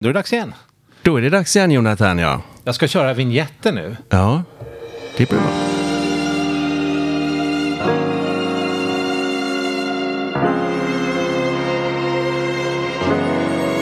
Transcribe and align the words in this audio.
Då 0.00 0.08
är 0.08 0.12
det 0.12 0.18
dags 0.18 0.32
igen. 0.32 0.54
Då 1.02 1.16
är 1.16 1.22
det 1.22 1.30
dags 1.30 1.56
igen 1.56 1.70
Jonathan, 1.70 2.18
ja. 2.18 2.42
Jag 2.64 2.74
ska 2.74 2.88
köra 2.88 3.14
vignetten 3.14 3.74
nu. 3.74 3.96
Ja, 4.08 4.42
det 5.16 5.28
blir 5.28 5.38
bra. 5.38 5.50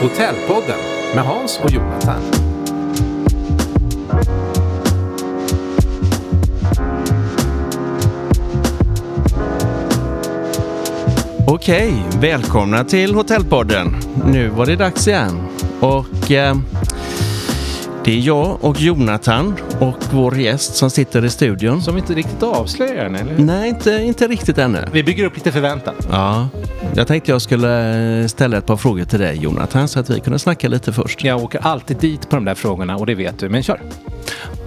Hotellpodden 0.01 0.79
med 1.15 1.23
Hans 1.23 1.59
och 1.63 1.71
Jonathan. 1.71 2.21
Okej, 11.47 11.93
välkomna 12.19 12.83
till 12.83 13.15
Hotellpodden. 13.15 13.95
Nu 14.25 14.49
var 14.49 14.65
det 14.65 14.75
dags 14.75 15.07
igen. 15.07 15.56
Och 15.79 16.31
eh, 16.31 16.55
det 18.05 18.11
är 18.11 18.19
jag 18.19 18.57
och 18.63 18.81
Jonathan 18.81 19.55
och 19.79 20.03
vår 20.11 20.37
gäst 20.37 20.75
som 20.75 20.89
sitter 20.89 21.25
i 21.25 21.29
studion. 21.29 21.81
Som 21.81 21.97
inte 21.97 22.13
riktigt 22.13 22.43
avslöjar 22.43 23.03
den, 23.03 23.15
eller 23.15 23.31
hur? 23.33 23.43
Nej, 23.43 23.69
inte, 23.69 23.91
inte 23.91 24.27
riktigt 24.27 24.57
ännu. 24.57 24.85
Vi 24.91 25.03
bygger 25.03 25.25
upp 25.25 25.35
lite 25.35 25.51
förväntan. 25.51 25.95
Ja, 26.11 26.49
jag 26.95 27.07
tänkte 27.07 27.31
jag 27.31 27.41
skulle 27.41 28.29
ställa 28.29 28.57
ett 28.57 28.65
par 28.65 28.77
frågor 28.77 29.05
till 29.05 29.19
dig 29.19 29.37
Jonathan 29.37 29.87
så 29.87 29.99
att 29.99 30.09
vi 30.09 30.19
kunde 30.19 30.39
snacka 30.39 30.67
lite 30.67 30.93
först. 30.93 31.23
Jag 31.23 31.43
åker 31.43 31.59
alltid 31.59 31.97
dit 31.97 32.29
på 32.29 32.35
de 32.35 32.45
där 32.45 32.55
frågorna 32.55 32.97
och 32.97 33.05
det 33.05 33.15
vet 33.15 33.39
du, 33.39 33.49
men 33.49 33.63
kör. 33.63 33.81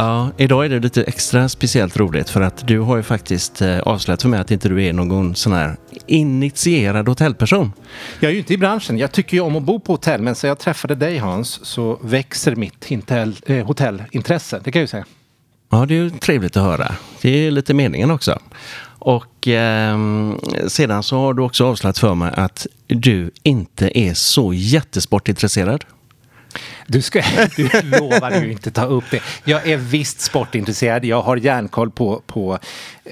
Ja, 0.00 0.30
idag 0.36 0.64
är 0.64 0.68
det 0.68 0.80
lite 0.80 1.02
extra 1.02 1.48
speciellt 1.48 1.96
roligt 1.96 2.30
för 2.30 2.40
att 2.40 2.66
du 2.66 2.80
har 2.80 2.96
ju 2.96 3.02
faktiskt 3.02 3.62
eh, 3.62 3.78
avslöjat 3.78 4.22
för 4.22 4.28
mig 4.28 4.40
att 4.40 4.50
inte 4.50 4.68
du 4.68 4.84
är 4.84 4.92
någon 4.92 5.34
sån 5.34 5.52
här 5.52 5.76
initierad 6.06 7.08
hotellperson. 7.08 7.72
Jag 8.20 8.28
är 8.28 8.32
ju 8.32 8.38
inte 8.38 8.54
i 8.54 8.58
branschen. 8.58 8.98
Jag 8.98 9.12
tycker 9.12 9.36
ju 9.36 9.40
om 9.40 9.56
att 9.56 9.62
bo 9.62 9.80
på 9.80 9.92
hotell, 9.92 10.22
men 10.22 10.34
sen 10.34 10.48
jag 10.48 10.58
träffade 10.58 10.94
dig 10.94 11.18
Hans 11.18 11.64
så 11.64 11.98
växer 12.02 12.56
mitt 12.56 12.90
hotell, 12.90 13.36
eh, 13.46 13.66
hotellintresse. 13.66 14.60
Det 14.64 14.72
kan 14.72 14.80
jag 14.80 14.84
ju 14.84 14.88
säga. 14.88 15.04
Ja, 15.70 15.86
det 15.86 15.94
är 15.94 16.02
ju 16.02 16.10
trevligt 16.10 16.56
att 16.56 16.62
höra. 16.62 16.94
Det 17.22 17.46
är 17.46 17.50
lite 17.50 17.74
meningen 17.74 18.10
också. 18.10 18.38
Och 18.98 19.48
eh, 19.48 19.98
sedan 20.66 21.02
så 21.02 21.18
har 21.18 21.34
du 21.34 21.42
också 21.42 21.66
avslöjat 21.66 21.98
för 21.98 22.14
mig 22.14 22.32
att 22.36 22.66
du 22.86 23.30
inte 23.42 23.98
är 23.98 24.14
så 24.14 24.52
jättesportintresserad. 24.54 25.84
Du, 26.90 27.02
ska, 27.02 27.22
du 27.56 27.68
lovar 27.82 28.30
ju 28.30 28.52
inte 28.52 28.70
ta 28.70 28.84
upp 28.84 29.04
det. 29.10 29.20
Jag 29.44 29.68
är 29.68 29.76
visst 29.76 30.20
sportintresserad. 30.20 31.04
Jag 31.04 31.22
har 31.22 31.36
järnkoll 31.36 31.90
på, 31.90 32.22
på 32.26 32.58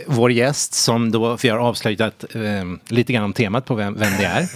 vår 0.06 0.32
gäst 0.32 0.74
som 0.74 1.10
då, 1.10 1.36
för 1.36 1.48
jag 1.48 1.54
har 1.54 1.68
avslöjat 1.68 2.24
eh, 2.34 2.42
lite 2.88 3.12
grann 3.12 3.24
om 3.24 3.32
temat 3.32 3.64
på 3.64 3.74
vem, 3.74 3.94
vem 3.98 4.12
det 4.18 4.24
är. 4.24 4.48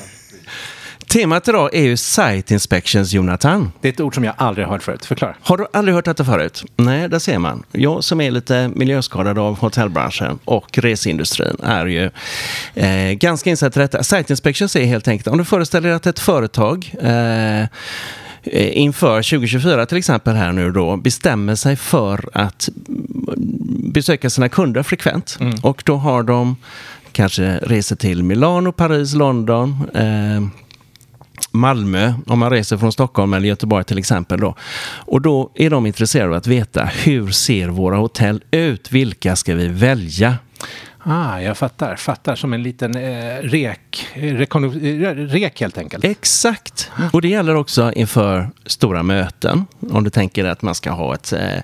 Temat 1.07 1.49
idag 1.49 1.75
är 1.75 1.83
ju 1.83 1.97
Site 1.97 2.55
Inspections, 2.55 3.13
Jonathan. 3.13 3.73
Det 3.81 3.89
är 3.89 3.93
ett 3.93 4.01
ord 4.01 4.15
som 4.15 4.25
jag 4.25 4.35
aldrig 4.37 4.67
har 4.67 4.73
hört 4.73 4.83
förut. 4.83 5.05
Förklara. 5.05 5.35
Har 5.41 5.57
du 5.57 5.67
aldrig 5.73 5.95
hört 5.95 6.05
detta 6.05 6.25
förut? 6.25 6.65
Nej, 6.77 7.09
där 7.09 7.19
ser 7.19 7.39
man. 7.39 7.63
Jag 7.73 8.05
som 8.05 8.21
är 8.21 8.31
lite 8.31 8.69
miljöskadad 8.75 9.39
av 9.39 9.59
hotellbranschen 9.59 10.39
och 10.45 10.79
resindustrin 10.79 11.57
är 11.63 11.87
ju 11.87 12.11
eh, 12.75 13.13
ganska 13.13 13.51
insatt 13.51 13.77
i 13.77 13.81
detta. 13.81 14.03
Site 14.03 14.33
Inspections 14.33 14.77
är 14.77 14.85
helt 14.85 15.09
enkelt, 15.09 15.29
om 15.29 15.39
du 15.39 15.45
föreställer 15.45 15.89
dig 15.89 15.97
att 15.97 16.07
ett 16.07 16.19
företag 16.19 16.95
eh, 17.01 17.67
inför 18.45 19.17
2024 19.17 19.87
till 19.87 19.99
exempel 19.99 20.35
här 20.37 20.53
nu 20.53 20.73
då 20.73 20.97
bestämmer 20.97 21.55
sig 21.55 21.77
för 21.77 22.29
att 22.33 22.69
besöka 23.93 24.31
sina 24.31 24.49
kunder 24.49 24.83
frekvent. 24.83 25.37
Mm. 25.41 25.55
Och 25.63 25.83
då 25.87 25.97
har 25.97 26.23
de 26.23 26.57
kanske 27.13 27.57
resor 27.57 27.97
till 27.97 28.23
Milano, 28.23 28.73
Paris, 28.73 29.15
London, 29.15 29.91
eh, 29.95 30.63
Malmö, 31.51 32.13
om 32.27 32.39
man 32.39 32.51
reser 32.51 32.77
från 32.77 32.93
Stockholm 32.93 33.35
eller 33.35 33.49
Göteborg 33.49 33.85
till 33.85 33.99
exempel. 33.99 34.41
Då. 34.41 34.55
Och 34.97 35.21
då 35.21 35.51
är 35.55 35.71
de 35.71 35.87
intresserade 35.87 36.31
av 36.31 36.37
att 36.37 36.47
veta 36.47 36.85
hur 36.85 37.31
ser 37.31 37.69
våra 37.69 37.97
hotell 37.97 38.43
ut? 38.51 38.93
Vilka 38.93 39.37
ska 39.37 39.55
vi 39.55 39.69
välja? 39.69 40.37
Ah, 41.05 41.41
jag 41.41 41.59
fattar. 41.59 41.97
Fattar 41.97 42.37
som 42.37 42.53
en 42.53 42.63
liten 42.63 42.97
eh, 42.97 43.37
rek, 43.43 44.09
eh, 44.15 44.41
eh, 44.41 45.15
rek 45.15 45.61
helt 45.61 45.79
enkelt. 45.79 46.05
Exakt. 46.05 46.91
Och 47.13 47.23
det 47.23 47.29
gäller 47.29 47.55
också 47.55 47.93
inför 47.93 48.51
stora 48.67 49.03
möten. 49.03 49.67
Om 49.91 50.05
du 50.05 50.11
tänker 50.11 50.45
att 50.45 50.63
man 50.63 50.75
ska 50.75 50.91
ha 50.91 51.15
ett 51.15 51.33
eh, 51.33 51.63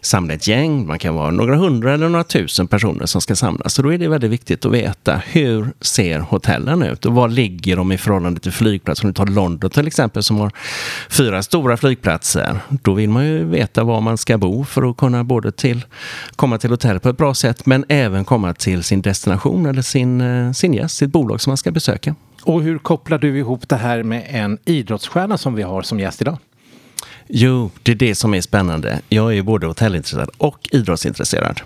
samla 0.00 0.34
ett 0.34 0.46
gäng, 0.46 0.86
man 0.86 0.98
kan 0.98 1.14
vara 1.14 1.30
några 1.30 1.56
hundra 1.56 1.94
eller 1.94 2.08
några 2.08 2.24
tusen 2.24 2.66
personer 2.66 3.06
som 3.06 3.20
ska 3.20 3.36
samlas. 3.36 3.74
Så 3.74 3.82
då 3.82 3.92
är 3.92 3.98
det 3.98 4.08
väldigt 4.08 4.30
viktigt 4.30 4.64
att 4.64 4.72
veta 4.72 5.22
hur 5.26 5.72
ser 5.80 6.18
hotellen 6.18 6.82
ut 6.82 7.06
och 7.06 7.14
var 7.14 7.28
ligger 7.28 7.76
de 7.76 7.92
i 7.92 7.98
förhållande 7.98 8.40
till 8.40 8.52
flygplatser. 8.52 9.04
Om 9.04 9.10
du 9.10 9.14
tar 9.14 9.26
London 9.26 9.70
till 9.70 9.86
exempel 9.86 10.22
som 10.22 10.36
har 10.36 10.50
fyra 11.10 11.42
stora 11.42 11.76
flygplatser. 11.76 12.60
Då 12.68 12.94
vill 12.94 13.08
man 13.08 13.26
ju 13.26 13.44
veta 13.44 13.84
var 13.84 14.00
man 14.00 14.18
ska 14.18 14.38
bo 14.38 14.64
för 14.64 14.90
att 14.90 14.96
kunna 14.96 15.24
både 15.24 15.52
till, 15.52 15.84
komma 16.36 16.58
till 16.58 16.70
hotellet 16.70 17.02
på 17.02 17.08
ett 17.08 17.16
bra 17.16 17.34
sätt 17.34 17.66
men 17.66 17.84
även 17.88 18.24
komma 18.24 18.54
till 18.54 18.82
sin 18.82 19.02
destination 19.02 19.66
eller 19.66 19.82
sin, 19.82 20.20
eh, 20.20 20.52
sin 20.52 20.74
gäst, 20.74 20.96
sitt 20.96 21.10
bolag 21.10 21.40
som 21.40 21.50
man 21.50 21.56
ska 21.56 21.70
besöka. 21.70 22.14
Och 22.42 22.62
hur 22.62 22.78
kopplar 22.78 23.18
du 23.18 23.38
ihop 23.38 23.68
det 23.68 23.76
här 23.76 24.02
med 24.02 24.26
en 24.28 24.58
idrottsstjärna 24.64 25.38
som 25.38 25.54
vi 25.54 25.62
har 25.62 25.82
som 25.82 26.00
gäst 26.00 26.20
idag? 26.20 26.38
Jo, 27.28 27.70
det 27.82 27.92
är 27.92 27.96
det 27.96 28.14
som 28.14 28.34
är 28.34 28.40
spännande. 28.40 29.00
Jag 29.08 29.30
är 29.30 29.34
ju 29.34 29.42
både 29.42 29.66
hotellintresserad 29.66 30.30
och 30.38 30.68
idrottsintresserad. 30.72 31.60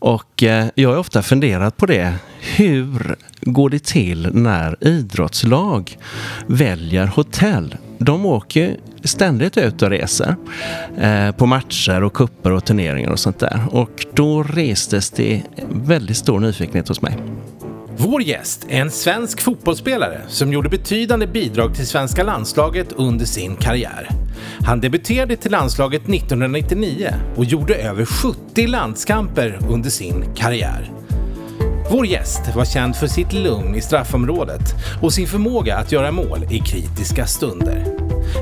Och 0.00 0.42
eh, 0.42 0.66
jag 0.74 0.90
har 0.90 0.96
ofta 0.96 1.22
funderat 1.22 1.76
på 1.76 1.86
det. 1.86 2.14
Hur 2.40 3.16
går 3.40 3.70
det 3.70 3.84
till 3.84 4.28
när 4.32 4.76
idrottslag 4.80 5.98
väljer 6.46 7.06
hotell? 7.06 7.76
De 7.98 8.26
åker 8.26 8.76
ständigt 9.04 9.56
ut 9.56 9.82
och 9.82 9.90
reser 9.90 10.36
eh, 10.98 11.30
på 11.32 11.46
matcher 11.46 12.02
och 12.02 12.12
kupper 12.12 12.52
och 12.52 12.64
turneringar 12.64 13.10
och 13.10 13.18
sånt 13.18 13.38
där. 13.38 13.60
Och 13.70 14.06
då 14.14 14.42
restes 14.42 15.10
det 15.10 15.42
väldigt 15.70 16.16
stor 16.16 16.40
nyfikenhet 16.40 16.88
hos 16.88 17.02
mig. 17.02 17.16
Vår 17.98 18.22
gäst 18.22 18.66
är 18.68 18.80
en 18.80 18.90
svensk 18.90 19.40
fotbollsspelare 19.40 20.20
som 20.28 20.52
gjorde 20.52 20.68
betydande 20.68 21.26
bidrag 21.26 21.74
till 21.74 21.86
svenska 21.86 22.24
landslaget 22.24 22.92
under 22.92 23.24
sin 23.24 23.56
karriär. 23.56 24.10
Han 24.66 24.80
debuterade 24.80 25.36
till 25.36 25.50
landslaget 25.50 26.02
1999 26.02 27.14
och 27.36 27.44
gjorde 27.44 27.74
över 27.74 28.04
70 28.04 28.66
landskamper 28.66 29.58
under 29.68 29.90
sin 29.90 30.34
karriär. 30.34 30.90
Vår 31.90 32.06
gäst 32.06 32.40
var 32.56 32.64
känd 32.64 32.96
för 32.96 33.06
sitt 33.06 33.32
lugn 33.32 33.74
i 33.74 33.80
straffområdet 33.80 34.74
och 35.02 35.12
sin 35.12 35.26
förmåga 35.26 35.76
att 35.76 35.92
göra 35.92 36.10
mål 36.10 36.44
i 36.50 36.58
kritiska 36.58 37.26
stunder. 37.26 37.84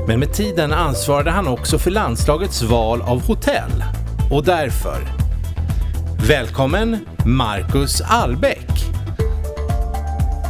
Men 0.07 0.19
med 0.19 0.33
tiden 0.33 0.73
ansvarade 0.73 1.31
han 1.31 1.47
också 1.47 1.79
för 1.79 1.91
landslagets 1.91 2.63
val 2.63 3.01
av 3.01 3.27
hotell. 3.27 3.83
Och 4.31 4.45
därför, 4.45 4.97
välkommen 6.27 6.97
Marcus 7.25 8.01
Albeck! 8.01 8.94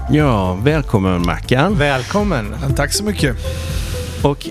Ja, 0.10 0.54
välkommen 0.54 1.26
Mackan. 1.26 1.76
Välkommen. 1.76 2.56
Tack 2.76 2.94
så 2.94 3.04
mycket. 3.04 3.38
Och 4.24 4.48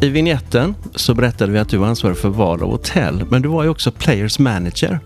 i 0.00 0.08
vignetten 0.08 0.74
så 0.94 1.14
berättade 1.14 1.52
vi 1.52 1.58
att 1.58 1.68
du 1.68 1.76
var 1.76 1.86
ansvarig 1.86 2.18
för 2.18 2.28
val 2.28 2.62
av 2.62 2.70
hotell, 2.70 3.24
men 3.30 3.42
du 3.42 3.48
var 3.48 3.62
ju 3.62 3.68
också 3.68 3.92
players 3.92 4.38
manager. 4.38 5.00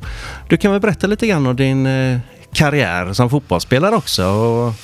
Du 0.48 0.56
kan 0.56 0.72
väl 0.72 0.80
berätta 0.80 1.06
lite 1.06 1.26
grann 1.26 1.46
om 1.46 1.56
din 1.56 1.86
eh, 1.86 2.18
karriär 2.52 3.12
som 3.12 3.30
fotbollsspelare 3.30 3.96
också 3.96 4.24
och 4.26 4.74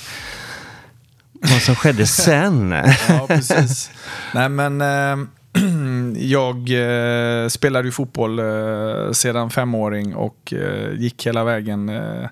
vad 1.41 1.63
som 1.63 1.75
skedde 1.75 2.07
sen. 2.23 2.75
ja, 3.09 3.27
precis. 3.29 3.91
Nej, 4.35 4.49
men 4.49 4.81
eh, 4.81 5.27
jag 6.19 6.57
eh, 6.57 7.49
spelade 7.49 7.89
ju 7.89 7.93
fotboll 7.93 8.39
eh, 8.39 9.13
sedan 9.13 9.51
femåring 9.51 10.15
och 10.15 10.53
eh, 10.53 10.95
gick 11.01 11.27
hela 11.27 11.45
vägen. 11.45 11.89
Eh, 11.89 12.29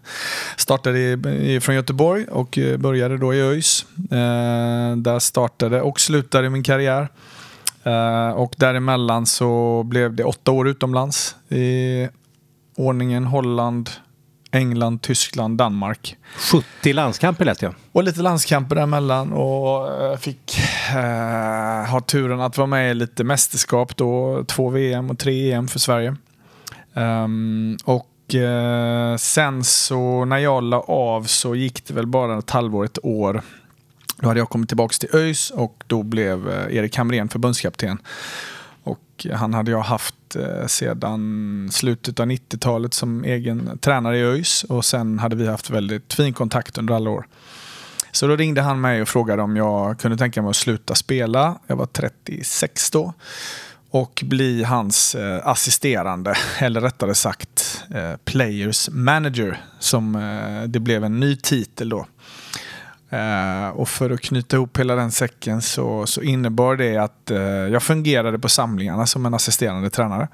startade 0.57 0.99
i, 0.99 1.61
från 1.63 1.75
Göteborg 1.75 2.27
och 2.31 2.59
eh, 2.59 2.77
började 2.77 3.19
då 3.19 3.35
i 3.35 3.41
ÖIS. 3.41 3.87
Eh, 4.11 4.97
där 4.97 5.19
startade 5.19 5.83
och 5.83 6.01
slutade 6.01 6.51
min 6.51 6.63
karriär. 6.63 7.09
Eh, 7.83 8.31
och 8.31 8.55
däremellan 8.57 9.27
så 9.27 9.83
blev 9.83 10.15
det 10.15 10.25
åtta 10.25 10.51
år 10.51 10.69
utomlands 10.69 11.37
i 11.49 12.09
ordningen 12.77 13.25
Holland, 13.25 13.91
England, 14.53 15.03
Tyskland, 15.03 15.59
Danmark. 15.59 16.17
70 16.37 16.93
landskamper 16.93 17.45
lät 17.45 17.63
jag. 17.63 17.75
Och 17.93 18.05
lite 18.05 18.23
landskamper 18.23 18.77
däremellan 18.77 19.33
och 19.33 20.03
eh, 20.03 20.17
fick 20.17 20.59
eh, 20.95 21.91
ha 21.91 22.01
turen 22.07 22.41
att 22.41 22.59
vara 22.59 22.67
med 22.67 22.91
i 22.91 22.95
lite 22.95 23.25
mästerskap 23.25 23.97
då. 23.97 24.45
Två 24.45 24.69
VM 24.69 25.11
och 25.11 25.19
tre 25.19 25.53
EM 25.53 25.69
för 25.69 25.79
Sverige. 25.79 26.17
Um, 26.95 27.77
och 27.85 28.35
eh, 28.35 29.17
sen 29.17 29.65
så 29.65 30.25
när 30.25 30.39
jag 30.39 30.63
la 30.63 30.81
av 30.81 31.25
så 31.25 31.55
gick 31.55 31.85
det 31.87 31.95
väl 31.95 32.07
bara 32.07 32.39
ett 32.39 32.51
halvår, 32.51 32.85
ett 32.85 32.99
år. 33.03 33.43
Då 34.17 34.29
hade 34.29 34.41
jag 34.41 34.49
kommit 34.49 34.69
tillbaka 34.69 34.95
till 35.01 35.17
ÖIS 35.17 35.51
och 35.51 35.85
då 35.87 36.03
blev 36.03 36.51
eh, 36.51 36.77
Erik 36.77 36.97
Hamrén 36.97 37.29
förbundskapten. 37.29 37.99
Och 38.85 39.27
han 39.33 39.55
hade 39.55 39.71
jag 39.71 39.81
haft 39.81 40.37
eh, 40.37 40.67
sedan 40.67 41.69
slutet 41.73 42.21
av 42.21 42.27
90-talet 42.27 42.95
som 42.95 43.25
egen 43.25 43.79
tränare 43.79 44.19
i 44.19 44.23
ÖIS 44.23 44.65
och 44.65 44.85
sen 44.85 45.19
hade 45.19 45.37
vi 45.37 45.47
haft 45.47 45.71
väldigt 45.71 46.15
fin 46.15 46.33
kontakt 46.33 46.79
under 46.79 46.95
alla 46.95 47.11
år. 47.11 47.27
Så 48.13 48.27
då 48.27 48.37
ringde 48.37 48.63
han 48.63 48.81
mig 48.81 49.03
och 49.03 49.09
frågade 49.09 49.43
om 49.43 49.57
jag 49.57 49.99
kunde 49.99 50.17
tänka 50.17 50.43
mig 50.43 50.51
att 50.51 50.57
sluta 50.57 50.95
spela. 50.95 51.59
Jag 51.67 51.77
var 51.77 51.87
36 51.87 52.91
då. 52.91 53.13
Och 53.91 54.23
bli 54.27 54.63
hans 54.63 55.15
eh, 55.15 55.47
assisterande, 55.47 56.37
eller 56.59 56.81
rättare 56.81 57.15
sagt 57.15 57.85
eh, 57.95 58.17
Players 58.25 58.89
Manager, 58.93 59.61
som 59.79 60.15
eh, 60.17 60.63
det 60.69 60.81
blev 60.81 61.05
en 61.05 61.21
ny 61.21 61.37
titel 61.37 61.89
då. 61.89 62.07
Uh, 63.13 63.69
och 63.69 63.89
för 63.89 64.11
att 64.11 64.21
knyta 64.21 64.57
ihop 64.57 64.79
hela 64.79 64.95
den 64.95 65.11
säcken 65.11 65.63
så, 65.63 66.07
så 66.07 66.23
innebar 66.23 66.77
det 66.77 66.97
att 66.97 67.31
uh, 67.31 67.39
jag 67.39 67.83
fungerade 67.83 68.39
på 68.39 68.49
samlingarna 68.49 69.07
som 69.07 69.27
en 69.27 69.35
assisterande 69.35 69.91
tränare. 69.91 70.29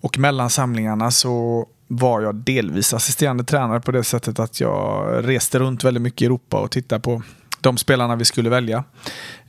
Och 0.00 0.18
mellan 0.18 0.50
samlingarna 0.50 1.10
så 1.10 1.66
var 1.86 2.20
jag 2.20 2.34
delvis 2.34 2.94
assisterande 2.94 3.44
tränare 3.44 3.80
på 3.80 3.92
det 3.92 4.04
sättet 4.04 4.38
att 4.38 4.60
jag 4.60 5.08
reste 5.28 5.58
runt 5.58 5.84
väldigt 5.84 6.02
mycket 6.02 6.22
i 6.22 6.24
Europa 6.24 6.60
och 6.60 6.70
tittade 6.70 7.00
på 7.00 7.22
de 7.60 7.76
spelarna 7.76 8.16
vi 8.16 8.24
skulle 8.24 8.50
välja. 8.50 8.84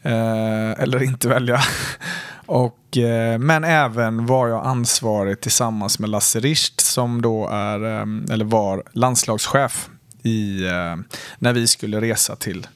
Uh, 0.05 0.81
eller 0.81 1.03
inte 1.03 1.27
välja. 1.27 1.61
och, 2.45 2.79
men 3.39 3.63
även 3.63 4.25
var 4.25 4.47
jag 4.47 4.65
ansvarig 4.65 5.41
tillsammans 5.41 5.99
med 5.99 6.09
Lasse 6.09 6.39
Richt 6.39 6.81
som 6.81 7.21
då 7.21 7.47
är, 7.47 7.79
eller 8.31 8.45
var 8.45 8.83
landslagschef 8.91 9.89
i, 10.25 10.63
eh, 10.63 10.95
när 11.39 11.53
vi 11.53 11.67
skulle 11.67 12.01
resa 12.01 12.35
till 12.35 12.67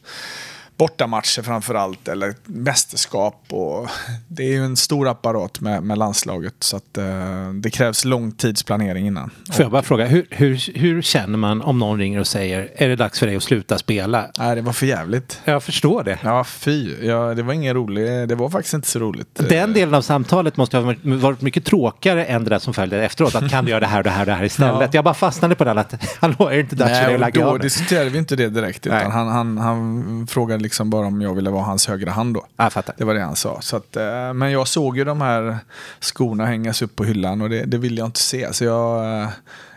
bortamatcher 0.80 1.42
framför 1.42 1.76
allt, 1.76 2.08
eller 2.08 2.36
mästerskap. 2.46 3.44
Och 3.50 3.88
det 4.28 4.44
är 4.44 4.52
ju 4.52 4.66
en 4.66 4.78
stor 4.78 5.08
apparat 5.08 5.60
med, 5.60 5.84
med 5.84 5.98
landslaget, 5.98 6.56
så 6.60 6.78
att, 6.78 6.98
eh, 6.98 7.50
det 7.54 7.70
krävs 7.70 8.06
lång 8.06 8.32
tidsplanering 8.32 9.08
innan. 9.08 9.32
Får 9.52 9.64
jag 9.64 9.72
bara 9.72 9.82
fråga, 9.82 10.06
hur, 10.06 10.28
hur, 10.30 10.80
hur 10.80 11.02
känner 11.02 11.38
man 11.38 11.62
om 11.62 11.80
någon 11.80 12.00
ringer 12.00 12.20
och 12.20 12.28
säger 12.28 12.72
är 12.76 12.90
det 12.90 12.96
dags 12.96 13.20
för 13.20 13.28
dig 13.28 13.36
att 13.36 13.44
sluta 13.44 13.78
spela? 13.78 14.32
Nej, 14.40 14.56
det 14.56 14.62
var 14.62 14.74
för 14.74 14.86
jävligt. 14.86 15.42
Jag 15.46 15.64
förstår 15.64 16.04
det. 16.04 16.20
Ja, 16.24 16.44
fy. 16.44 16.96
Ja, 17.08 17.34
det 17.34 17.44
var 17.44 17.54
ingen 17.54 17.74
rolig, 17.74 18.30
det 18.30 18.36
var 18.36 18.50
faktiskt 18.50 18.74
inte 18.74 18.88
så 18.88 19.00
roligt. 19.00 19.28
Den 19.50 19.74
delen 19.74 19.94
av 19.96 20.02
samtalet 20.02 20.58
måste 20.58 20.78
ha 20.78 20.96
varit 21.04 21.42
mycket 21.42 21.66
tråkigare 21.66 22.26
än 22.26 22.44
det 22.44 22.50
där 22.50 22.60
som 22.60 22.74
följde 22.74 23.06
efteråt. 23.06 23.36
Att 23.36 23.50
kan 23.50 23.66
du 23.66 23.72
göra 23.72 23.80
det 23.80 23.88
här 23.88 23.98
och 23.98 24.04
det 24.04 24.10
här 24.10 24.20
och 24.20 24.26
det 24.26 24.34
här 24.34 24.44
istället? 24.44 24.82
Ja. 24.82 24.90
Jag 24.92 25.04
bara 25.04 25.14
fastnade 25.14 25.56
på 25.56 25.64
den 25.64 25.78
att, 25.78 25.94
hallå, 26.20 26.48
är 26.48 26.54
det 26.54 26.60
inte 26.60 26.76
dags 26.76 27.00
för 27.00 27.06
dig 27.06 27.14
att 27.14 27.20
lägga 27.20 27.46
av? 27.46 27.52
Då 27.52 27.58
diskuterade 27.58 28.10
vi 28.10 28.18
inte 28.18 28.36
det 28.36 28.50
direkt, 28.50 28.88
utan 28.88 29.12
han, 29.12 29.28
han, 29.28 29.58
han 29.58 30.28
frågade 30.28 30.64
liksom 30.70 30.90
bara 30.90 31.08
om 31.08 31.22
jag 31.22 31.34
ville 31.34 31.50
vara 31.50 31.64
hans 31.64 31.88
högra 31.88 32.12
hand 32.12 32.34
då. 32.34 32.46
Jag 32.58 32.74
fattar. 32.74 32.96
Det 32.98 33.04
var 33.04 33.14
det 33.14 33.22
han 33.22 33.36
sa. 33.36 33.62
Så 33.62 33.78
att, 33.78 33.96
eh, 33.96 34.34
men 34.34 34.52
jag 34.52 34.68
såg 34.68 34.98
ju 34.98 35.04
de 35.04 35.22
här 35.22 35.58
skorna 36.00 36.46
hängas 36.46 36.82
upp 36.82 36.96
på 36.96 37.04
hyllan 37.04 37.42
och 37.42 37.50
det, 37.50 37.66
det 37.66 37.78
ville 37.78 38.02
jag 38.02 38.08
inte 38.08 38.20
se. 38.20 38.54
Så 38.54 38.64
jag, 38.64 39.22
eh, 39.22 39.30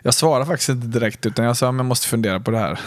jag 0.03 0.15
svarade 0.15 0.47
faktiskt 0.47 0.69
inte 0.69 0.87
direkt 0.87 1.27
utan 1.27 1.45
jag 1.45 1.57
sa 1.57 1.69
att 1.69 1.77
jag 1.77 1.85
måste 1.85 2.09
fundera 2.09 2.41
på 2.41 2.51
det 2.51 2.59
här. 2.59 2.81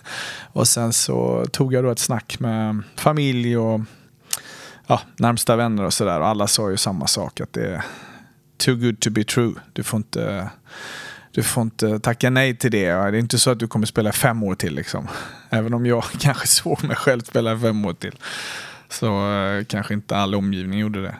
och 0.52 0.68
sen 0.68 0.92
så 0.92 1.46
tog 1.52 1.74
jag 1.74 1.84
då 1.84 1.90
ett 1.90 1.98
snack 1.98 2.36
med 2.40 2.82
familj 2.96 3.56
och 3.56 3.80
ja, 4.86 5.00
närmsta 5.16 5.56
vänner 5.56 5.84
och 5.84 5.92
sådär. 5.92 6.20
Och 6.20 6.26
alla 6.26 6.46
sa 6.46 6.70
ju 6.70 6.76
samma 6.76 7.06
sak 7.06 7.40
att 7.40 7.52
det 7.52 7.74
är 7.74 7.84
too 8.56 8.74
good 8.74 9.00
to 9.00 9.10
be 9.10 9.24
true. 9.24 9.54
Du 9.72 9.82
får 9.82 9.96
inte 9.96 10.50
du 11.32 11.42
får 11.42 11.62
inte 11.62 11.98
tacka 12.00 12.30
nej 12.30 12.56
till 12.56 12.70
det. 12.70 12.86
Det 12.86 12.94
är 12.94 13.14
inte 13.14 13.38
så 13.38 13.50
att 13.50 13.58
du 13.58 13.68
kommer 13.68 13.86
spela 13.86 14.12
fem 14.12 14.42
år 14.42 14.54
till. 14.54 14.74
Liksom. 14.74 15.08
Även 15.52 15.74
om 15.74 15.86
jag 15.86 16.04
kanske 16.18 16.46
såg 16.46 16.84
mig 16.84 16.96
själv 16.96 17.20
spela 17.20 17.58
fem 17.58 17.84
år 17.84 17.92
till. 17.92 18.14
Så 18.88 19.28
uh, 19.28 19.64
kanske 19.64 19.94
inte 19.94 20.16
all 20.16 20.34
omgivning 20.34 20.78
gjorde 20.78 21.02
det. 21.02 21.14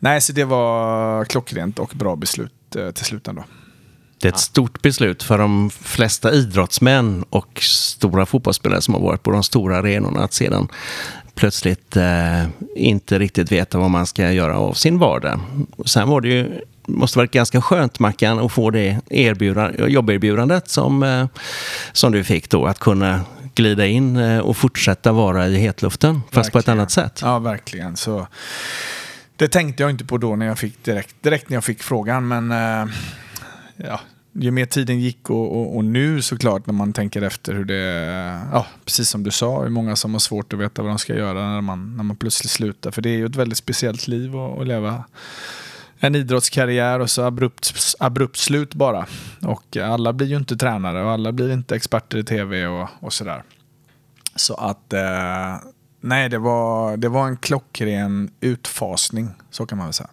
Nej, 0.00 0.20
så 0.20 0.32
det 0.32 0.44
var 0.44 1.24
klockrent 1.24 1.78
och 1.78 1.92
bra 1.94 2.16
beslut 2.16 2.52
uh, 2.76 2.90
till 2.90 3.04
slut 3.04 3.28
ändå. 3.28 3.44
Det 4.20 4.28
är 4.28 4.32
ett 4.32 4.38
stort 4.38 4.82
beslut 4.82 5.22
för 5.22 5.38
de 5.38 5.70
flesta 5.70 6.32
idrottsmän 6.32 7.24
och 7.30 7.60
stora 7.62 8.26
fotbollsspelare 8.26 8.80
som 8.80 8.94
har 8.94 9.00
varit 9.00 9.22
på 9.22 9.30
de 9.30 9.42
stora 9.42 9.76
arenorna 9.78 10.24
att 10.24 10.32
sedan 10.32 10.68
plötsligt 11.34 11.96
eh, 11.96 12.44
inte 12.76 13.18
riktigt 13.18 13.52
veta 13.52 13.78
vad 13.78 13.90
man 13.90 14.06
ska 14.06 14.32
göra 14.32 14.58
av 14.58 14.72
sin 14.72 14.98
vardag. 14.98 15.40
Sen 15.86 16.08
var 16.08 16.20
det 16.20 16.28
ju 16.28 16.60
måste 16.86 17.18
varit 17.18 17.30
ganska 17.30 17.62
skönt 17.62 17.98
Mackan 17.98 18.38
att 18.38 18.52
få 18.52 18.70
det 18.70 19.00
jobberbjudandet 19.88 20.68
som, 20.68 21.02
eh, 21.02 21.26
som 21.92 22.12
du 22.12 22.24
fick 22.24 22.50
då. 22.50 22.66
Att 22.66 22.78
kunna 22.78 23.20
glida 23.58 23.86
in 23.86 24.16
eh, 24.16 24.38
och 24.38 24.56
fortsätta 24.56 25.12
vara 25.12 25.48
i 25.48 25.58
hetluften 25.58 26.14
fast 26.14 26.36
verkligen. 26.36 26.52
på 26.52 26.58
ett 26.58 26.68
annat 26.68 26.90
sätt. 26.90 27.20
Ja, 27.22 27.38
verkligen. 27.38 27.96
Så, 27.96 28.26
det 29.36 29.48
tänkte 29.48 29.82
jag 29.82 29.90
inte 29.90 30.04
på 30.04 30.18
då 30.18 30.36
när 30.36 30.46
jag 30.46 30.58
fick 30.58 30.84
direkt, 30.84 31.22
direkt 31.22 31.48
när 31.48 31.56
jag 31.56 31.64
fick 31.64 31.82
frågan. 31.82 32.28
Men 32.28 32.50
äh, 32.50 32.94
ja, 33.76 34.00
ju 34.32 34.50
mer 34.50 34.66
tiden 34.66 35.00
gick 35.00 35.30
och, 35.30 35.56
och, 35.56 35.76
och, 35.76 35.84
nu 35.84 36.22
såklart 36.22 36.66
när 36.66 36.74
man 36.74 36.92
tänker 36.92 37.22
efter 37.22 37.54
hur 37.54 37.64
det, 37.64 38.40
ja, 38.52 38.66
precis 38.84 39.08
som 39.08 39.22
du 39.22 39.30
sa, 39.30 39.62
hur 39.62 39.70
många 39.70 39.96
som 39.96 40.12
har 40.12 40.18
svårt 40.18 40.52
att 40.52 40.58
veta 40.58 40.82
vad 40.82 40.90
de 40.90 40.98
ska 40.98 41.14
göra 41.14 41.50
när 41.50 41.60
man, 41.60 41.96
när 41.96 42.04
man 42.04 42.16
plötsligt 42.16 42.50
slutar. 42.50 42.90
För 42.90 43.02
det 43.02 43.10
är 43.10 43.16
ju 43.16 43.26
ett 43.26 43.36
väldigt 43.36 43.58
speciellt 43.58 44.08
liv 44.08 44.36
att, 44.36 44.58
att 44.58 44.66
leva 44.66 45.04
en 46.00 46.14
idrottskarriär 46.14 47.00
och 47.00 47.10
så 47.10 47.22
abrupt, 47.22 47.94
abrupt 47.98 48.36
slut 48.36 48.74
bara. 48.74 49.06
Och 49.42 49.76
alla 49.76 50.12
blir 50.12 50.26
ju 50.26 50.36
inte 50.36 50.56
tränare 50.56 51.04
och 51.04 51.10
alla 51.10 51.32
blir 51.32 51.52
inte 51.52 51.76
experter 51.76 52.18
i 52.18 52.24
tv 52.24 52.66
och, 52.66 52.88
och 53.00 53.12
sådär. 53.12 53.42
Så 54.36 54.54
att 54.54 54.92
eh, 54.92 55.56
nej, 56.00 56.28
det 56.28 56.38
var, 56.38 56.96
det 56.96 57.08
var 57.08 57.26
en 57.26 57.36
klockren 57.36 58.30
utfasning, 58.40 59.30
så 59.50 59.66
kan 59.66 59.78
man 59.78 59.86
väl 59.86 59.94
säga. 59.94 60.10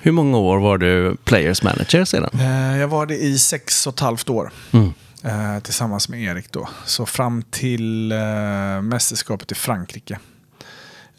Hur 0.00 0.12
många 0.12 0.38
år 0.38 0.58
var 0.58 0.78
du 0.78 1.16
Players 1.24 1.62
Manager 1.62 2.04
sedan? 2.04 2.30
Eh, 2.40 2.78
jag 2.78 2.88
var 2.88 3.06
det 3.06 3.16
i 3.16 3.38
sex 3.38 3.86
och 3.86 3.94
ett 3.94 4.00
halvt 4.00 4.30
år. 4.30 4.52
Mm. 4.70 4.92
Eh, 5.24 5.62
tillsammans 5.62 6.08
med 6.08 6.22
Erik 6.22 6.52
då. 6.52 6.68
Så 6.84 7.06
fram 7.06 7.42
till 7.42 8.12
eh, 8.12 8.82
mästerskapet 8.82 9.52
i 9.52 9.54
Frankrike. 9.54 10.18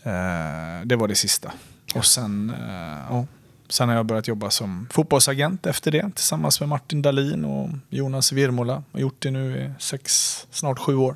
Eh, 0.04 0.86
det 0.86 0.96
var 0.96 1.08
det 1.08 1.16
sista. 1.16 1.52
Och 1.96 2.06
sen, 2.06 2.50
eh, 2.50 2.98
ja 3.10 3.26
Sen 3.70 3.90
har 3.90 3.96
jag 3.96 4.06
börjat 4.06 4.28
jobba 4.28 4.50
som 4.50 4.88
fotbollsagent 4.92 5.66
efter 5.66 5.92
det 5.92 6.12
tillsammans 6.16 6.60
med 6.60 6.70
Martin 6.70 7.02
Dahlin 7.02 7.46
och 7.46 7.70
Jonas 7.90 8.32
Virmola. 8.32 8.84
Jag 8.92 9.00
har 9.00 9.02
gjort 9.02 9.22
det 9.22 9.32
nu 9.32 9.58
i 9.58 9.82
sex, 9.82 10.48
snart 10.52 10.80
sju 10.80 10.96
år. 10.96 11.16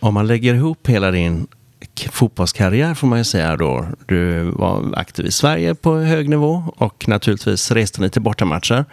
Om 0.00 0.14
man 0.14 0.26
lägger 0.26 0.54
ihop 0.54 0.88
hela 0.88 1.10
din 1.10 1.46
fotbollskarriär 2.10 2.94
får 2.94 3.06
man 3.06 3.18
ju 3.18 3.24
säga 3.24 3.56
då. 3.56 3.86
Du 4.06 4.42
var 4.50 4.94
aktiv 4.96 5.26
i 5.26 5.32
Sverige 5.32 5.74
på 5.74 5.96
hög 5.96 6.28
nivå 6.28 6.64
och 6.76 7.08
naturligtvis 7.08 7.70
reste 7.70 8.00
ni 8.00 8.10
till 8.10 8.22
bortamatcher 8.22 8.84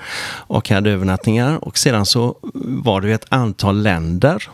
och 0.48 0.70
hade 0.70 0.92
övernattningar 0.92 1.66
och 1.66 1.78
sedan 1.78 2.06
så 2.06 2.38
var 2.84 3.02
du 3.02 3.10
i 3.10 3.14
ett 3.14 3.26
antal 3.30 3.82
länder 3.82 4.50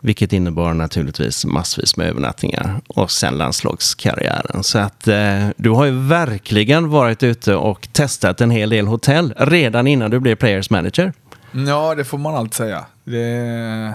vilket 0.00 0.32
innebar 0.32 0.74
naturligtvis 0.74 1.44
massvis 1.44 1.96
med 1.96 2.08
övernattningar 2.08 2.80
och 2.86 3.10
sen 3.10 3.38
landslagskarriären. 3.38 4.62
Så 4.62 4.78
att 4.78 5.08
eh, 5.08 5.48
du 5.56 5.70
har 5.70 5.84
ju 5.84 6.08
verkligen 6.08 6.88
varit 6.88 7.22
ute 7.22 7.54
och 7.54 7.88
testat 7.92 8.40
en 8.40 8.50
hel 8.50 8.70
del 8.70 8.86
hotell 8.86 9.34
redan 9.36 9.86
innan 9.86 10.10
du 10.10 10.20
blev 10.20 10.34
Players 10.34 10.70
Manager. 10.70 11.12
Ja, 11.52 11.94
det 11.94 12.04
får 12.04 12.18
man 12.18 12.34
allt 12.34 12.54
säga. 12.54 12.84
Det 13.04 13.94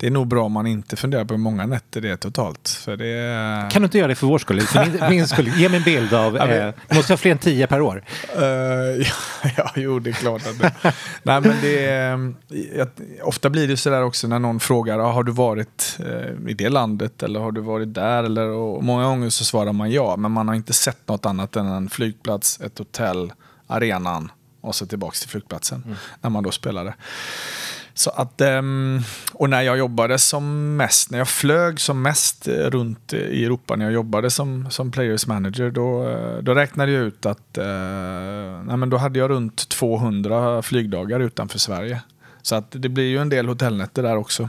det 0.00 0.06
är 0.06 0.10
nog 0.10 0.26
bra 0.26 0.44
om 0.44 0.52
man 0.52 0.66
inte 0.66 0.96
funderar 0.96 1.24
på 1.24 1.34
hur 1.34 1.38
många 1.38 1.66
nätter 1.66 2.00
det 2.00 2.10
är 2.10 2.16
totalt. 2.16 2.68
För 2.68 2.96
det 2.96 3.70
Kan 3.70 3.82
du 3.82 3.86
inte 3.86 3.98
göra 3.98 4.08
det 4.08 4.14
för 4.14 4.26
vår 4.26 4.38
skull? 4.38 4.60
För 4.60 4.86
min, 4.86 5.10
min 5.10 5.28
skull. 5.28 5.48
Ge 5.56 5.68
mig 5.68 5.78
en 5.78 5.84
bild 5.84 6.14
av... 6.14 6.36
Eh, 6.50 6.74
du 6.88 6.96
måste 6.96 7.12
ha 7.12 7.18
fler 7.18 7.32
än 7.32 7.38
tio 7.38 7.66
per 7.66 7.80
år. 7.80 8.04
Uh, 8.38 8.42
ja, 8.42 9.50
ja, 9.56 9.70
jo, 9.76 9.98
det 9.98 10.10
är 10.10 10.14
klart 10.14 10.46
att 10.46 10.58
det... 10.58 10.72
Nej, 11.22 11.40
men 11.40 11.54
det 11.62 11.86
är, 11.86 12.34
jag, 12.76 12.88
ofta 13.22 13.50
blir 13.50 13.68
det 13.68 13.76
sådär 13.76 14.02
också 14.02 14.28
när 14.28 14.38
någon 14.38 14.60
frågar, 14.60 14.98
ah, 14.98 15.12
har 15.12 15.22
du 15.22 15.32
varit 15.32 15.98
eh, 15.98 16.50
i 16.50 16.54
det 16.54 16.68
landet 16.68 17.22
eller 17.22 17.40
har 17.40 17.52
du 17.52 17.60
varit 17.60 17.94
där? 17.94 18.24
Eller, 18.24 18.46
och 18.46 18.84
många 18.84 19.04
gånger 19.04 19.30
så 19.30 19.44
svarar 19.44 19.72
man 19.72 19.90
ja, 19.90 20.16
men 20.16 20.32
man 20.32 20.48
har 20.48 20.54
inte 20.54 20.72
sett 20.72 21.08
något 21.08 21.26
annat 21.26 21.56
än 21.56 21.66
en 21.66 21.88
flygplats, 21.88 22.60
ett 22.60 22.78
hotell, 22.78 23.32
arenan 23.66 24.32
och 24.60 24.74
så 24.74 24.86
tillbaka 24.86 25.14
till 25.14 25.28
flygplatsen 25.28 25.82
mm. 25.86 25.96
när 26.20 26.30
man 26.30 26.42
då 26.42 26.50
spelade. 26.50 26.94
Så 28.00 28.10
att, 28.10 28.40
ehm, 28.40 29.00
och 29.32 29.50
när 29.50 29.62
jag 29.62 29.78
jobbade 29.78 30.18
som 30.18 30.76
mest, 30.76 31.10
när 31.10 31.18
jag 31.18 31.28
flög 31.28 31.80
som 31.80 32.02
mest 32.02 32.48
eh, 32.48 32.52
runt 32.52 33.12
i 33.12 33.44
Europa, 33.44 33.76
när 33.76 33.84
jag 33.84 33.94
jobbade 33.94 34.30
som, 34.30 34.70
som 34.70 34.90
players 34.90 35.26
manager, 35.26 35.70
då, 35.70 36.08
eh, 36.08 36.38
då 36.42 36.54
räknade 36.54 36.92
jag 36.92 37.02
ut 37.02 37.26
att 37.26 37.58
eh, 37.58 37.64
nej 38.64 38.76
men 38.76 38.90
då 38.90 38.96
hade 38.96 39.18
jag 39.18 39.30
runt 39.30 39.68
200 39.68 40.62
flygdagar 40.62 41.20
utanför 41.20 41.58
Sverige. 41.58 42.00
Så 42.42 42.54
att 42.54 42.66
det 42.70 42.88
blir 42.88 43.04
ju 43.04 43.18
en 43.18 43.28
del 43.28 43.48
hotellnätter 43.48 44.02
där 44.02 44.16
också. 44.16 44.48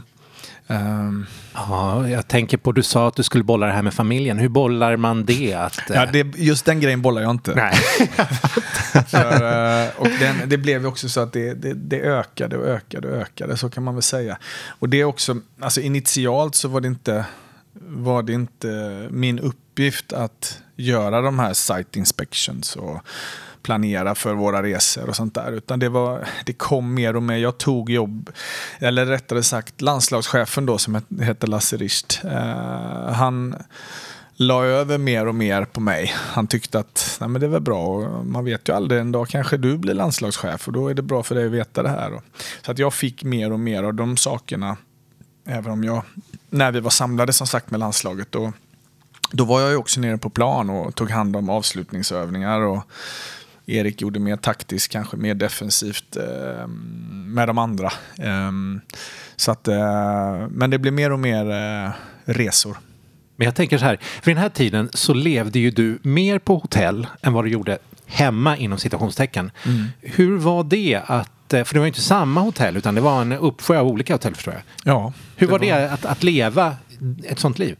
Um, 0.66 1.26
ja, 1.54 2.08
jag 2.08 2.28
tänker 2.28 2.56
på, 2.56 2.72
du 2.72 2.82
sa 2.82 3.08
att 3.08 3.16
du 3.16 3.22
skulle 3.22 3.44
bolla 3.44 3.66
det 3.66 3.72
här 3.72 3.82
med 3.82 3.94
familjen. 3.94 4.38
Hur 4.38 4.48
bollar 4.48 4.96
man 4.96 5.24
det? 5.24 5.54
Att, 5.54 5.80
ja, 5.88 6.06
det, 6.06 6.36
just 6.36 6.64
den 6.64 6.80
grejen 6.80 7.02
bollar 7.02 7.22
jag 7.22 7.30
inte. 7.30 7.54
Nej. 7.54 7.74
För, 9.06 9.32
eh, 9.32 9.88
och 9.96 10.08
den, 10.20 10.48
det 10.48 10.58
blev 10.58 10.80
ju 10.80 10.86
också 10.86 11.08
så 11.08 11.20
att 11.20 11.32
det, 11.32 11.54
det, 11.54 11.74
det, 11.74 12.00
ökade 12.00 12.56
och 12.56 12.66
ökade 12.66 13.08
och 13.08 13.16
ökade, 13.16 13.56
så 13.56 13.70
kan 13.70 13.82
man 13.82 13.94
väl 13.94 14.02
säga. 14.02 14.38
Och 14.78 14.88
det 14.88 15.00
är 15.00 15.04
också, 15.04 15.36
alltså 15.60 15.80
initialt 15.80 16.54
så 16.54 16.68
var 16.68 16.80
det 16.80 16.88
inte, 16.88 17.24
var 17.88 18.22
det 18.22 18.32
inte 18.32 19.06
min 19.10 19.38
uppgift 19.38 20.12
att 20.12 20.58
göra 20.76 21.20
de 21.20 21.38
här 21.38 21.52
site 21.52 21.98
inspections 21.98 22.76
och 22.76 23.02
planera 23.62 24.14
för 24.14 24.34
våra 24.34 24.62
resor 24.62 25.08
och 25.08 25.16
sånt 25.16 25.34
där. 25.34 25.52
Utan 25.52 25.78
det, 25.78 25.88
var, 25.88 26.28
det 26.44 26.52
kom 26.52 26.94
mer 26.94 27.16
och 27.16 27.22
mer. 27.22 27.36
Jag 27.36 27.58
tog 27.58 27.90
jobb, 27.90 28.30
eller 28.78 29.06
rättare 29.06 29.42
sagt 29.42 29.80
landslagschefen 29.80 30.66
då 30.66 30.78
som 30.78 31.02
hette 31.20 31.46
Lasse 31.46 31.76
Richt. 31.76 32.20
Eh, 32.24 33.12
han 33.12 33.56
la 34.36 34.64
över 34.64 34.98
mer 34.98 35.26
och 35.26 35.34
mer 35.34 35.64
på 35.64 35.80
mig. 35.80 36.14
Han 36.16 36.46
tyckte 36.46 36.78
att 36.78 37.16
Nej, 37.20 37.28
men 37.28 37.40
det 37.40 37.48
var 37.48 37.60
bra. 37.60 38.08
Man 38.22 38.44
vet 38.44 38.68
ju 38.68 38.72
aldrig, 38.72 39.00
en 39.00 39.12
dag 39.12 39.28
kanske 39.28 39.56
du 39.56 39.78
blir 39.78 39.94
landslagschef 39.94 40.66
och 40.66 40.72
då 40.72 40.88
är 40.88 40.94
det 40.94 41.02
bra 41.02 41.22
för 41.22 41.34
dig 41.34 41.46
att 41.46 41.52
veta 41.52 41.82
det 41.82 41.88
här. 41.88 42.20
Så 42.62 42.70
att 42.70 42.78
jag 42.78 42.94
fick 42.94 43.24
mer 43.24 43.52
och 43.52 43.60
mer 43.60 43.82
av 43.82 43.94
de 43.94 44.16
sakerna. 44.16 44.76
Även 45.44 45.72
om 45.72 45.84
jag, 45.84 46.02
när 46.50 46.72
vi 46.72 46.80
var 46.80 46.90
samlade 46.90 47.32
som 47.32 47.46
sagt 47.46 47.70
med 47.70 47.80
landslaget, 47.80 48.32
då, 48.32 48.52
då 49.30 49.44
var 49.44 49.60
jag 49.60 49.70
ju 49.70 49.76
också 49.76 50.00
nere 50.00 50.18
på 50.18 50.30
plan 50.30 50.70
och 50.70 50.94
tog 50.94 51.10
hand 51.10 51.36
om 51.36 51.50
avslutningsövningar. 51.50 52.60
Och 52.60 52.82
Erik 53.66 54.00
gjorde 54.00 54.20
mer 54.20 54.36
taktiskt, 54.36 54.92
kanske 54.92 55.16
mer 55.16 55.34
defensivt 55.34 56.16
eh, 56.16 56.66
med 57.26 57.48
de 57.48 57.58
andra. 57.58 57.92
Eh, 58.18 58.52
så 59.36 59.50
att, 59.50 59.68
eh, 59.68 60.48
men 60.50 60.70
det 60.70 60.78
blev 60.78 60.94
mer 60.94 61.12
och 61.12 61.18
mer 61.18 61.50
eh, 61.50 61.90
resor. 62.24 62.76
Men 63.36 63.44
jag 63.44 63.54
tänker 63.54 63.78
så 63.78 63.84
här, 63.84 63.98
för 64.22 64.30
den 64.30 64.40
här 64.40 64.48
tiden 64.48 64.90
så 64.92 65.14
levde 65.14 65.58
ju 65.58 65.70
du 65.70 65.98
mer 66.02 66.38
på 66.38 66.54
hotell 66.56 67.06
än 67.22 67.32
vad 67.32 67.44
du 67.44 67.50
gjorde 67.50 67.78
hemma 68.06 68.56
inom 68.56 68.78
citationstecken. 68.78 69.50
Mm. 69.66 69.84
Hur 70.00 70.38
var 70.38 70.64
det 70.64 71.00
att, 71.06 71.54
eh, 71.54 71.64
för 71.64 71.74
det 71.74 71.80
var 71.80 71.86
ju 71.86 71.90
inte 71.90 72.00
samma 72.00 72.40
hotell 72.40 72.76
utan 72.76 72.94
det 72.94 73.00
var 73.00 73.22
en 73.22 73.32
uppsjö 73.32 73.78
av 73.78 73.86
olika 73.86 74.14
hotell 74.14 74.34
förstår 74.34 74.54
jag. 74.54 74.62
Ja. 74.94 75.12
Hur 75.36 75.46
det 75.46 75.50
var 75.50 75.58
det 75.58 75.72
att, 75.72 76.04
att 76.04 76.22
leva 76.22 76.76
ett 77.24 77.38
sånt 77.38 77.58
liv? 77.58 77.76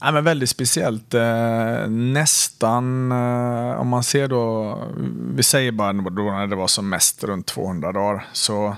Ja, 0.00 0.12
men 0.12 0.24
väldigt 0.24 0.50
speciellt. 0.50 1.14
Eh, 1.14 1.88
nästan, 1.88 3.12
eh, 3.12 3.80
om 3.80 3.88
man 3.88 4.02
ser 4.02 4.28
då, 4.28 4.78
vi 5.34 5.42
säger 5.42 5.72
bara 5.72 5.92
då 5.92 6.22
när 6.22 6.46
det 6.46 6.56
var 6.56 6.66
som 6.66 6.88
mest 6.88 7.24
runt 7.24 7.46
200 7.46 7.92
dagar, 7.92 8.26
så 8.32 8.76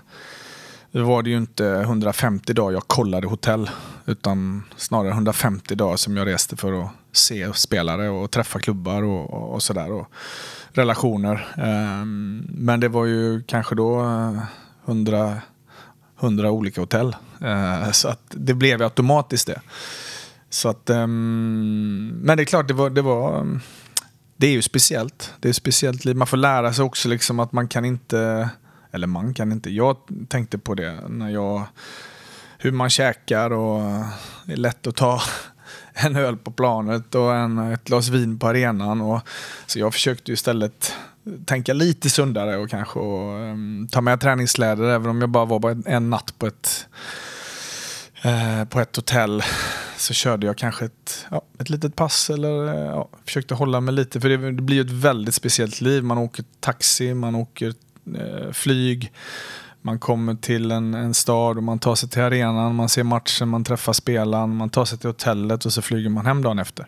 var 0.91 1.23
det 1.23 1.31
ju 1.31 1.37
inte 1.37 1.65
150 1.67 2.53
dagar 2.53 2.73
jag 2.73 2.89
kollade 2.89 3.27
hotell. 3.27 3.71
Utan 4.07 4.63
snarare 4.77 5.13
150 5.13 5.75
dagar 5.75 5.97
som 5.97 6.17
jag 6.17 6.27
reste 6.27 6.57
för 6.57 6.83
att 6.83 6.91
se 7.13 7.53
spelare 7.55 8.09
och 8.09 8.31
träffa 8.31 8.59
klubbar 8.59 9.03
och, 9.03 9.31
och, 9.31 9.55
och 9.55 9.63
sådär. 9.63 10.05
relationer. 10.73 11.49
Ehm, 11.57 12.47
men 12.49 12.81
det 12.81 12.89
var 12.89 13.05
ju 13.07 13.43
kanske 13.43 13.75
då 13.75 14.01
eh, 14.01 14.43
100, 14.87 15.41
100 16.21 16.51
olika 16.51 16.81
hotell. 16.81 17.17
Eh, 17.41 17.91
så 17.91 18.09
att 18.09 18.23
det 18.29 18.55
blev 18.55 18.83
automatiskt 18.83 19.47
det. 19.47 19.61
Så 20.51 20.69
att, 20.69 20.91
um, 20.91 22.09
men 22.23 22.37
det 22.37 22.43
är 22.43 22.45
klart, 22.45 22.69
det 22.69 22.75
var, 22.75 22.91
det 22.91 23.03
var 23.03 23.41
ehm, 23.41 23.61
det 24.37 24.47
är 24.47 24.51
ju 24.51 24.63
speciellt. 24.63 25.35
Det 25.41 25.49
är 25.49 25.51
ett 25.51 25.57
speciellt 25.57 26.05
liv. 26.05 26.17
Man 26.17 26.27
får 26.27 26.37
lära 26.37 26.73
sig 26.73 26.85
också 26.85 27.09
liksom 27.09 27.41
att 27.41 27.53
man 27.53 27.69
kan 27.69 27.85
inte 27.85 28.51
eller 28.93 29.07
man 29.07 29.35
kan 29.35 29.53
inte. 29.53 29.71
Jag 29.71 29.97
tänkte 30.29 30.59
på 30.59 30.75
det 30.75 31.09
när 31.09 31.31
jag... 31.31 31.63
Hur 32.59 32.73
man 32.73 32.91
käkar 32.91 33.51
och 33.51 33.81
det 34.47 34.53
är 34.53 34.57
lätt 34.57 34.87
att 34.87 34.97
ta 34.97 35.23
en 35.93 36.17
öl 36.17 36.37
på 36.37 36.51
planet 36.51 37.15
och 37.15 37.37
en, 37.37 37.59
ett 37.59 37.85
glas 37.85 38.09
vin 38.09 38.39
på 38.39 38.49
arenan. 38.49 39.01
Och, 39.01 39.21
så 39.67 39.79
jag 39.79 39.93
försökte 39.93 40.33
istället 40.33 40.95
tänka 41.47 41.73
lite 41.73 42.11
sundare 42.11 42.57
och 42.57 42.71
kanske 42.71 42.99
och, 42.99 43.41
um, 43.41 43.89
ta 43.91 44.01
med 44.01 44.21
träningsläder 44.21 44.85
även 44.85 45.11
om 45.11 45.21
jag 45.21 45.31
bara 45.31 45.45
var 45.45 45.71
en, 45.71 45.85
en 45.87 46.11
natt 46.11 46.35
på 46.39 46.47
ett, 46.47 46.87
uh, 48.25 48.65
på 48.65 48.81
ett 48.81 48.97
hotell 48.97 49.43
så 50.01 50.15
körde 50.15 50.47
jag 50.47 50.57
kanske 50.57 50.85
ett, 50.85 51.27
ja, 51.31 51.43
ett 51.59 51.71
litet 51.71 51.97
pass 51.97 52.31
eller 52.31 52.67
eh, 52.67 52.85
ja, 52.85 53.09
försökte 53.25 53.55
hålla 53.55 53.81
mig 53.81 53.95
lite. 53.95 54.21
För 54.21 54.29
det, 54.29 54.37
det 54.37 54.63
blir 54.63 54.81
ett 54.81 54.91
väldigt 54.91 55.35
speciellt 55.35 55.81
liv. 55.81 56.05
Man 56.05 56.19
åker 56.19 56.45
taxi, 56.61 57.15
man 57.15 57.35
åker 57.35 57.75
Eh, 58.15 58.53
flyg. 58.53 59.13
Man 59.83 59.99
kommer 59.99 60.35
till 60.35 60.71
en, 60.71 60.95
en 60.95 61.15
stad 61.15 61.57
och 61.57 61.63
man 61.63 61.79
tar 61.79 61.95
sig 61.95 62.09
till 62.09 62.23
arenan, 62.23 62.75
man 62.75 62.89
ser 62.89 63.03
matchen, 63.03 63.49
man 63.49 63.65
träffar 63.65 63.93
spelaren, 63.93 64.57
man 64.57 64.71
tar 64.71 64.85
sig 64.85 64.99
till 64.99 65.09
hotellet 65.09 65.65
och 65.65 65.73
så 65.73 65.83
flyger 65.83 66.11
man 66.11 66.27
hem 66.27 66.43
dagen 66.43 66.59
efter. 66.59 66.87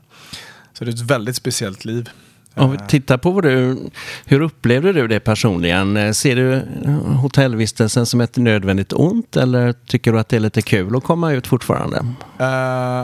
Så 0.73 0.85
det 0.85 0.91
är 0.91 0.95
ett 0.95 1.01
väldigt 1.01 1.37
speciellt 1.37 1.85
liv. 1.85 2.11
Om 2.55 2.71
vi 2.71 2.79
tittar 2.89 3.19
på 3.19 3.41
du, 3.41 3.79
hur 4.25 4.41
upplevde 4.41 4.93
du 4.93 5.09
det 5.09 5.21
personligen? 5.21 6.15
Ser 6.15 6.37
du 6.37 6.63
hotellvistelsen 7.23 8.07
som 8.07 8.21
ett 8.21 8.37
nödvändigt 8.37 8.93
ont 8.93 9.37
eller 9.37 9.73
tycker 9.73 10.13
du 10.13 10.19
att 10.19 10.29
det 10.29 10.37
är 10.37 10.41
lite 10.41 10.63
kul 10.63 10.97
att 10.97 11.05
komma 11.05 11.33
ut 11.33 11.47
fortfarande? 11.47 11.99
Uh, 12.41 12.47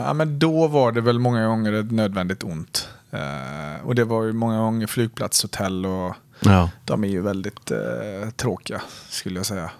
ja, 0.05 0.13
men 0.13 0.39
då 0.39 0.67
var 0.67 0.91
det 0.91 1.01
väl 1.01 1.19
många 1.19 1.47
gånger 1.47 1.73
ett 1.73 1.91
nödvändigt 1.91 2.43
ont. 2.43 2.89
Uh, 3.13 3.87
och 3.87 3.95
det 3.95 4.03
var 4.03 4.23
ju 4.23 4.33
många 4.33 4.57
gånger 4.59 4.87
flygplatshotell 4.87 5.85
och 5.85 6.15
Ja. 6.39 6.69
De 6.85 7.03
är 7.03 7.07
ju 7.07 7.21
väldigt 7.21 7.71
eh, 7.71 8.29
tråkiga 8.35 8.81
skulle 9.09 9.39
jag 9.39 9.45
säga. 9.45 9.71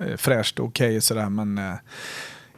Eh, 0.00 0.16
fräscht 0.16 0.58
och 0.58 0.66
okej 0.66 0.88
okay, 0.88 1.00
sådär 1.00 1.28
men 1.28 1.58
eh, 1.58 1.74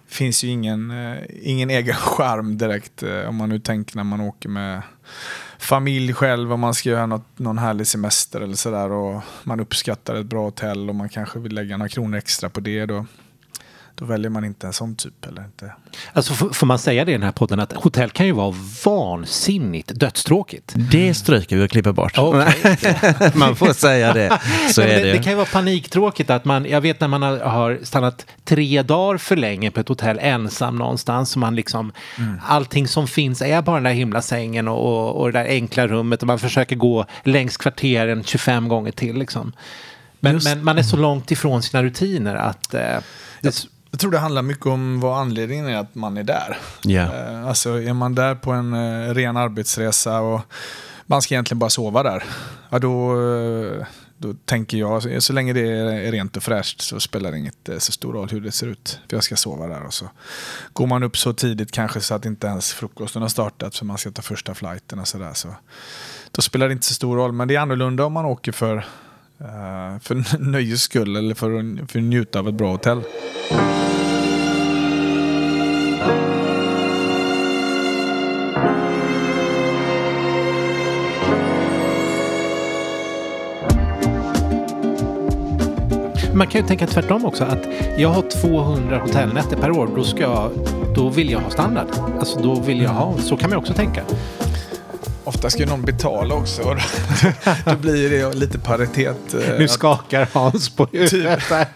finns 0.06 0.44
ju 0.44 0.48
ingen, 0.48 0.90
eh, 0.90 1.18
ingen 1.42 1.70
egen 1.70 1.94
charm 1.94 2.58
direkt 2.58 3.02
eh, 3.02 3.28
om 3.28 3.36
man 3.36 3.48
nu 3.48 3.58
tänker 3.58 3.96
när 3.96 4.04
man 4.04 4.20
åker 4.20 4.48
med 4.48 4.82
familj 5.58 6.12
själv 6.14 6.52
och 6.52 6.58
man 6.58 6.74
ska 6.74 6.88
göra 6.88 7.06
något, 7.06 7.38
någon 7.38 7.58
härlig 7.58 7.86
semester 7.86 8.40
eller 8.40 8.56
sådär 8.56 8.90
och 8.90 9.22
man 9.44 9.60
uppskattar 9.60 10.14
ett 10.14 10.26
bra 10.26 10.44
hotell 10.44 10.88
och 10.88 10.94
man 10.94 11.08
kanske 11.08 11.38
vill 11.38 11.54
lägga 11.54 11.76
några 11.76 11.88
kronor 11.88 12.18
extra 12.18 12.50
på 12.50 12.60
det 12.60 12.86
då 12.86 13.06
då 13.94 14.04
väljer 14.04 14.30
man 14.30 14.44
inte 14.44 14.66
en 14.66 14.72
sån 14.72 14.96
typ. 14.96 15.26
Eller 15.26 15.44
inte. 15.44 15.72
Alltså 16.12 16.34
får 16.34 16.66
man 16.66 16.78
säga 16.78 17.04
det 17.04 17.10
i 17.10 17.14
den 17.14 17.22
här 17.22 17.32
podden 17.32 17.60
att 17.60 17.72
hotell 17.72 18.10
kan 18.10 18.26
ju 18.26 18.32
vara 18.32 18.54
vansinnigt 18.84 19.92
dödstråkigt. 19.94 20.72
Det 20.76 21.14
stryker 21.14 21.56
vi 21.56 21.66
och 21.66 21.70
klipper 21.70 21.92
bort. 21.92 22.18
Okay. 22.18 22.76
man 23.34 23.56
får 23.56 23.72
säga 23.72 24.12
det. 24.12 24.40
Så 24.70 24.80
det, 24.80 24.86
det. 24.86 25.12
det 25.12 25.18
kan 25.18 25.32
ju 25.32 25.36
vara 25.36 25.46
paniktråkigt 25.46 26.30
att 26.30 26.44
man, 26.44 26.64
jag 26.64 26.80
vet 26.80 27.00
när 27.00 27.08
man 27.08 27.22
har 27.22 27.78
stannat 27.82 28.26
tre 28.44 28.82
dagar 28.82 29.18
för 29.18 29.36
länge 29.36 29.70
på 29.70 29.80
ett 29.80 29.88
hotell 29.88 30.18
ensam 30.22 30.76
någonstans. 30.76 31.36
Man 31.36 31.56
liksom, 31.56 31.92
mm. 32.18 32.40
Allting 32.46 32.88
som 32.88 33.06
finns 33.06 33.42
är 33.42 33.62
bara 33.62 33.76
den 33.76 33.84
där 33.84 33.90
himla 33.90 34.22
sängen 34.22 34.68
och, 34.68 34.86
och, 34.86 35.20
och 35.20 35.32
det 35.32 35.38
där 35.38 35.48
enkla 35.48 35.86
rummet 35.86 36.22
och 36.22 36.26
man 36.26 36.38
försöker 36.38 36.76
gå 36.76 37.06
längs 37.22 37.56
kvarteren 37.56 38.24
25 38.24 38.68
gånger 38.68 38.92
till. 38.92 39.18
Liksom. 39.18 39.52
Men, 40.24 40.40
men, 40.44 40.64
man 40.64 40.78
är 40.78 40.82
så 40.82 40.96
långt 40.96 41.30
ifrån 41.30 41.62
sina 41.62 41.82
rutiner 41.82 42.34
att 42.34 42.74
eh, 42.74 42.98
det, 43.40 43.66
jag 43.94 44.00
tror 44.00 44.10
det 44.10 44.18
handlar 44.18 44.42
mycket 44.42 44.66
om 44.66 45.00
vad 45.00 45.18
anledningen 45.18 45.66
är 45.66 45.76
att 45.76 45.94
man 45.94 46.16
är 46.16 46.22
där. 46.22 46.58
Yeah. 46.86 47.48
Alltså 47.48 47.82
är 47.82 47.92
man 47.92 48.14
där 48.14 48.34
på 48.34 48.52
en 48.52 48.74
eh, 48.74 49.14
ren 49.14 49.36
arbetsresa 49.36 50.20
och 50.20 50.40
man 51.06 51.22
ska 51.22 51.34
egentligen 51.34 51.58
bara 51.58 51.70
sova 51.70 52.02
där. 52.02 52.24
Ja, 52.70 52.78
då, 52.78 53.10
eh, 53.12 53.86
då 54.16 54.34
tänker 54.44 54.78
jag, 54.78 55.22
så 55.22 55.32
länge 55.32 55.52
det 55.52 55.60
är 55.60 56.12
rent 56.12 56.36
och 56.36 56.42
fräscht 56.42 56.80
så 56.80 57.00
spelar 57.00 57.32
det 57.32 57.38
inget 57.38 57.68
eh, 57.68 57.78
så 57.78 57.92
stor 57.92 58.12
roll 58.12 58.28
hur 58.30 58.40
det 58.40 58.52
ser 58.52 58.66
ut. 58.66 59.00
För 59.08 59.16
jag 59.16 59.24
ska 59.24 59.36
sova 59.36 59.66
där. 59.66 59.82
Och 59.86 59.94
så 59.94 60.10
går 60.72 60.86
man 60.86 61.02
upp 61.02 61.16
så 61.16 61.32
tidigt 61.32 61.72
kanske 61.72 62.00
så 62.00 62.14
att 62.14 62.26
inte 62.26 62.46
ens 62.46 62.72
frukosten 62.72 63.22
har 63.22 63.28
startat 63.28 63.76
för 63.76 63.84
man 63.84 63.98
ska 63.98 64.10
ta 64.10 64.22
första 64.22 64.54
flighten 64.54 64.98
och 64.98 65.08
sådär. 65.08 65.32
Så 65.34 65.48
då 66.30 66.42
spelar 66.42 66.68
det 66.68 66.72
inte 66.72 66.86
så 66.86 66.94
stor 66.94 67.16
roll. 67.16 67.32
Men 67.32 67.48
det 67.48 67.56
är 67.56 67.60
annorlunda 67.60 68.04
om 68.04 68.12
man 68.12 68.24
åker 68.24 68.52
för 68.52 68.86
Eh, 69.44 69.98
för 70.00 70.38
nöjes 70.50 70.82
skull 70.82 71.16
eller 71.16 71.34
för 71.34 71.58
att, 71.58 71.90
för 71.90 71.98
att 71.98 72.04
njuta 72.04 72.38
av 72.38 72.48
ett 72.48 72.54
bra 72.54 72.70
hotell. 72.72 73.00
Man 86.34 86.46
kan 86.46 86.60
ju 86.60 86.66
tänka 86.66 86.86
tvärtom 86.86 87.24
också 87.24 87.44
att 87.44 87.66
jag 87.98 88.08
har 88.08 88.22
200 88.22 88.98
hotellnätter 88.98 89.56
per 89.56 89.70
år. 89.70 89.88
Då, 89.96 90.04
ska 90.04 90.22
jag, 90.22 90.50
då 90.94 91.08
vill 91.08 91.30
jag 91.30 91.40
ha 91.40 91.50
standard. 91.50 91.86
Alltså 92.18 92.40
då 92.40 92.60
vill 92.60 92.82
jag 92.82 92.90
ha, 92.90 93.18
så 93.18 93.36
kan 93.36 93.50
man 93.50 93.58
också 93.58 93.72
tänka. 93.72 94.02
Ofta 95.24 95.50
ska 95.50 95.60
ju 95.60 95.66
någon 95.66 95.82
betala 95.82 96.34
också. 96.34 96.62
Då 97.64 97.76
blir 97.76 98.10
det 98.10 98.34
lite 98.34 98.58
paritet. 98.58 99.34
Eh, 99.34 99.58
nu 99.58 99.68
skakar 99.68 100.28
Hans 100.32 100.76
på 100.76 100.86
huvudet. 100.92 101.40
Typ. 101.48 101.68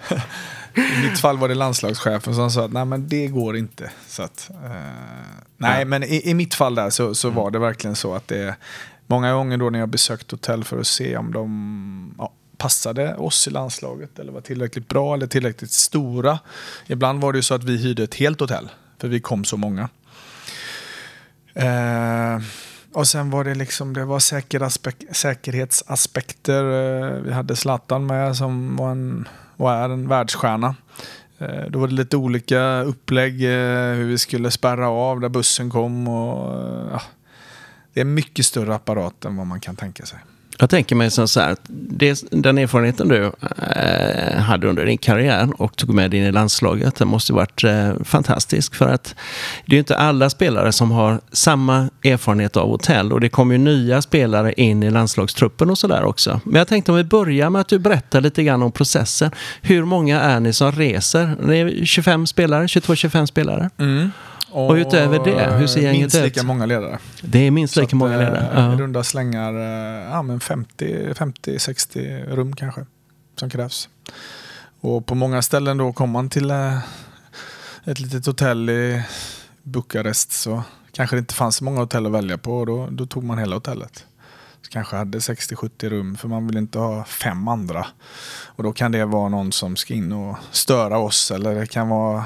I 0.74 1.08
mitt 1.08 1.20
fall 1.20 1.38
var 1.38 1.48
det 1.48 1.54
landslagschefen 1.54 2.34
som 2.34 2.50
sa 2.50 2.64
att 2.64 2.72
nej 2.72 2.84
men 2.84 3.08
det 3.08 3.26
går 3.26 3.56
inte. 3.56 3.90
Så 4.08 4.22
att, 4.22 4.50
uh, 4.64 4.70
nej 5.56 5.84
men 5.84 6.02
i, 6.02 6.30
i, 6.30 6.34
mitt 6.34 6.54
fall 6.54 6.74
där 6.74 6.90
så, 6.90 7.14
så 7.14 7.30
var 7.30 7.50
det 7.50 7.58
verkligen 7.58 7.96
så 7.96 8.14
att 8.14 8.28
det 8.28 8.54
Många 9.10 9.32
gånger 9.32 9.56
då 9.56 9.70
när 9.70 9.78
jag 9.78 9.88
besökt 9.88 10.30
hotell 10.30 10.64
för 10.64 10.80
att 10.80 10.86
se 10.86 11.16
om 11.16 11.32
de 11.32 12.14
ja, 12.18 12.32
passade 12.56 13.14
oss 13.14 13.48
i 13.48 13.50
landslaget 13.50 14.18
eller 14.18 14.32
var 14.32 14.40
tillräckligt 14.40 14.88
bra 14.88 15.14
eller 15.14 15.26
tillräckligt 15.26 15.70
stora. 15.70 16.38
Ibland 16.86 17.20
var 17.20 17.32
det 17.32 17.38
ju 17.38 17.42
så 17.42 17.54
att 17.54 17.64
vi 17.64 17.76
hyrde 17.76 18.02
ett 18.02 18.14
helt 18.14 18.40
hotell 18.40 18.68
för 18.98 19.08
vi 19.08 19.20
kom 19.20 19.44
så 19.44 19.56
många. 19.56 19.88
Uh, 21.56 22.42
och 22.98 23.06
sen 23.06 23.30
var 23.30 23.44
det 23.44 23.54
liksom, 23.54 23.92
det 23.92 24.04
var 24.04 24.18
säkerhetsaspekter. 25.14 26.64
Eh, 26.64 27.10
vi 27.22 27.32
hade 27.32 27.56
Zlatan 27.56 28.06
med 28.06 28.36
som 28.36 28.76
var 28.76 28.90
en, 28.90 29.28
och 29.56 29.72
är 29.72 29.88
en 29.88 30.08
världsstjärna. 30.08 30.74
Eh, 31.38 31.64
då 31.70 31.78
var 31.78 31.88
det 31.88 31.94
lite 31.94 32.16
olika 32.16 32.82
upplägg 32.82 33.44
eh, 33.44 33.94
hur 33.94 34.04
vi 34.04 34.18
skulle 34.18 34.50
spärra 34.50 34.88
av 34.88 35.20
där 35.20 35.28
bussen 35.28 35.70
kom. 35.70 36.08
Och, 36.08 36.54
ja, 36.92 37.02
det 37.92 38.00
är 38.00 38.04
mycket 38.04 38.46
större 38.46 38.74
apparat 38.74 39.24
än 39.24 39.36
vad 39.36 39.46
man 39.46 39.60
kan 39.60 39.76
tänka 39.76 40.06
sig. 40.06 40.18
Jag 40.60 40.70
tänker 40.70 40.96
mig 40.96 41.10
som 41.10 41.28
så 41.28 41.40
här, 41.40 41.56
det, 41.68 42.24
den 42.30 42.58
erfarenheten 42.58 43.08
du 43.08 43.32
eh, 43.76 44.38
hade 44.38 44.68
under 44.68 44.86
din 44.86 44.98
karriär 44.98 45.48
och 45.56 45.76
tog 45.76 45.94
med 45.94 46.14
in 46.14 46.24
i 46.24 46.32
landslaget, 46.32 46.96
den 46.96 47.08
måste 47.08 47.32
varit 47.32 47.64
eh, 47.64 47.92
fantastisk. 48.04 48.74
För 48.74 48.88
att 48.88 49.14
det 49.66 49.76
är 49.76 49.78
inte 49.78 49.96
alla 49.96 50.30
spelare 50.30 50.72
som 50.72 50.90
har 50.90 51.20
samma 51.32 51.88
erfarenhet 52.04 52.56
av 52.56 52.68
hotell 52.68 53.12
och 53.12 53.20
det 53.20 53.28
kommer 53.28 53.54
ju 53.54 53.58
nya 53.58 54.02
spelare 54.02 54.52
in 54.52 54.82
i 54.82 54.90
landslagstruppen 54.90 55.70
och 55.70 55.78
sådär 55.78 56.04
också. 56.04 56.40
Men 56.44 56.54
jag 56.54 56.68
tänkte 56.68 56.92
om 56.92 56.96
vi 56.96 57.04
börjar 57.04 57.50
med 57.50 57.60
att 57.60 57.68
du 57.68 57.78
berättar 57.78 58.20
lite 58.20 58.42
grann 58.44 58.62
om 58.62 58.72
processen. 58.72 59.30
Hur 59.62 59.84
många 59.84 60.20
är 60.20 60.40
ni 60.40 60.52
som 60.52 60.72
reser? 60.72 61.36
Ni 61.42 61.58
är 61.58 61.84
25 61.84 62.26
spelare, 62.26 62.66
22-25 62.66 63.26
spelare. 63.26 63.70
Mm. 63.78 64.10
Och 64.66 64.74
utöver 64.74 65.24
det, 65.24 65.56
hur 65.58 65.66
ser 65.66 65.80
gänget 65.80 66.00
minst 66.00 66.16
ut? 66.16 66.22
lika 66.24 66.42
många 66.42 66.66
ledare. 66.66 66.98
Det 67.22 67.38
är 67.38 67.50
minst 67.50 67.76
lika 67.76 67.86
att, 67.86 67.92
många 67.92 68.12
eh, 68.12 68.18
ledare. 68.18 68.44
I 68.52 68.72
Ja. 68.72 68.76
runda 68.78 69.04
slängar 69.04 69.54
eh, 69.54 70.10
ja, 70.10 70.22
men 70.22 70.40
50, 70.40 71.14
50, 71.14 71.58
60 71.58 72.24
rum 72.28 72.56
kanske 72.56 72.86
som 73.36 73.50
krävs. 73.50 73.88
Och 74.80 75.06
på 75.06 75.14
många 75.14 75.42
ställen 75.42 75.76
då 75.78 75.92
kommer 75.92 76.12
man 76.12 76.30
till 76.30 76.50
eh, 76.50 76.78
ett 77.84 78.00
litet 78.00 78.26
hotell 78.26 78.70
i 78.70 79.02
Bukarest 79.62 80.32
så 80.32 80.62
kanske 80.92 81.16
det 81.16 81.20
inte 81.20 81.34
fanns 81.34 81.56
så 81.56 81.64
många 81.64 81.80
hotell 81.80 82.06
att 82.06 82.12
välja 82.12 82.38
på 82.38 82.58
och 82.58 82.66
då, 82.66 82.88
då 82.90 83.06
tog 83.06 83.24
man 83.24 83.38
hela 83.38 83.56
hotellet. 83.56 84.04
Så 84.62 84.70
kanske 84.70 84.96
hade 84.96 85.18
60-70 85.18 85.88
rum 85.88 86.16
för 86.16 86.28
man 86.28 86.46
vill 86.46 86.56
inte 86.56 86.78
ha 86.78 87.04
fem 87.04 87.48
andra. 87.48 87.86
Och 88.46 88.62
då 88.62 88.72
kan 88.72 88.92
det 88.92 89.04
vara 89.04 89.28
någon 89.28 89.52
som 89.52 89.76
ska 89.76 89.94
in 89.94 90.12
och 90.12 90.36
störa 90.50 90.98
oss 90.98 91.30
eller 91.30 91.54
det 91.54 91.66
kan 91.66 91.88
vara 91.88 92.24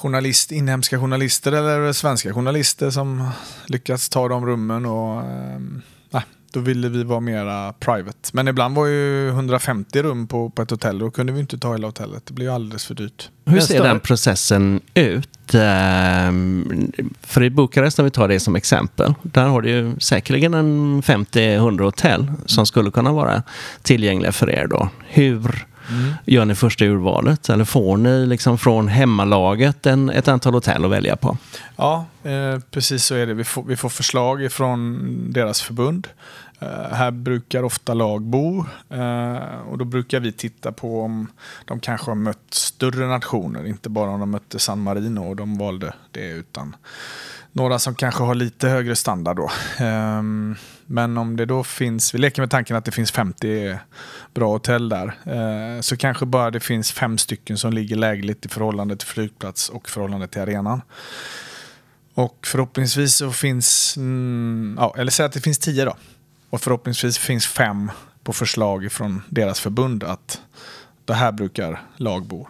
journalist, 0.00 0.52
inhemska 0.52 0.98
journalister 0.98 1.52
eller 1.52 1.92
svenska 1.92 2.34
journalister 2.34 2.90
som 2.90 3.28
lyckats 3.66 4.08
ta 4.08 4.28
de 4.28 4.46
rummen. 4.46 4.86
Och, 4.86 5.22
ehm, 5.22 5.82
nej, 6.10 6.22
då 6.52 6.60
ville 6.60 6.88
vi 6.88 7.04
vara 7.04 7.20
mera 7.20 7.72
private. 7.72 8.30
Men 8.32 8.48
ibland 8.48 8.74
var 8.74 8.86
ju 8.86 9.28
150 9.28 10.02
rum 10.02 10.26
på, 10.26 10.50
på 10.50 10.62
ett 10.62 10.70
hotell. 10.70 10.98
Då 10.98 11.10
kunde 11.10 11.32
vi 11.32 11.40
inte 11.40 11.58
ta 11.58 11.72
hela 11.72 11.88
hotellet. 11.88 12.26
Det 12.26 12.32
blev 12.32 12.52
alldeles 12.52 12.86
för 12.86 12.94
dyrt. 12.94 13.28
Hur 13.44 13.60
ser 13.60 13.82
den 13.82 14.00
processen 14.00 14.80
ut? 14.94 15.54
Ehm, 15.54 16.92
För 17.22 17.42
i 17.42 17.50
Bukarest, 17.50 17.98
om 17.98 18.04
vi 18.04 18.10
tar 18.10 18.28
det 18.28 18.40
som 18.40 18.56
exempel, 18.56 19.14
där 19.22 19.44
har 19.44 19.62
du 19.62 19.70
ju 19.70 20.00
säkerligen 20.00 20.54
en 20.54 21.02
50-100 21.02 21.82
hotell 21.82 22.32
som 22.46 22.66
skulle 22.66 22.90
kunna 22.90 23.12
vara 23.12 23.42
tillgängliga 23.82 24.32
för 24.32 24.50
er 24.50 24.66
då. 24.66 24.88
Hur 25.08 25.66
gör 26.24 26.44
ni 26.44 26.54
första 26.54 26.84
urvalet? 26.84 27.48
Eller 27.48 27.64
får 27.64 27.96
ni 27.96 28.26
liksom 28.26 28.58
från 28.58 28.88
hemmalaget 28.88 29.86
en, 29.86 30.10
ett 30.10 30.28
antal 30.28 30.54
hotell 30.54 30.84
att 30.84 30.90
välja 30.90 31.16
på? 31.16 31.36
Ja, 31.76 32.06
eh, 32.22 32.60
precis 32.70 33.04
så 33.04 33.14
är 33.14 33.26
det. 33.26 33.34
Vi 33.34 33.44
får, 33.44 33.62
vi 33.62 33.76
får 33.76 33.88
förslag 33.88 34.52
från 34.52 35.32
deras 35.32 35.62
förbund. 35.62 36.08
Eh, 36.60 36.92
här 36.92 37.10
brukar 37.10 37.62
ofta 37.62 37.94
lag 37.94 38.22
bo 38.22 38.64
eh, 38.90 39.60
och 39.68 39.78
då 39.78 39.84
brukar 39.84 40.20
vi 40.20 40.32
titta 40.32 40.72
på 40.72 41.02
om 41.02 41.26
de 41.64 41.80
kanske 41.80 42.10
har 42.10 42.14
mött 42.14 42.54
större 42.54 43.06
nationer, 43.06 43.66
inte 43.66 43.88
bara 43.88 44.10
om 44.10 44.20
de 44.20 44.30
mötte 44.30 44.58
San 44.58 44.80
Marino 44.80 45.20
och 45.20 45.36
de 45.36 45.58
valde 45.58 45.92
det 46.10 46.28
utan 46.28 46.76
några 47.52 47.78
som 47.78 47.94
kanske 47.94 48.22
har 48.22 48.34
lite 48.34 48.68
högre 48.68 48.96
standard 48.96 49.36
då. 49.36 49.50
Ehm, 49.78 50.56
men 50.86 51.18
om 51.18 51.36
det 51.36 51.46
då 51.46 51.64
finns, 51.64 52.14
vi 52.14 52.18
leker 52.18 52.42
med 52.42 52.50
tanken 52.50 52.76
att 52.76 52.84
det 52.84 52.90
finns 52.90 53.12
50 53.12 53.78
bra 54.34 54.52
hotell 54.52 54.88
där, 54.88 55.06
eh, 55.24 55.80
så 55.80 55.96
kanske 55.96 56.26
bara 56.26 56.50
det 56.50 56.60
finns 56.60 56.92
fem 56.92 57.18
stycken 57.18 57.58
som 57.58 57.72
ligger 57.72 57.96
lägligt 57.96 58.46
i 58.46 58.48
förhållande 58.48 58.96
till 58.96 59.08
flygplats 59.08 59.68
och 59.68 59.88
förhållande 59.88 60.28
till 60.28 60.40
arenan. 60.40 60.82
Och 62.14 62.46
förhoppningsvis 62.46 63.14
så 63.14 63.32
finns, 63.32 63.96
mm, 63.96 64.76
ja, 64.78 64.94
eller 64.98 65.10
säg 65.10 65.26
att 65.26 65.32
det 65.32 65.40
finns 65.40 65.58
tio 65.58 65.84
då. 65.84 65.96
Och 66.50 66.60
förhoppningsvis 66.60 67.18
finns 67.18 67.46
fem 67.46 67.90
på 68.24 68.32
förslag 68.32 68.92
från 68.92 69.22
deras 69.28 69.60
förbund 69.60 70.04
att 70.04 70.40
det 71.04 71.14
här 71.14 71.32
brukar 71.32 71.82
lag 71.96 72.26
bo. 72.26 72.46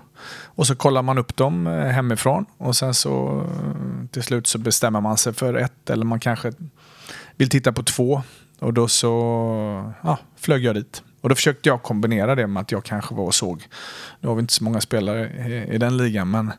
Och 0.61 0.67
så 0.67 0.77
kollar 0.77 1.03
man 1.03 1.19
upp 1.19 1.37
dem 1.37 1.67
eh, 1.67 1.73
hemifrån 1.73 2.47
och 2.59 2.77
sen 2.77 2.95
så 2.95 3.41
eh, 3.41 4.07
till 4.11 4.23
slut 4.23 4.47
så 4.47 4.59
bestämmer 4.59 5.01
man 5.01 5.17
sig 5.17 5.33
för 5.33 5.55
ett 5.55 5.91
eller 5.91 6.05
man 6.05 6.21
kanske 6.21 6.53
vill 7.37 7.49
titta 7.49 7.73
på 7.73 7.83
två. 7.83 8.23
Och 8.59 8.75
då 8.75 8.89
så 8.89 9.93
ja, 10.03 10.19
flög 10.37 10.65
jag 10.65 10.75
dit. 10.75 11.03
Och 11.21 11.29
då 11.29 11.35
försökte 11.35 11.69
jag 11.69 11.83
kombinera 11.83 12.35
det 12.35 12.47
med 12.47 12.61
att 12.61 12.73
jag 12.73 12.85
kanske 12.85 13.15
var 13.15 13.25
och 13.25 13.35
såg. 13.35 13.67
Nu 14.21 14.29
har 14.29 14.35
vi 14.35 14.41
inte 14.41 14.53
så 14.53 14.65
många 14.65 14.81
spelare 14.81 15.49
i, 15.49 15.75
i 15.75 15.79
den 15.79 15.97
ligan 15.97 16.31
men 16.31 16.53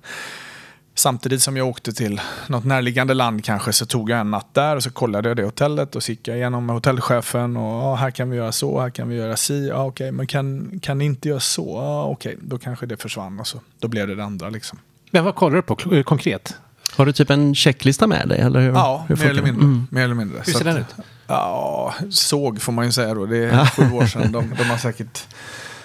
Samtidigt 1.01 1.41
som 1.41 1.57
jag 1.57 1.67
åkte 1.67 1.93
till 1.93 2.21
något 2.47 2.65
närliggande 2.65 3.13
land 3.13 3.43
kanske 3.43 3.73
så 3.73 3.85
tog 3.85 4.09
jag 4.09 4.19
en 4.19 4.31
natt 4.31 4.53
där 4.53 4.75
och 4.75 4.83
så 4.83 4.91
kollade 4.91 5.29
jag 5.29 5.37
det 5.37 5.43
hotellet 5.43 5.95
och 5.95 6.03
så 6.03 6.11
gick 6.11 6.27
jag 6.27 6.37
igenom 6.37 6.65
med 6.65 6.75
hotellchefen 6.75 7.57
och 7.57 7.83
ja, 7.83 7.95
här 7.95 8.11
kan 8.11 8.29
vi 8.29 8.37
göra 8.37 8.51
så, 8.51 8.79
här 8.79 8.89
kan 8.89 9.09
vi 9.09 9.15
göra 9.15 9.37
si, 9.37 9.67
ja, 9.67 9.85
okej, 9.85 10.11
men 10.11 10.27
kan, 10.27 10.79
kan 10.79 10.97
ni 10.97 11.05
inte 11.05 11.29
göra 11.29 11.39
så, 11.39 11.81
ja, 11.83 12.03
okej, 12.03 12.37
då 12.41 12.57
kanske 12.57 12.85
det 12.85 12.97
försvann 12.97 13.39
och 13.39 13.47
så. 13.47 13.59
Då 13.79 13.87
blev 13.87 14.07
det 14.07 14.15
det 14.15 14.23
andra 14.23 14.49
liksom. 14.49 14.79
Men 15.11 15.23
vad 15.23 15.35
kollar 15.35 15.55
du 15.55 15.61
på 15.61 16.03
konkret? 16.03 16.55
Har 16.95 17.05
du 17.05 17.13
typ 17.13 17.29
en 17.29 17.55
checklista 17.55 18.07
med 18.07 18.27
dig? 18.27 18.39
Eller 18.39 18.59
hur, 18.59 18.71
Ja, 18.71 19.05
hur 19.07 19.15
mer 19.15 19.29
eller 19.29 19.43
mindre. 19.43 19.63
Mm. 19.63 19.87
Mer 19.91 20.03
eller 20.03 20.15
mindre. 20.15 20.41
Hur 20.45 20.53
ser 20.53 20.65
den 20.65 20.77
ut? 20.77 20.95
Ja, 21.27 21.93
såg 22.09 22.61
får 22.61 22.71
man 22.71 22.85
ju 22.85 22.91
säga 22.91 23.13
då. 23.13 23.25
Det 23.25 23.37
är 23.37 23.65
sju 23.65 23.91
år 23.91 24.05
sedan. 24.05 24.31
De, 24.31 24.55
de 24.57 24.63
har 24.63 24.77
säkert 24.77 25.27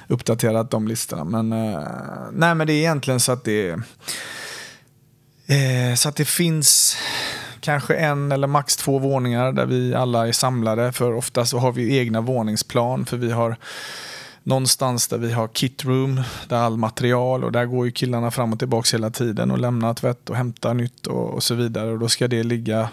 uppdaterat 0.09 0.71
de 0.71 0.89
listorna. 0.89 1.25
Men, 1.25 1.53
eh, 1.53 1.81
nej, 2.33 2.55
men 2.55 2.67
det 2.67 2.73
är 2.73 2.79
egentligen 2.79 3.21
så 3.21 3.33
att 3.33 3.45
det 3.45 3.77
eh, 5.47 5.95
så 5.95 6.09
att 6.09 6.17
det 6.17 6.25
finns 6.25 6.97
kanske 7.61 7.95
en 7.95 8.33
eller 8.33 8.47
max 8.47 8.77
två 8.77 8.99
våningar 8.99 9.53
där 9.53 9.67
vi 9.67 9.95
alla 9.95 10.29
är 10.29 10.33
samlade. 10.33 10.93
För 10.93 11.13
ofta 11.13 11.45
så 11.45 11.59
har 11.59 11.73
vi 11.73 11.99
egna 11.99 12.21
våningsplan. 12.21 13.07
För 13.07 13.17
vi 13.17 13.33
har 13.33 13.57
någonstans 14.43 15.09
där 15.09 15.19
vi 15.19 15.33
har 15.33 15.49
kit 15.49 15.85
room, 15.85 16.23
där 16.49 16.57
all 16.57 16.77
material 16.77 17.45
och 17.45 17.53
där 17.53 17.65
går 17.65 17.87
ju 17.87 17.93
killarna 17.93 18.31
fram 18.31 18.53
och 18.53 18.59
tillbaka 18.59 18.97
hela 18.97 19.11
tiden 19.11 19.51
och 19.51 19.59
lämnar 19.59 19.95
tvätt 19.95 20.31
och 20.31 20.37
hämtar 20.37 20.75
nytt 20.75 21.07
och, 21.07 21.31
och 21.31 21.43
så 21.43 21.55
vidare. 21.55 21.91
Och 21.91 21.99
då 21.99 22.09
ska 22.09 22.29
det 22.29 22.43
ligga 22.43 22.89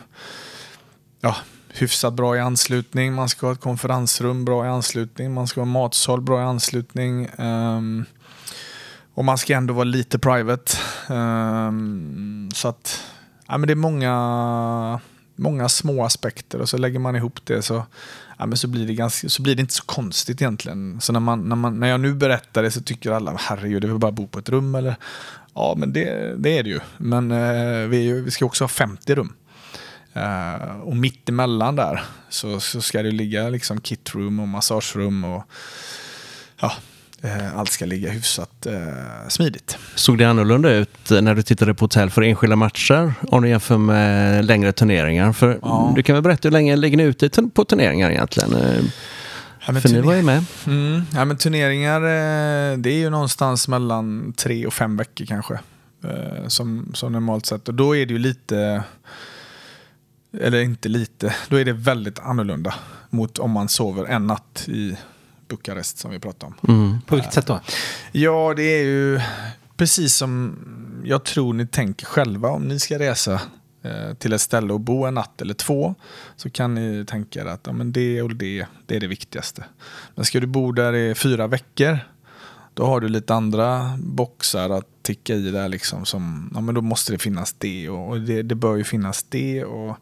ja, 1.21 1.35
hyfsat 1.69 2.13
bra 2.13 2.37
i 2.37 2.39
anslutning. 2.39 3.13
Man 3.13 3.29
ska 3.29 3.45
ha 3.47 3.53
ett 3.53 3.61
konferensrum 3.61 4.45
bra 4.45 4.65
i 4.65 4.69
anslutning. 4.69 5.33
Man 5.33 5.47
ska 5.47 5.61
ha 5.61 5.65
en 5.65 5.71
matsal 5.71 6.21
bra 6.21 6.39
i 6.39 6.43
anslutning. 6.43 7.29
Ehm, 7.37 8.05
och 9.13 9.25
man 9.25 9.37
ska 9.37 9.53
ändå 9.53 9.73
vara 9.73 9.83
lite 9.83 10.19
private. 10.19 10.77
Um, 11.09 12.49
så 12.53 12.67
att 12.67 13.03
ja, 13.47 13.57
men 13.57 13.67
det 13.67 13.73
är 13.73 13.75
många, 13.75 14.99
många 15.35 15.69
små 15.69 16.05
aspekter 16.05 16.61
och 16.61 16.69
så 16.69 16.77
lägger 16.77 16.99
man 16.99 17.15
ihop 17.15 17.39
det 17.43 17.61
så, 17.61 17.85
ja, 18.37 18.45
men 18.45 18.57
så, 18.57 18.67
blir, 18.67 18.87
det 18.87 18.93
ganska, 18.93 19.29
så 19.29 19.41
blir 19.41 19.55
det 19.55 19.61
inte 19.61 19.73
så 19.73 19.83
konstigt 19.83 20.41
egentligen. 20.41 21.01
Så 21.01 21.13
när, 21.13 21.19
man, 21.19 21.49
när, 21.49 21.55
man, 21.55 21.79
när 21.79 21.87
jag 21.87 21.99
nu 21.99 22.13
berättar 22.13 22.63
det 22.63 22.71
så 22.71 22.81
tycker 22.81 23.11
alla 23.11 23.35
herregud, 23.39 23.81
det 23.81 23.87
är 23.87 23.89
väl 23.89 23.99
bara 23.99 24.09
att 24.09 24.15
bo 24.15 24.27
på 24.27 24.39
ett 24.39 24.49
rum 24.49 24.75
eller? 24.75 24.95
Ja, 25.53 25.73
men 25.77 25.93
det, 25.93 26.35
det 26.37 26.57
är 26.57 26.63
det 26.63 26.69
ju. 26.69 26.79
Men 26.97 27.31
eh, 27.31 27.87
vi, 27.87 27.97
är 27.97 28.01
ju, 28.01 28.23
vi 28.23 28.31
ska 28.31 28.45
också 28.45 28.63
ha 28.63 28.69
50 28.69 29.15
rum. 29.15 29.33
Uh, 30.17 30.79
och 30.81 30.95
mitt 30.95 31.29
emellan 31.29 31.75
där 31.75 32.03
så, 32.29 32.59
så 32.59 32.81
ska 32.81 33.03
det 33.03 33.11
ligga 33.11 33.49
liksom 33.49 33.81
kitroom 33.81 34.39
och 34.39 34.47
massagerum 34.47 35.23
och 35.23 35.43
ja, 36.59 36.71
allt 37.55 37.69
ska 37.71 37.85
ligga 37.85 38.09
hyfsat 38.11 38.65
eh, 38.65 39.27
smidigt. 39.29 39.77
Såg 39.95 40.17
det 40.17 40.25
annorlunda 40.25 40.69
ut 40.73 41.09
när 41.21 41.35
du 41.35 41.41
tittade 41.41 41.73
på 41.73 41.83
hotell 41.85 42.09
för 42.09 42.21
enskilda 42.21 42.55
matcher 42.55 43.13
om 43.27 43.43
du 43.43 43.49
jämför 43.49 43.77
med 43.77 44.45
längre 44.45 44.71
turneringar? 44.71 45.33
För 45.33 45.59
Ja. 45.61 45.93
Du 45.95 46.03
kan 46.03 46.13
väl 46.15 46.23
berätta 46.23 46.47
hur 46.47 46.51
länge 46.53 46.75
ligger 46.75 46.97
ni 46.97 47.03
ute 47.03 47.29
på 47.53 47.65
turneringar 47.65 48.11
egentligen? 48.11 48.53
Eh, 48.55 48.83
Ja, 49.67 49.73
För 49.73 49.89
ni 49.89 50.01
var 50.01 50.13
ju 50.13 50.21
med. 50.21 50.45
Mm, 50.67 51.01
ja, 51.13 51.25
men 51.25 51.37
turneringar, 51.37 52.01
eh, 52.01 52.77
det 52.77 52.89
är 52.89 52.97
ju 52.97 53.09
någonstans 53.09 53.67
mellan 53.67 54.33
tre 54.37 54.65
och 54.65 54.73
fem 54.73 54.97
veckor 54.97 55.25
kanske. 55.25 55.53
eh, 56.03 56.47
Som, 56.47 56.91
som 56.93 57.11
normalt 57.11 57.45
sett. 57.45 57.67
Och 57.67 57.73
då 57.73 57.95
är 57.95 58.05
det 58.05 58.13
ju 58.13 58.19
lite, 58.19 58.83
eller 60.41 60.61
inte 60.61 60.89
lite, 60.89 61.35
då 61.49 61.55
är 61.57 61.65
det 61.65 61.73
väldigt 61.73 62.19
annorlunda 62.19 62.73
mot 63.09 63.39
om 63.39 63.51
man 63.51 63.69
sover 63.69 64.05
en 64.05 64.27
natt 64.27 64.63
i 64.67 64.97
Bukarest 65.53 65.97
som 65.97 66.11
vi 66.11 66.19
pratade 66.19 66.53
om. 66.61 66.75
Mm. 66.75 67.01
På 67.01 67.15
vilket 67.15 67.33
sätt 67.33 67.47
då? 67.47 67.59
Ja, 68.11 68.53
det 68.55 68.63
är 68.63 68.83
ju 68.83 69.21
precis 69.77 70.15
som 70.15 70.57
jag 71.05 71.23
tror 71.23 71.53
ni 71.53 71.67
tänker 71.67 72.05
själva. 72.05 72.49
Om 72.49 72.67
ni 72.67 72.79
ska 72.79 72.99
resa 72.99 73.41
eh, 73.81 74.13
till 74.13 74.33
ett 74.33 74.41
ställe 74.41 74.73
och 74.73 74.79
bo 74.79 75.05
en 75.05 75.13
natt 75.13 75.41
eller 75.41 75.53
två 75.53 75.95
så 76.35 76.49
kan 76.49 76.75
ni 76.75 77.05
tänka 77.05 77.41
er 77.41 77.45
att 77.45 77.61
ja, 77.65 77.71
men 77.71 77.91
det 77.91 78.21
och 78.21 78.35
det, 78.35 78.65
det 78.85 78.95
är 78.95 78.99
det 78.99 79.07
viktigaste. 79.07 79.63
Men 80.15 80.25
ska 80.25 80.39
du 80.39 80.47
bo 80.47 80.71
där 80.71 80.95
i 80.95 81.15
fyra 81.15 81.47
veckor 81.47 81.99
då 82.73 82.85
har 82.85 82.99
du 82.99 83.09
lite 83.09 83.33
andra 83.33 83.97
boxar 83.97 84.69
att 84.69 84.87
ticka 85.01 85.33
i 85.33 85.51
där 85.51 85.69
liksom 85.69 86.05
som, 86.05 86.51
ja 86.53 86.61
men 86.61 86.75
då 86.75 86.81
måste 86.81 87.11
det 87.11 87.17
finnas 87.17 87.55
det 87.57 87.89
och, 87.89 88.09
och 88.09 88.21
det, 88.21 88.41
det 88.41 88.55
bör 88.55 88.75
ju 88.75 88.83
finnas 88.83 89.23
det 89.23 89.65
och 89.65 89.97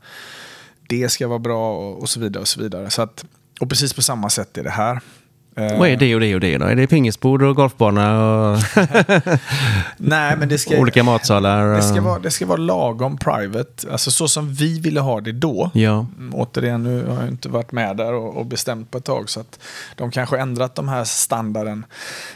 det 0.88 1.10
ska 1.10 1.28
vara 1.28 1.40
bra 1.40 1.78
och, 1.78 2.02
och 2.02 2.10
så 2.10 2.20
vidare 2.20 2.42
och 2.42 2.48
så 2.48 2.62
vidare. 2.62 2.90
Så 2.90 3.02
att, 3.02 3.26
och 3.60 3.70
precis 3.70 3.94
på 3.94 4.02
samma 4.02 4.30
sätt 4.30 4.58
är 4.58 4.64
det 4.64 4.70
här. 4.70 5.02
Eh, 5.62 5.80
Vad 5.80 5.90
är 5.90 5.98
det 5.98 6.16
och 6.16 6.22
det 6.22 6.34
och 6.36 6.42
det 6.42 6.58
då? 6.58 6.66
Är 6.66 6.76
det 6.76 6.88
pingisbord 6.88 7.42
och 7.44 7.56
golfbana 7.56 8.26
och 8.52 8.58
Nej, 9.98 10.36
men 10.38 10.50
det 10.50 10.58
ska, 10.58 10.78
olika 10.78 11.04
matsalar? 11.04 11.76
det, 11.76 11.82
ska 11.82 12.02
vara, 12.02 12.20
det 12.20 12.32
ska 12.32 12.46
vara 12.46 12.58
lagom 12.58 13.18
private. 13.18 13.92
Alltså 13.92 14.12
så 14.12 14.28
som 14.28 14.54
vi 14.54 14.80
ville 14.80 15.00
ha 15.00 15.22
det 15.22 15.32
då. 15.32 15.72
Ja, 15.74 16.06
Mm, 16.18 16.36
Återigen, 16.36 16.84
nu 16.84 17.06
har 17.08 17.20
jag 17.22 17.28
inte 17.28 17.50
varit 17.50 17.72
med 17.72 17.98
där 17.98 18.14
och, 18.14 18.38
och 18.38 18.46
bestämt 18.46 18.92
på 18.92 18.98
ett 18.98 19.06
tag 19.06 19.30
så 19.30 19.40
att 19.40 19.60
de 19.96 20.12
kanske 20.12 20.38
ändrat 20.40 20.76
de 20.76 20.90
här 20.90 21.04
standarden. 21.04 21.86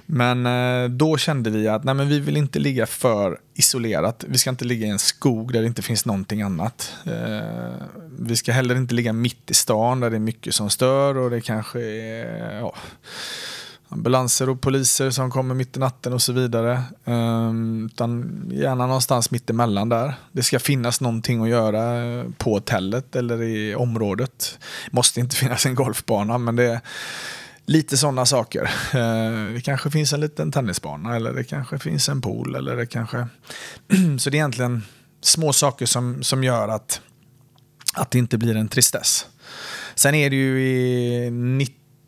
Men 0.06 0.46
eh, 0.46 0.90
då 0.90 1.18
kände 1.18 1.50
vi 1.50 1.68
att 1.68 1.84
nej, 1.84 1.94
men 1.96 2.08
vi 2.10 2.20
vill 2.20 2.38
inte 2.38 2.60
ligga 2.60 2.86
för 2.86 3.38
isolerat. 3.56 4.26
Vi 4.28 4.38
ska 4.38 4.50
inte 4.50 4.66
ligga 4.66 4.88
i 4.88 4.90
en 4.90 5.00
skog 5.00 5.54
där 5.54 5.62
det 5.62 5.68
inte 5.68 5.82
finns 5.82 6.06
någonting 6.06 6.42
annat. 6.42 6.94
Eh, 7.06 7.74
vi 8.20 8.36
ska 8.36 8.52
heller 8.52 8.76
inte 8.76 8.96
ligga 8.96 9.14
mitt 9.14 9.52
i 9.52 9.54
stan 9.54 10.00
där 10.00 10.10
det 10.10 10.18
är 10.18 10.20
mycket 10.20 10.56
som 10.56 10.70
stör 10.70 11.18
och 11.18 11.30
det 11.30 11.42
kanske 11.42 11.82
är 11.82 12.60
ja, 12.60 12.76
ambulanser 13.90 14.50
och 14.50 14.62
poliser 14.62 15.10
som 15.10 15.32
kommer 15.32 15.56
mitt 15.56 15.78
i 15.78 15.80
natten 15.80 16.14
och 16.14 16.22
så 16.22 16.34
vidare. 16.34 16.84
Ehm, 17.06 17.86
utan 17.86 18.42
gärna 18.54 18.88
någonstans 18.88 19.32
mitt 19.32 19.50
emellan 19.50 19.90
där. 19.90 20.14
Det 20.32 20.44
ska 20.44 20.60
finnas 20.60 21.02
någonting 21.02 21.44
att 21.44 21.50
göra 21.50 22.24
på 22.38 22.54
hotellet 22.54 23.16
eller 23.16 23.42
i 23.42 23.76
området. 23.76 24.60
Det 24.86 24.96
Måste 24.96 25.20
inte 25.20 25.36
finnas 25.36 25.66
en 25.66 25.76
golfbana 25.76 26.38
men 26.38 26.56
det 26.56 26.64
är 26.64 26.80
lite 27.66 27.98
sådana 27.98 28.26
saker. 28.26 28.64
Eh, 28.94 29.54
det 29.54 29.62
kanske 29.62 29.92
finns 29.92 30.14
en 30.14 30.20
liten 30.20 30.52
tennisbana 30.52 31.16
eller 31.16 31.34
det 31.34 31.44
kanske 31.44 31.80
finns 31.80 32.10
en 32.10 32.22
pool 32.22 32.56
eller 32.56 32.76
det 32.76 32.86
kanske... 32.86 33.18
så 34.20 34.30
det 34.30 34.36
är 34.36 34.40
egentligen 34.40 34.84
små 35.22 35.54
saker 35.54 35.86
som, 35.86 36.24
som 36.24 36.44
gör 36.44 36.68
att, 36.68 37.02
att 37.94 38.12
det 38.12 38.18
inte 38.18 38.38
blir 38.38 38.56
en 38.56 38.68
tristess. 38.68 39.26
Sen 39.96 40.16
är 40.16 40.30
det 40.30 40.36
ju 40.36 40.62
i 40.62 41.30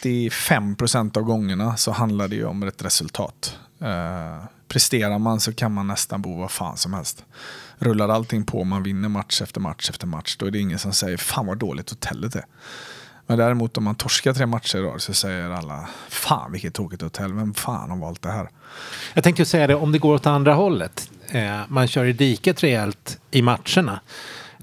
95% 0.03 1.17
av 1.17 1.23
gångerna 1.23 1.77
så 1.77 1.91
handlar 1.91 2.27
det 2.27 2.35
ju 2.35 2.45
om 2.45 2.63
ett 2.63 2.81
resultat. 2.81 3.57
Eh, 3.81 4.43
presterar 4.67 5.19
man 5.19 5.39
så 5.39 5.53
kan 5.53 5.73
man 5.73 5.87
nästan 5.87 6.21
bo 6.21 6.37
vad 6.39 6.51
fan 6.51 6.77
som 6.77 6.93
helst. 6.93 7.25
Rullar 7.77 8.09
allting 8.09 8.45
på, 8.45 8.63
man 8.63 8.83
vinner 8.83 9.09
match 9.09 9.41
efter 9.41 9.61
match 9.61 9.89
efter 9.89 10.07
match, 10.07 10.35
då 10.37 10.45
är 10.45 10.51
det 10.51 10.59
ingen 10.59 10.79
som 10.79 10.93
säger 10.93 11.17
fan 11.17 11.45
vad 11.45 11.57
dåligt 11.57 11.89
hotellet 11.89 12.35
är. 12.35 12.45
Men 13.27 13.37
däremot 13.37 13.77
om 13.77 13.83
man 13.83 13.95
torskar 13.95 14.33
tre 14.33 14.45
matcher 14.45 14.77
idag 14.77 15.01
så 15.01 15.13
säger 15.13 15.49
alla 15.49 15.89
fan 16.09 16.51
vilket 16.51 16.73
tråkigt 16.73 17.01
hotell, 17.01 17.33
vem 17.33 17.53
fan 17.53 17.89
har 17.89 17.97
valt 17.97 18.21
det 18.21 18.31
här? 18.31 18.49
Jag 19.13 19.23
tänkte 19.23 19.41
ju 19.41 19.45
säga 19.45 19.67
det, 19.67 19.75
om 19.75 19.91
det 19.91 19.99
går 19.99 20.13
åt 20.13 20.25
andra 20.25 20.53
hållet. 20.53 21.09
Eh, 21.27 21.59
man 21.67 21.87
kör 21.87 22.05
i 22.05 22.13
diket 22.13 22.63
rejält 22.63 23.19
i 23.31 23.41
matcherna. 23.41 23.99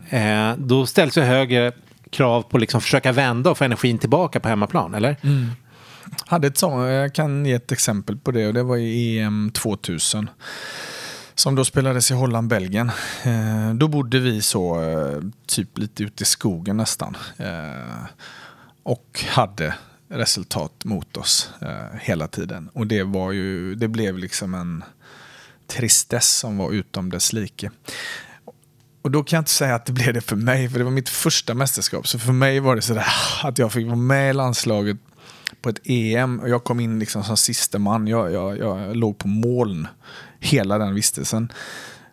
Eh, 0.09 0.53
då 0.57 0.87
ställs 0.87 1.19
ju 1.19 1.23
högre 1.23 1.73
krav 2.11 2.43
på 2.43 2.59
liksom 2.59 2.81
försöka 2.81 3.13
vända 3.13 3.51
och 3.51 3.59
få 3.59 3.65
energin 3.65 3.99
tillbaka 3.99 4.41
på 4.41 4.49
hemmaplan, 4.49 4.95
eller? 4.95 5.17
hade 6.27 6.47
ett 6.47 6.59
sånt, 6.59 6.91
jag 6.91 7.15
kan 7.15 7.47
ge 7.47 7.53
ett 7.53 7.73
exempel 7.73 8.17
på 8.17 8.31
det 8.31 8.47
och 8.47 8.55
det 8.55 8.63
var 8.63 8.77
i 8.77 9.19
EM 9.19 9.51
2000. 9.55 10.31
Som 11.35 11.55
då 11.55 11.65
spelades 11.65 12.11
i 12.11 12.15
Holland, 12.15 12.49
Belgien. 12.49 12.91
Eh, 13.23 13.75
då 13.75 13.89
bodde 13.89 14.21
vi 14.21 14.43
så 14.43 14.83
eh, 14.83 15.23
typ 15.47 15.79
lite 15.79 16.03
ute 16.03 16.23
i 16.23 16.27
skogen 16.27 16.77
nästan. 16.77 17.17
Eh, 17.37 18.05
och 18.85 19.25
hade 19.29 19.75
resultat 20.09 20.85
mot 20.85 21.17
oss 21.17 21.51
eh, 21.61 21.99
hela 22.01 22.29
tiden. 22.29 22.71
Och 22.73 22.87
det 22.87 23.03
var 23.03 23.33
ju, 23.33 23.75
det 23.75 23.89
blev 23.89 24.19
liksom 24.19 24.55
en 24.55 24.85
tristess 25.67 26.29
som 26.29 26.59
var 26.59 26.73
utom 26.73 27.11
dess 27.11 27.33
like. 27.33 27.71
Och 29.03 29.11
då 29.11 29.25
kan 29.25 29.37
jag 29.37 29.41
inte 29.41 29.51
säga 29.51 29.75
att 29.75 29.87
det 29.87 29.93
blev 29.93 30.15
det 30.15 30.21
för 30.21 30.37
mig, 30.37 30.69
för 30.69 30.79
det 30.79 30.85
var 30.85 30.91
mitt 30.91 31.09
första 31.09 31.55
mästerskap. 31.55 32.09
Så 32.09 32.19
för 32.19 32.33
mig 32.33 32.61
var 32.61 32.77
det 32.77 32.83
sådär 32.83 33.07
att 33.43 33.59
jag 33.59 33.73
fick 33.73 33.87
vara 33.87 33.97
med 33.97 34.31
i 34.31 34.33
landslaget 34.33 34.97
på 35.63 35.69
ett 35.69 35.81
EM 35.85 36.41
och 36.41 36.49
jag 36.49 36.65
kom 36.65 36.81
in 36.81 36.99
liksom 36.99 37.25
som 37.25 37.37
sista 37.37 37.79
man. 37.79 38.07
Jag, 38.07 38.33
jag, 38.33 38.59
jag 38.59 38.97
låg 38.97 39.19
på 39.19 39.29
moln 39.29 39.89
hela 40.41 40.79
den 40.79 40.95
vistelsen. 40.95 41.53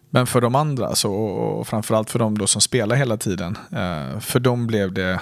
Men 0.10 0.28
för 0.28 0.42
de 0.42 0.56
andra, 0.56 0.96
så, 0.96 1.14
och 1.14 1.68
framförallt 1.68 2.10
för 2.10 2.20
de 2.20 2.38
då 2.38 2.48
som 2.48 2.62
spelar 2.62 2.96
hela 2.96 3.18
tiden, 3.18 3.58
eh, 3.72 4.20
för 4.20 4.40
dem 4.40 4.68
blev 4.68 4.94
det 4.94 5.20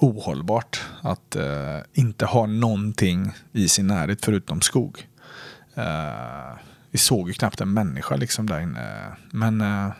ohållbart 0.00 0.80
att 1.02 1.36
eh, 1.36 1.78
inte 1.92 2.26
ha 2.26 2.46
någonting 2.46 3.32
i 3.52 3.68
sin 3.68 3.86
närhet 3.86 4.24
förutom 4.24 4.60
skog. 4.60 5.06
Eh, 5.74 6.58
vi 6.90 6.98
såg 6.98 7.28
ju 7.28 7.34
knappt 7.34 7.60
en 7.60 7.72
människa 7.72 8.16
liksom 8.16 8.48
där 8.48 8.60
inne. 8.60 9.04
Men 9.30 9.60
eh, 9.60 9.92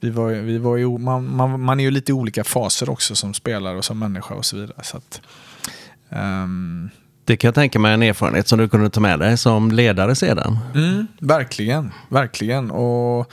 vi 0.00 0.10
var, 0.10 0.30
vi 0.30 0.58
var 0.58 0.76
ju, 0.76 0.98
man, 0.98 1.36
man, 1.36 1.60
man 1.60 1.80
är 1.80 1.84
ju 1.84 1.90
lite 1.90 2.12
i 2.12 2.14
olika 2.14 2.44
faser 2.44 2.90
också 2.90 3.14
som 3.14 3.34
spelare 3.34 3.78
och 3.78 3.84
som 3.84 3.98
människa 3.98 4.34
och 4.34 4.44
så 4.44 4.56
vidare. 4.56 4.82
Så 4.82 4.96
att, 4.96 5.20
ehm, 6.10 6.90
det 7.24 7.36
kan 7.36 7.48
jag 7.48 7.54
tänka 7.54 7.78
mig 7.78 7.94
en 7.94 8.02
erfarenhet 8.02 8.48
som 8.48 8.58
du 8.58 8.68
kunde 8.68 8.90
ta 8.90 9.00
med 9.00 9.18
dig 9.18 9.38
som 9.38 9.70
ledare 9.70 10.14
sedan. 10.14 10.58
Mm, 10.74 11.06
verkligen, 11.20 11.92
verkligen. 12.08 12.70
Och 12.70 13.32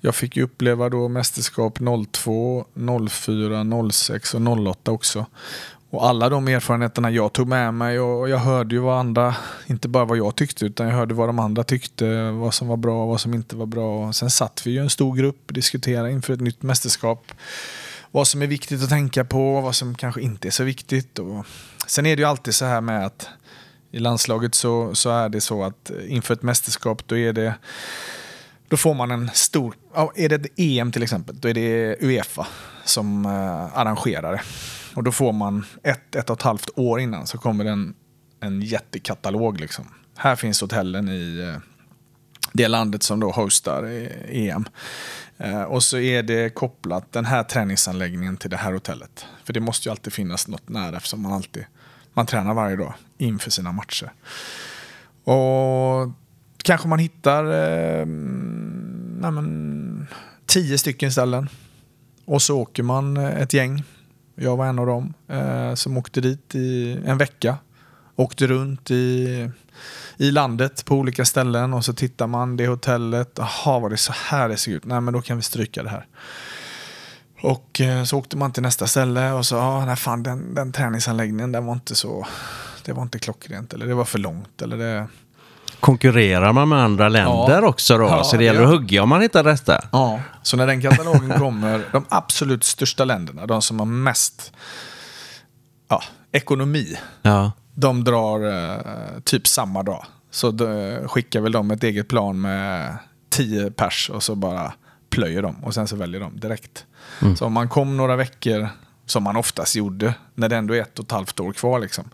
jag 0.00 0.14
fick 0.14 0.36
ju 0.36 0.42
uppleva 0.42 0.88
då 0.88 1.08
mästerskap 1.08 1.78
02, 2.12 2.64
04, 3.10 3.90
06 3.92 4.34
och 4.34 4.40
08 4.40 4.90
också. 4.90 5.26
Och 5.90 6.06
alla 6.08 6.28
de 6.28 6.48
erfarenheterna 6.48 7.10
jag 7.10 7.32
tog 7.32 7.48
med 7.48 7.74
mig 7.74 8.00
och 8.00 8.28
jag 8.28 8.38
hörde 8.38 8.74
ju 8.74 8.80
vad 8.80 8.98
andra, 8.98 9.34
inte 9.66 9.88
bara 9.88 10.04
vad 10.04 10.18
jag 10.18 10.36
tyckte 10.36 10.64
utan 10.64 10.86
jag 10.86 10.94
hörde 10.94 11.14
vad 11.14 11.28
de 11.28 11.38
andra 11.38 11.64
tyckte, 11.64 12.30
vad 12.30 12.54
som 12.54 12.68
var 12.68 12.76
bra 12.76 13.02
och 13.02 13.08
vad 13.08 13.20
som 13.20 13.34
inte 13.34 13.56
var 13.56 13.66
bra. 13.66 14.06
Och 14.06 14.16
sen 14.16 14.30
satt 14.30 14.66
vi 14.66 14.70
ju 14.70 14.78
en 14.78 14.90
stor 14.90 15.16
grupp 15.16 15.42
och 15.46 15.52
diskuterade 15.52 16.10
inför 16.10 16.34
ett 16.34 16.40
nytt 16.40 16.62
mästerskap. 16.62 17.32
Vad 18.10 18.28
som 18.28 18.42
är 18.42 18.46
viktigt 18.46 18.82
att 18.82 18.88
tänka 18.88 19.24
på 19.24 19.56
och 19.56 19.62
vad 19.62 19.74
som 19.74 19.94
kanske 19.94 20.20
inte 20.20 20.48
är 20.48 20.50
så 20.50 20.64
viktigt. 20.64 21.18
Och 21.18 21.46
sen 21.86 22.06
är 22.06 22.16
det 22.16 22.20
ju 22.20 22.28
alltid 22.28 22.54
så 22.54 22.64
här 22.64 22.80
med 22.80 23.06
att 23.06 23.28
i 23.90 23.98
landslaget 23.98 24.54
så, 24.54 24.94
så 24.94 25.10
är 25.10 25.28
det 25.28 25.40
så 25.40 25.64
att 25.64 25.90
inför 26.08 26.34
ett 26.34 26.42
mästerskap 26.42 27.02
då 27.06 27.16
är 27.16 27.32
det 27.32 27.54
då 28.68 28.76
får 28.76 28.94
man 28.94 29.10
en 29.10 29.30
stor, 29.34 29.74
är 30.14 30.28
det 30.28 30.34
ett 30.34 30.52
EM 30.56 30.92
till 30.92 31.02
exempel, 31.02 31.40
då 31.40 31.48
är 31.48 31.54
det 31.54 31.96
Uefa 32.00 32.46
som 32.84 33.26
eh, 33.26 33.78
arrangerar 33.78 34.32
det. 34.32 34.40
Och 34.94 35.04
då 35.04 35.12
får 35.12 35.32
man 35.32 35.64
ett, 35.82 36.14
ett 36.14 36.30
och 36.30 36.36
ett 36.36 36.42
halvt 36.42 36.70
år 36.74 37.00
innan 37.00 37.26
så 37.26 37.38
kommer 37.38 37.64
det 37.64 37.70
en, 37.70 37.94
en 38.40 38.62
jättekatalog 38.62 39.60
liksom. 39.60 39.84
Här 40.16 40.36
finns 40.36 40.60
hotellen 40.60 41.08
i 41.08 41.38
eh, 41.38 41.60
det 42.52 42.68
landet 42.68 43.02
som 43.02 43.20
då 43.20 43.30
hostar 43.30 43.84
eh, 43.84 44.48
EM. 44.48 44.64
Och 45.68 45.82
så 45.82 45.98
är 45.98 46.22
det 46.22 46.54
kopplat 46.54 47.12
den 47.12 47.24
här 47.24 47.42
träningsanläggningen 47.42 48.36
till 48.36 48.50
det 48.50 48.56
här 48.56 48.72
hotellet. 48.72 49.26
För 49.44 49.52
det 49.52 49.60
måste 49.60 49.88
ju 49.88 49.90
alltid 49.90 50.12
finnas 50.12 50.48
något 50.48 50.68
nära 50.68 50.96
eftersom 50.96 51.22
man 51.22 51.32
alltid 51.32 51.64
man 52.18 52.26
tränar 52.26 52.54
varje 52.54 52.76
dag 52.76 52.94
inför 53.18 53.50
sina 53.50 53.72
matcher. 53.72 54.12
Och 55.24 56.10
kanske 56.62 56.88
man 56.88 56.98
hittar 56.98 57.44
eh, 57.44 58.06
nej 59.20 59.30
men, 59.30 60.06
tio 60.46 60.78
stycken 60.78 61.12
ställen. 61.12 61.48
Och 62.24 62.42
så 62.42 62.58
åker 62.58 62.82
man 62.82 63.16
eh, 63.16 63.40
ett 63.42 63.52
gäng. 63.52 63.84
Jag 64.34 64.56
var 64.56 64.66
en 64.66 64.78
av 64.78 64.86
dem 64.86 65.14
eh, 65.28 65.74
som 65.74 65.96
åkte 65.96 66.20
dit 66.20 66.54
i 66.54 67.00
en 67.04 67.18
vecka. 67.18 67.56
Åkte 68.16 68.46
runt 68.46 68.90
i, 68.90 69.50
i 70.16 70.30
landet 70.30 70.84
på 70.84 70.94
olika 70.94 71.24
ställen 71.24 71.74
och 71.74 71.84
så 71.84 71.92
tittar 71.92 72.26
man 72.26 72.56
det 72.56 72.66
hotellet. 72.66 73.32
Jaha, 73.36 73.78
var 73.78 73.90
det 73.90 73.96
så 73.96 74.12
här 74.12 74.48
det 74.48 74.56
ser 74.56 74.72
ut? 74.72 74.84
Nej, 74.84 75.00
men 75.00 75.14
då 75.14 75.20
kan 75.20 75.36
vi 75.36 75.42
stryka 75.42 75.82
det 75.82 75.88
här. 75.88 76.06
Och 77.42 77.80
eh, 77.80 78.04
så 78.04 78.18
åkte 78.18 78.36
man 78.36 78.52
till 78.52 78.62
nästa 78.62 78.86
ställe 78.86 79.32
och 79.32 79.46
så, 79.46 79.54
ja, 79.54 79.84
nej 79.84 79.96
fan 79.96 80.22
den, 80.22 80.54
den 80.54 80.72
träningsanläggningen 80.72 81.52
den 81.52 81.66
var 81.66 81.72
inte 81.72 81.94
så, 81.94 82.26
det 82.84 82.92
var 82.92 83.02
inte 83.02 83.18
klockrent 83.18 83.72
eller 83.72 83.86
det 83.86 83.94
var 83.94 84.04
för 84.04 84.18
långt 84.18 84.62
eller 84.62 84.76
det... 84.76 85.06
Konkurrerar 85.80 86.52
man 86.52 86.68
med 86.68 86.78
andra 86.78 87.08
länder 87.08 87.62
Ja. 87.62 87.68
också 87.68 87.98
då? 87.98 88.04
Ja, 88.04 88.24
så 88.24 88.36
det 88.36 88.44
gäller 88.44 88.62
att 88.62 88.68
hugga 88.68 89.02
om 89.02 89.08
man 89.08 89.20
hittar 89.20 89.44
rätta. 89.44 89.84
Ja. 89.92 90.20
Så 90.42 90.56
när 90.56 90.66
den 90.66 90.82
katalogen 90.82 91.38
kommer, 91.38 91.82
de 91.92 92.04
absolut 92.08 92.64
största 92.64 93.04
länderna, 93.04 93.46
de 93.46 93.62
som 93.62 93.78
har 93.78 93.86
mest 93.86 94.52
ja, 95.88 96.02
ekonomi, 96.32 96.96
Ja. 97.22 97.52
de 97.74 98.04
drar 98.04 98.48
eh, 98.48 98.76
typ 99.24 99.46
samma 99.46 99.82
dag. 99.82 100.04
Så 100.30 100.50
då 100.50 100.66
skickar 101.06 101.40
väl 101.40 101.52
de 101.52 101.70
ett 101.70 101.84
eget 101.84 102.08
plan 102.08 102.40
med 102.40 102.96
tio 103.30 103.70
pers 103.70 104.10
och 104.10 104.22
så 104.22 104.34
bara 104.34 104.72
plöjer 105.10 105.42
de 105.42 105.64
och 105.64 105.74
sen 105.74 105.88
så 105.88 105.96
väljer 105.96 106.20
de 106.20 106.40
direkt. 106.40 106.84
Så 107.38 107.46
om 107.46 107.52
man 107.52 107.68
kom 107.68 107.96
några 107.96 108.16
veckor, 108.16 108.68
som 109.06 109.22
man 109.22 109.36
oftast 109.36 109.76
gjorde, 109.76 110.14
när 110.34 110.48
det 110.48 110.56
ändå 110.56 110.74
är 110.74 110.80
ett 110.82 110.98
och 110.98 111.04
ett 111.04 111.12
halvt 111.12 111.40
år 111.40 111.52
kvar 111.52 111.78
liksom. 111.80 112.04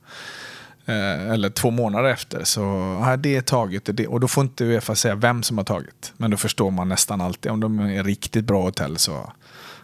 Eh, 0.87 1.31
eller 1.31 1.51
två 1.51 1.71
månader 1.71 2.09
efter 2.09 2.45
så 2.45 2.61
ja, 3.03 3.17
det 3.17 3.37
är 3.37 3.41
taget. 3.41 3.89
det. 3.97 4.07
Och 4.07 4.21
då 4.21 4.29
får 4.29 4.45
inte 4.45 4.65
Uefa 4.65 4.95
säga 4.95 5.15
vem 5.15 5.43
som 5.43 5.59
har 5.59 5.65
tagit. 5.65 6.13
Men 6.17 6.31
då 6.31 6.37
förstår 6.37 6.71
man 6.71 6.89
nästan 6.89 7.21
alltid. 7.21 7.53
Om 7.53 7.61
de 7.61 7.79
är 7.81 8.05
riktigt 8.05 8.45
bra 8.45 8.63
hotell 8.63 8.99
så 8.99 9.33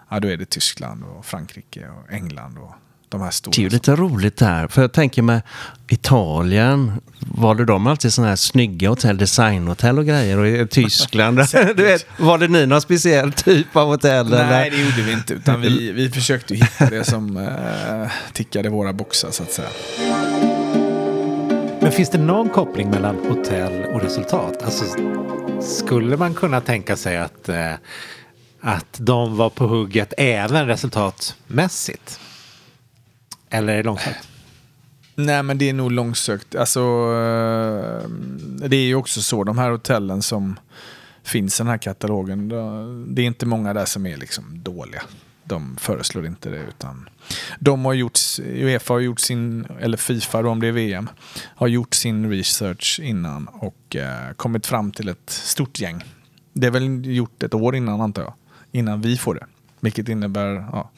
ja, 0.08 0.20
då 0.20 0.28
är 0.28 0.36
det 0.36 0.50
Tyskland 0.50 1.04
och 1.04 1.26
Frankrike 1.26 1.88
och 1.88 2.12
England 2.12 2.58
och 2.58 2.74
de 3.10 3.20
här 3.20 3.30
stora. 3.30 3.52
Det 3.56 3.60
är 3.60 3.62
ju 3.62 3.68
lite 3.68 3.96
roligt 3.96 4.36
där. 4.36 4.68
För 4.68 4.82
jag 4.82 4.92
tänker 4.92 5.22
med 5.22 5.42
Italien, 5.88 6.92
var 7.18 7.54
det 7.54 7.64
de 7.64 7.86
alltid 7.86 8.12
sådana 8.12 8.28
här 8.28 8.36
snygga 8.36 8.88
hotell, 8.88 9.18
designhotell 9.18 9.98
och 9.98 10.06
grejer? 10.06 10.38
Och 10.38 10.46
i 10.46 10.66
Tyskland, 10.66 11.38
du 11.76 11.82
vet, 11.82 12.06
var 12.18 12.38
det 12.38 12.48
ni 12.48 12.66
någon 12.66 12.80
speciell 12.80 13.32
typ 13.32 13.76
av 13.76 13.88
hotell? 13.88 14.30
Nej, 14.30 14.40
eller? 14.40 14.70
det 14.70 14.82
gjorde 14.82 15.02
vi 15.02 15.12
inte. 15.12 15.34
Utan 15.34 15.60
vi, 15.60 15.92
vi 15.92 16.10
försökte 16.10 16.54
hitta 16.54 16.90
det 16.90 17.04
som 17.04 17.36
eh, 17.36 18.10
tickade 18.32 18.68
våra 18.68 18.92
boxar 18.92 19.30
så 19.30 19.42
att 19.42 19.52
säga. 19.52 19.68
Men 21.90 21.96
finns 21.96 22.10
det 22.10 22.18
någon 22.18 22.48
koppling 22.48 22.90
mellan 22.90 23.16
hotell 23.16 23.84
och 23.84 24.02
resultat? 24.02 24.62
Alltså, 24.62 24.84
skulle 25.60 26.16
man 26.16 26.34
kunna 26.34 26.60
tänka 26.60 26.96
sig 26.96 27.16
att, 27.16 27.48
eh, 27.48 27.72
att 28.60 28.96
de 28.98 29.36
var 29.36 29.50
på 29.50 29.66
hugget 29.66 30.12
även 30.18 30.66
resultatmässigt? 30.66 32.20
Eller 33.48 33.72
är 33.72 33.76
det 33.76 33.82
långsökt? 33.82 34.28
Nej, 35.14 35.42
men 35.42 35.58
det 35.58 35.68
är 35.68 35.72
nog 35.72 35.92
långsökt. 35.92 36.54
Alltså, 36.54 36.80
eh, 36.80 38.08
det 38.68 38.76
är 38.76 38.86
ju 38.86 38.94
också 38.94 39.22
så, 39.22 39.44
de 39.44 39.58
här 39.58 39.70
hotellen 39.70 40.22
som 40.22 40.58
finns 41.22 41.60
i 41.60 41.62
den 41.62 41.70
här 41.70 41.78
katalogen, 41.78 42.48
det 43.14 43.22
är 43.22 43.26
inte 43.26 43.46
många 43.46 43.74
där 43.74 43.84
som 43.84 44.06
är 44.06 44.16
liksom 44.16 44.44
dåliga. 44.62 45.02
De 45.50 45.76
föreslår 45.76 46.26
inte 46.26 46.50
det, 46.50 46.62
utan 46.68 47.08
de 47.58 47.84
har 47.84 47.92
gjort, 47.92 48.18
Uefa 48.38 48.94
har 48.94 49.00
gjort 49.00 49.20
sin, 49.20 49.66
eller 49.80 49.96
Fifa 49.96 50.42
då 50.42 50.50
om 50.50 50.60
det 50.60 50.66
är 50.66 50.72
VM, 50.72 51.08
har 51.42 51.66
gjort 51.66 51.94
sin 51.94 52.30
research 52.30 53.00
innan 53.02 53.48
och 53.48 53.96
eh, 53.96 54.32
kommit 54.36 54.66
fram 54.66 54.92
till 54.92 55.08
ett 55.08 55.30
stort 55.30 55.80
gäng. 55.80 56.04
Det 56.52 56.66
är 56.66 56.70
väl 56.70 57.06
gjort 57.06 57.42
ett 57.42 57.54
år 57.54 57.76
innan 57.76 58.00
antar 58.00 58.22
jag, 58.22 58.32
innan 58.72 59.00
vi 59.00 59.16
får 59.16 59.34
det. 59.34 59.46
Vilket 59.80 60.08
innebär 60.08 60.54
ja, 60.72 60.90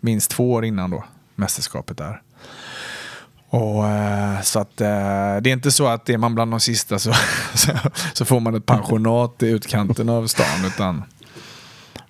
minst 0.00 0.30
två 0.30 0.52
år 0.52 0.64
innan 0.64 0.90
då 0.90 1.04
mästerskapet 1.34 2.00
är. 2.00 2.22
Och, 3.50 3.88
eh, 3.88 4.40
så 4.40 4.60
att, 4.60 4.80
eh, 4.80 5.36
det 5.40 5.50
är 5.50 5.52
inte 5.52 5.70
så 5.70 5.86
att 5.86 6.08
är 6.08 6.18
man 6.18 6.34
bland 6.34 6.50
de 6.50 6.60
sista 6.60 6.98
så, 6.98 7.12
så, 8.12 8.24
får 8.24 8.40
man 8.40 8.54
ett 8.54 8.66
pensionat 8.66 9.42
i 9.42 9.46
utkanten 9.46 10.08
av 10.08 10.26
stan, 10.26 10.64
utan 10.66 11.04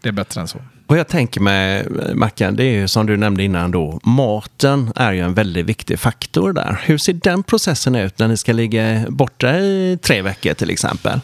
det 0.00 0.08
är 0.08 0.12
bättre 0.12 0.40
än 0.40 0.48
så. 0.48 0.58
Vad 0.90 0.98
jag 0.98 1.08
tänker 1.08 1.40
med 1.40 1.86
Mackan, 2.14 2.56
det 2.56 2.64
är 2.64 2.70
ju 2.70 2.88
som 2.88 3.06
du 3.06 3.16
nämnde 3.16 3.42
innan 3.42 3.70
då, 3.70 4.00
maten 4.02 4.92
är 4.96 5.12
ju 5.12 5.20
en 5.20 5.34
väldigt 5.34 5.66
viktig 5.66 5.98
faktor 5.98 6.52
där. 6.52 6.80
Hur 6.84 6.98
ser 6.98 7.12
den 7.12 7.42
processen 7.42 7.94
ut 7.94 8.18
när 8.18 8.28
ni 8.28 8.36
ska 8.36 8.52
ligga 8.52 9.04
borta 9.08 9.58
i 9.58 9.98
tre 10.02 10.22
veckor 10.22 10.54
till 10.54 10.70
exempel? 10.70 11.20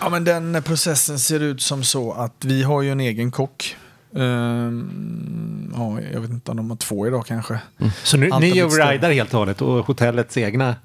Ja, 0.00 0.08
men 0.08 0.24
den 0.24 0.62
processen 0.62 1.18
ser 1.18 1.40
ut 1.40 1.62
som 1.62 1.84
så 1.84 2.12
att 2.12 2.44
vi 2.44 2.62
har 2.62 2.82
ju 2.82 2.92
en 2.92 3.00
egen 3.00 3.30
kock 3.30 3.76
Um, 4.12 5.72
ja, 5.76 5.98
jag 6.12 6.20
vet 6.20 6.30
inte 6.30 6.50
om 6.50 6.56
de 6.56 6.70
har 6.70 6.76
två 6.76 7.06
idag 7.06 7.26
kanske. 7.26 7.60
Mm. 7.78 7.92
Så 8.02 8.16
nu, 8.16 8.30
ni 8.40 8.52
rider 8.62 9.12
helt 9.12 9.34
och 9.34 9.38
hållet 9.38 9.62
och 9.62 9.86
hotellets 9.86 10.36
egna 10.36 10.76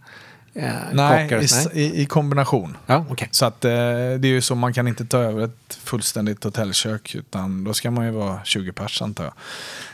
eh, 0.56 0.74
Nej, 0.94 1.30
kockar? 1.30 1.42
I, 1.42 1.48
nej, 1.74 1.84
i, 1.86 2.02
i 2.02 2.06
kombination. 2.06 2.78
Ja, 2.86 3.06
okay. 3.10 3.28
Så 3.32 3.46
att, 3.46 3.66
eh, 3.66 3.72
det 3.72 4.26
är 4.26 4.26
ju 4.26 4.42
så, 4.42 4.56
man 4.56 4.74
kan 4.74 4.88
inte 4.88 5.06
ta 5.06 5.18
över 5.18 5.44
ett 5.44 5.74
fullständigt 5.84 6.44
hotellkök 6.44 7.16
utan 7.16 7.64
då 7.64 7.74
ska 7.74 7.92
man 7.92 8.06
ju 8.06 8.12
vara 8.12 8.40
20 8.44 8.72
pers 8.72 9.02
antar 9.02 9.24
jag. 9.24 9.34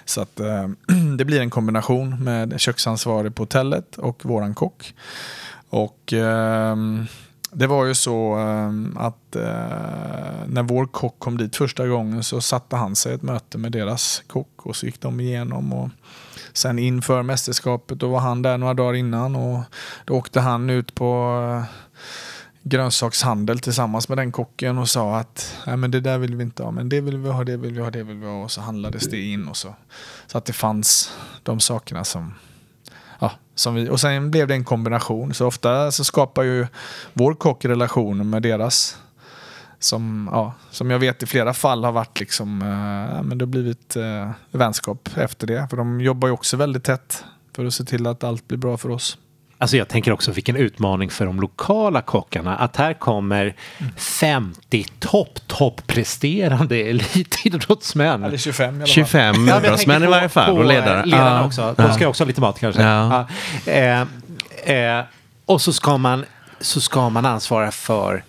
Så 0.06 0.22
att 0.22 0.40
eh, 0.40 0.68
det 1.18 1.26
blir 1.26 1.42
en 1.42 1.50
kombination 1.50 2.24
med 2.24 2.60
köksansvarig 2.60 3.36
på 3.36 3.44
hotellet 3.44 3.98
och 3.98 4.26
våran 4.26 4.54
kock. 4.54 4.94
Och 5.70 6.14
ehm, 6.14 7.08
det 7.52 7.68
var 7.68 7.86
ju 7.86 7.96
så 7.96 8.36
ehm, 8.36 8.98
att 9.00 9.36
eh, 9.36 9.42
när 10.48 10.64
vår 10.64 10.86
kock 10.86 11.20
kom 11.20 11.38
dit 11.38 11.56
första 11.56 11.88
gången 11.88 12.24
så 12.24 12.42
satte 12.42 12.76
han 12.76 12.96
sig 12.96 13.14
ett 13.14 13.22
möte 13.22 13.58
med 13.58 13.72
deras 13.72 14.24
kock 14.28 14.66
och 14.66 14.76
så 14.76 14.86
gick 14.86 15.02
de 15.02 15.20
igenom. 15.20 15.74
Och 15.74 15.90
sen 16.54 16.80
inför 16.80 17.24
mästerskapet 17.24 18.00
då 18.00 18.10
var 18.10 18.20
han 18.20 18.42
där 18.42 18.58
några 18.58 18.74
dagar 18.74 18.94
innan 18.94 19.36
och 19.36 19.64
då 20.06 20.14
åkte 20.14 20.40
han 20.40 20.70
ut 20.70 20.96
på 20.96 21.40
eh, 21.50 21.78
grönsakshandel 22.64 23.60
tillsammans 23.60 24.10
med 24.10 24.18
den 24.18 24.32
kocken 24.32 24.78
och 24.78 24.90
sa 24.90 25.18
att 25.18 25.58
Nej, 25.68 25.78
men 25.78 25.92
det 25.92 26.00
där 26.00 26.18
vill 26.18 26.36
vi 26.36 26.44
inte 26.44 26.64
ha, 26.64 26.72
men 26.72 26.90
det 26.90 27.02
vill 27.02 27.18
vi 27.18 27.30
ha, 27.30 27.44
det 27.44 27.58
vill 27.58 27.74
vi 27.74 27.82
ha, 27.82 27.92
det 27.92 28.04
vill 28.04 28.18
vi 28.18 28.26
ha 28.26 28.44
och 28.44 28.52
så 28.52 28.62
handlades 28.62 29.10
det 29.10 29.22
in 29.22 29.48
och 29.48 29.58
så. 29.58 29.76
Så 30.28 30.38
att 30.38 30.46
det 30.46 30.54
fanns 30.54 31.18
de 31.44 31.60
sakerna 31.60 32.04
som 32.04 32.34
ja, 33.20 33.32
som 33.56 33.76
vi, 33.76 33.90
och 33.90 34.00
sen 34.00 34.32
blev 34.32 34.48
det 34.48 34.54
en 34.54 34.64
kombination. 34.64 35.34
Så 35.34 35.48
ofta 35.48 35.92
så 35.92 36.04
skapar 36.04 36.44
ju 36.44 36.68
vår 37.14 37.34
kock 37.34 37.66
relationer 37.66 38.24
med 38.24 38.42
deras. 38.42 38.98
Som, 39.84 40.30
ja, 40.32 40.54
som 40.72 40.92
jag 40.92 41.00
vet 41.00 41.24
i 41.24 41.26
flera 41.26 41.54
fall 41.54 41.84
har 41.84 41.92
varit 41.92 42.20
liksom, 42.20 42.62
eh, 42.62 43.24
men 43.24 43.38
det 43.38 43.46
har 43.46 43.48
blivit 43.48 43.96
eh, 43.96 44.32
vänskap 44.52 45.10
efter 45.16 45.48
det. 45.48 45.68
För 45.70 45.78
de 45.78 46.02
jobbar 46.02 46.28
ju 46.28 46.34
också 46.34 46.58
väldigt 46.58 46.84
tätt 46.84 47.24
för 47.56 47.66
att 47.66 47.74
se 47.74 47.84
till 47.84 48.08
att 48.08 48.24
allt 48.24 48.48
blir 48.48 48.58
bra 48.58 48.78
för 48.78 48.90
oss. 48.90 49.18
Alltså 49.62 49.78
jag 49.78 49.88
tänker 49.88 50.12
också 50.12 50.32
vilken 50.32 50.56
utmaning 50.56 51.10
för 51.10 51.26
de 51.26 51.42
lokala 51.42 52.02
kockarna 52.02 52.56
att 52.56 52.76
här 52.76 52.94
kommer 52.94 53.56
50 53.96 54.86
topp, 55.00 55.40
topp 55.48 55.88
presterande 55.88 56.76
elitidrottsmän. 56.76 58.24
Eller 58.24 58.38
25 58.38 58.66
i 58.66 58.68
alla 58.68 58.80
fall. 58.80 58.88
25 58.88 59.36
idrottsmän 59.50 60.04
i 60.04 60.08
varje 60.08 60.30
fall 60.30 60.58
och 60.58 60.66
ledare. 60.66 61.06
Ledarna 61.06 61.40
ja. 61.40 61.46
också. 61.46 61.76
De 61.78 61.94
ska 61.94 62.08
också 62.08 62.24
ha 62.24 62.28
lite 62.28 62.42
mat 62.42 62.60
kanske. 62.60 62.82
Ja. 62.82 63.28
Ja. 63.66 63.72
Eh, 63.72 64.02
eh, 64.76 65.06
och 65.46 65.62
så 65.62 65.74
ska, 65.74 65.98
man, 65.98 66.26
så 66.60 66.82
ska 66.82 67.10
man 67.10 67.26
ansvara 67.26 67.72
för 67.72 68.24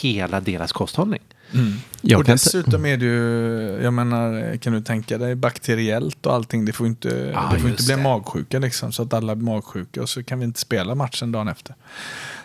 hela 0.00 0.40
deras 0.40 0.72
kosthållning. 0.72 1.22
Mm. 1.52 2.16
Och 2.16 2.24
dessutom 2.24 2.86
är 2.86 2.96
det 2.96 3.04
ju, 3.04 3.82
jag 3.82 3.92
menar, 3.92 4.56
kan 4.56 4.72
du 4.72 4.80
tänka 4.80 5.18
dig 5.18 5.34
bakteriellt 5.34 6.26
och 6.26 6.34
allting. 6.34 6.64
Det 6.64 6.72
får 6.72 6.86
inte, 6.86 7.32
ah, 7.36 7.52
det 7.52 7.60
får 7.60 7.70
inte 7.70 7.84
bli 7.84 7.94
det. 7.94 8.02
magsjuka 8.02 8.58
liksom, 8.58 8.92
så 8.92 9.02
att 9.02 9.14
alla 9.14 9.34
blir 9.34 9.44
magsjuka 9.44 10.02
och 10.02 10.08
så 10.08 10.22
kan 10.22 10.38
vi 10.38 10.44
inte 10.44 10.60
spela 10.60 10.94
matchen 10.94 11.32
dagen 11.32 11.48
efter. 11.48 11.74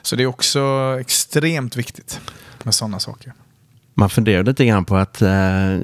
Så 0.01 0.15
det 0.15 0.23
är 0.23 0.27
också 0.27 0.61
extremt 0.99 1.75
viktigt 1.75 2.21
med 2.63 2.75
sådana 2.75 2.99
saker 2.99 3.33
man 3.97 4.09
funderar 4.09 4.43
lite 4.43 4.65
grann 4.65 4.85
på 4.85 4.95
att 4.95 5.21
eh, 5.21 5.29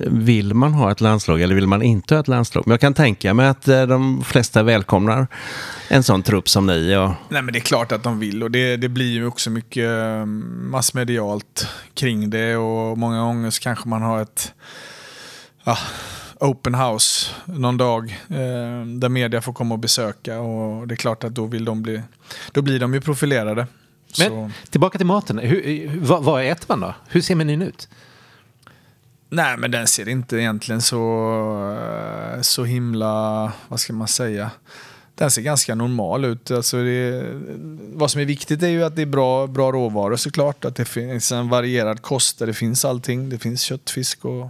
vill 0.07 0.53
man 0.53 0.73
ha 0.73 0.91
ett 0.91 1.01
landslag 1.01 1.41
eller 1.41 1.55
vill 1.55 1.67
man 1.67 1.81
inte 1.81 2.15
ha 2.15 2.19
ett 2.19 2.27
landslag? 2.27 2.63
Men 2.67 2.71
jag 2.71 2.79
kan 2.79 2.93
tänka 2.93 3.33
mig 3.33 3.47
att 3.47 3.67
eh, 3.67 3.85
de 3.85 4.23
flesta 4.23 4.63
välkomnar 4.63 5.27
en 5.89 6.03
sån 6.03 6.23
trupp 6.23 6.49
som 6.49 6.67
ni. 6.67 6.95
Och... 6.95 7.09
Nej 7.29 7.41
men 7.41 7.53
det 7.53 7.59
är 7.59 7.61
klart 7.61 7.91
att 7.91 8.03
de 8.03 8.19
vill 8.19 8.43
och 8.43 8.51
det, 8.51 8.77
det 8.77 8.89
blir 8.89 9.11
ju 9.11 9.27
också 9.27 9.49
mycket 9.49 9.89
eh, 9.89 10.25
massmedialt 10.25 11.67
kring 11.93 12.29
det 12.29 12.55
och 12.55 12.97
många 12.97 13.21
gånger 13.21 13.49
så 13.49 13.61
kanske 13.61 13.89
man 13.89 14.01
har 14.01 14.21
ett 14.21 14.53
ja, 15.63 15.77
open 16.39 16.75
house 16.75 17.31
någon 17.45 17.77
dag 17.77 18.19
eh, 18.29 18.85
där 18.85 19.09
media 19.09 19.41
får 19.41 19.53
komma 19.53 19.75
och 19.75 19.79
besöka 19.79 20.39
och 20.39 20.87
det 20.87 20.93
är 20.93 20.97
klart 20.97 21.23
att 21.23 21.35
då 21.35 21.45
vill 21.45 21.65
de 21.65 21.81
bli, 21.81 22.01
då 22.51 22.61
blir 22.61 22.79
de 22.79 22.93
ju 22.93 23.01
profilerade. 23.01 23.67
Men 24.19 24.29
så. 24.29 24.51
tillbaka 24.69 24.97
till 24.97 25.07
maten. 25.07 25.37
Hur, 25.39 25.99
vad, 25.99 26.23
vad 26.23 26.45
äter 26.45 26.65
man 26.67 26.79
då? 26.79 26.95
Hur 27.07 27.21
ser 27.21 27.35
menyn 27.35 27.61
ut? 27.61 27.89
Nej, 29.29 29.57
men 29.57 29.71
den 29.71 29.87
ser 29.87 30.09
inte 30.09 30.37
egentligen 30.37 30.81
så, 30.81 31.77
så 32.41 32.63
himla, 32.63 33.51
vad 33.67 33.79
ska 33.79 33.93
man 33.93 34.07
säga, 34.07 34.51
den 35.15 35.31
ser 35.31 35.41
ganska 35.41 35.75
normal 35.75 36.25
ut. 36.25 36.51
Alltså 36.51 36.77
det, 36.77 37.25
vad 37.93 38.11
som 38.11 38.21
är 38.21 38.25
viktigt 38.25 38.63
är 38.63 38.67
ju 38.67 38.83
att 38.83 38.95
det 38.95 39.01
är 39.01 39.05
bra, 39.05 39.47
bra 39.47 39.71
råvaror 39.71 40.15
såklart. 40.15 40.65
Att 40.65 40.75
det 40.75 40.85
finns 40.85 41.31
en 41.31 41.49
varierad 41.49 42.01
kost 42.01 42.39
där 42.39 42.47
det 42.47 42.53
finns 42.53 42.85
allting. 42.85 43.29
Det 43.29 43.39
finns 43.39 43.61
kött, 43.61 43.89
fisk 43.89 44.25
och, 44.25 44.49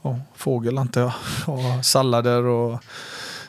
och 0.00 0.16
fågel 0.36 0.78
antar 0.78 1.00
jag. 1.00 1.12
Och 1.46 1.84
sallader 1.84 2.42
och 2.42 2.84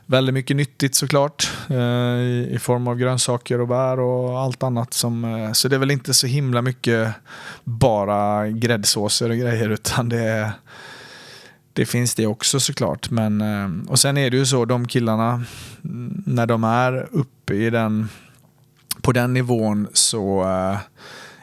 väldigt 0.05 0.33
mycket 0.33 0.57
nyttigt 0.57 0.95
såklart. 0.95 1.51
Eh, 1.69 1.77
I, 1.77 2.49
I 2.51 2.59
form 2.59 2.87
av 2.87 2.95
grönsaker 2.95 3.61
och 3.61 3.67
bär 3.67 3.99
och 3.99 4.39
allt 4.39 4.63
annat. 4.63 4.93
Som, 4.93 5.25
eh, 5.25 5.51
så 5.51 5.67
det 5.67 5.75
är 5.75 5.79
väl 5.79 5.91
inte 5.91 6.13
så 6.13 6.27
himla 6.27 6.61
mycket 6.61 7.13
bara 7.63 8.49
gräddsåser 8.49 9.29
och 9.29 9.37
grejer 9.37 9.69
utan 9.69 10.09
det 10.09 10.19
är 10.19 10.51
det 11.73 11.85
finns 11.85 12.15
det 12.15 12.27
också 12.27 12.59
såklart. 12.59 13.09
Men, 13.09 13.41
eh, 13.41 13.91
och 13.91 13.99
sen 13.99 14.17
är 14.17 14.29
det 14.29 14.37
ju 14.37 14.45
så, 14.45 14.65
de 14.65 14.87
killarna, 14.87 15.43
när 16.25 16.45
de 16.45 16.63
är 16.63 17.07
uppe 17.11 17.53
i 17.53 17.69
den, 17.69 18.09
på 19.01 19.11
den 19.11 19.33
nivån 19.33 19.87
så 19.93 20.43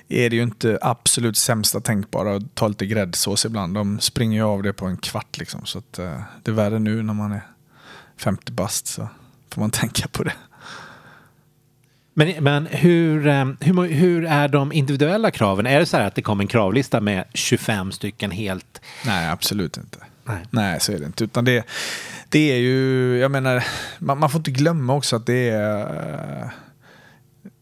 är 0.08 0.30
det 0.30 0.36
ju 0.36 0.42
inte 0.42 0.78
absolut 0.82 1.36
sämsta 1.36 1.80
tänkbara 1.80 2.36
att 2.36 2.54
ta 2.54 2.68
lite 2.68 2.86
gräddsås 2.86 3.44
ibland. 3.44 3.74
De 3.74 4.00
springer 4.00 4.38
ju 4.38 4.44
av 4.44 4.62
det 4.62 4.72
på 4.72 4.86
en 4.86 4.96
kvart 4.96 5.38
liksom. 5.38 5.60
Så 5.64 5.78
att, 5.78 5.92
det 6.42 6.50
är 6.50 6.52
värre 6.52 6.78
nu 6.78 7.02
när 7.02 7.14
man 7.14 7.32
är 7.32 7.42
50 8.16 8.52
bast 8.52 8.86
så 8.86 9.08
får 9.50 9.60
man 9.60 9.70
tänka 9.70 10.08
på 10.08 10.22
det. 10.22 10.32
Men, 12.14 12.44
men 12.44 12.66
hur, 12.66 13.26
eh, 13.26 13.44
hur, 13.60 13.88
hur 13.88 14.24
är 14.24 14.48
de 14.48 14.72
individuella 14.72 15.30
kraven? 15.30 15.66
Är 15.66 15.80
det 15.80 15.86
så 15.86 15.96
här 15.96 16.06
att 16.06 16.14
det 16.14 16.22
kommer 16.22 16.44
en 16.44 16.48
kravlista 16.48 17.00
med 17.00 17.24
25 17.34 17.92
stycken 17.92 18.30
helt? 18.30 18.80
Nej, 19.06 19.28
absolut 19.28 19.76
inte. 19.76 19.98
Nej, 20.24 20.42
Nej 20.50 20.80
så 20.80 20.92
är 20.92 20.98
det 20.98 21.06
inte. 21.06 21.24
Utan 21.24 21.44
det, 21.44 21.66
det 22.28 22.52
är 22.52 22.56
ju, 22.56 23.18
jag 23.18 23.30
menar, 23.30 23.64
man, 23.98 24.18
man 24.18 24.30
får 24.30 24.38
inte 24.38 24.50
glömma 24.50 24.94
också 24.94 25.16
att 25.16 25.26
det 25.26 25.48
är... 25.48 26.50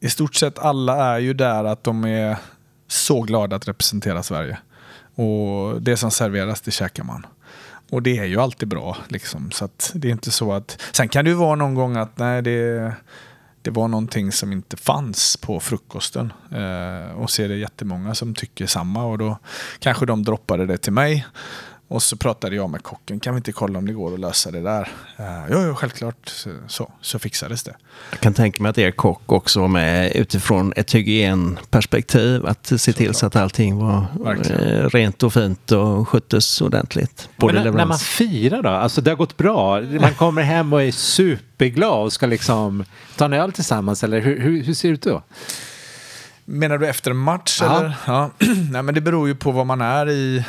I 0.01 0.11
stort 0.11 0.35
sett 0.35 0.59
alla 0.59 1.15
är 1.15 1.19
ju 1.19 1.35
där 1.35 1.65
att 1.65 1.85
de 1.85 2.05
är 2.05 2.37
så 2.89 3.23
glada 3.23 3.57
att 3.57 3.69
representera 3.69 4.23
Sverige. 4.23 4.59
Och 5.15 5.83
det 5.83 5.97
som 5.97 6.11
serveras, 6.11 6.61
det 6.61 6.71
käkar 6.71 7.05
man. 7.05 7.27
Och 7.91 8.03
det 8.03 8.19
är 8.19 8.25
ju 8.25 8.41
alltid 8.41 8.69
bra. 8.69 8.97
Liksom. 9.09 9.51
Så 9.51 9.69
det 9.95 10.09
är 10.09 10.13
inte 10.13 10.31
så 10.31 10.53
att... 10.53 10.83
Sen 10.93 11.09
kan 11.09 11.25
det 11.25 11.31
ju 11.31 11.37
vara 11.37 11.55
någon 11.55 11.75
gång 11.75 11.97
att 11.97 12.19
nej, 12.19 12.43
det, 12.43 12.93
det 13.63 13.71
var 13.71 13.89
någonting 13.89 14.33
som 14.33 14.53
inte 14.53 14.77
fanns 14.77 15.37
på 15.37 15.61
frukosten. 15.61 16.33
Eh, 16.51 17.17
och 17.17 17.31
så 17.31 17.43
är 17.43 17.49
det 17.49 17.57
jättemånga 17.57 18.15
som 18.15 18.35
tycker 18.35 18.67
samma 18.67 19.05
och 19.05 19.19
då 19.19 19.39
kanske 19.79 20.07
de 20.07 20.23
droppade 20.23 20.67
det 20.67 20.79
till 20.79 20.93
mig. 20.93 21.27
Och 21.91 22.03
så 22.03 22.17
pratade 22.17 22.57
jag 22.57 22.71
med 22.71 22.83
kocken, 22.83 23.21
kan 23.21 23.35
vi 23.35 23.39
inte 23.39 23.53
kolla 23.53 23.79
om 23.79 23.87
det 23.87 23.93
går 23.93 24.15
att 24.15 24.21
lösa 24.21 24.51
det 24.51 24.61
där? 24.61 24.89
Uh, 25.21 25.47
jo, 25.51 25.63
jo, 25.67 25.75
självklart, 25.75 26.29
så, 26.29 26.51
så, 26.67 26.93
så 27.01 27.19
fixades 27.19 27.63
det. 27.63 27.75
Jag 28.11 28.21
kan 28.21 28.35
tänka 28.35 28.63
mig 28.63 28.71
att 28.71 28.79
er 28.79 28.91
kock 28.91 29.33
också 29.33 29.61
var 29.61 29.69
med 29.69 30.13
utifrån 30.13 30.73
ett 30.77 30.95
hygienperspektiv. 30.95 32.47
Att 32.47 32.67
se 32.67 32.79
till 32.79 32.93
Såklart. 32.93 33.17
så 33.17 33.27
att 33.27 33.37
allting 33.37 33.77
var 33.79 34.07
Verkligen. 34.25 34.61
Eh, 34.61 34.89
rent 34.89 35.23
och 35.23 35.33
fint 35.33 35.73
och 35.73 36.09
sköttes 36.09 36.61
ordentligt. 36.61 37.29
Men 37.37 37.55
när, 37.55 37.71
när, 37.71 37.87
man 37.87 37.99
firar 37.99 38.63
då? 38.63 38.69
Alltså 38.69 39.01
det 39.01 39.11
har 39.11 39.17
gått 39.17 39.37
bra. 39.37 39.81
Man 39.81 40.15
kommer 40.15 40.43
hem 40.43 40.73
och 40.73 40.83
är 40.83 40.93
superglad 40.93 42.05
och 42.05 42.13
ska 42.13 42.27
liksom 42.27 42.85
ta 43.17 43.25
en 43.25 43.33
öl 43.33 43.53
tillsammans. 43.53 44.05
Eller 44.05 44.21
hur, 44.21 44.41
hur, 44.41 44.63
hur 44.63 44.75
ser 44.75 44.89
det 44.89 44.95
ut 44.95 45.03
då? 45.03 45.23
Menar 46.45 46.79
du 46.79 46.89
efter 46.89 47.11
en 47.11 47.17
match? 47.17 47.63
Eller? 47.63 47.97
Ja. 48.07 48.31
Nej, 48.71 48.83
men 48.83 48.95
det 48.95 49.01
beror 49.01 49.29
ju 49.29 49.35
på 49.35 49.51
vad 49.51 49.67
man 49.67 49.81
är 49.81 50.09
i, 50.09 50.45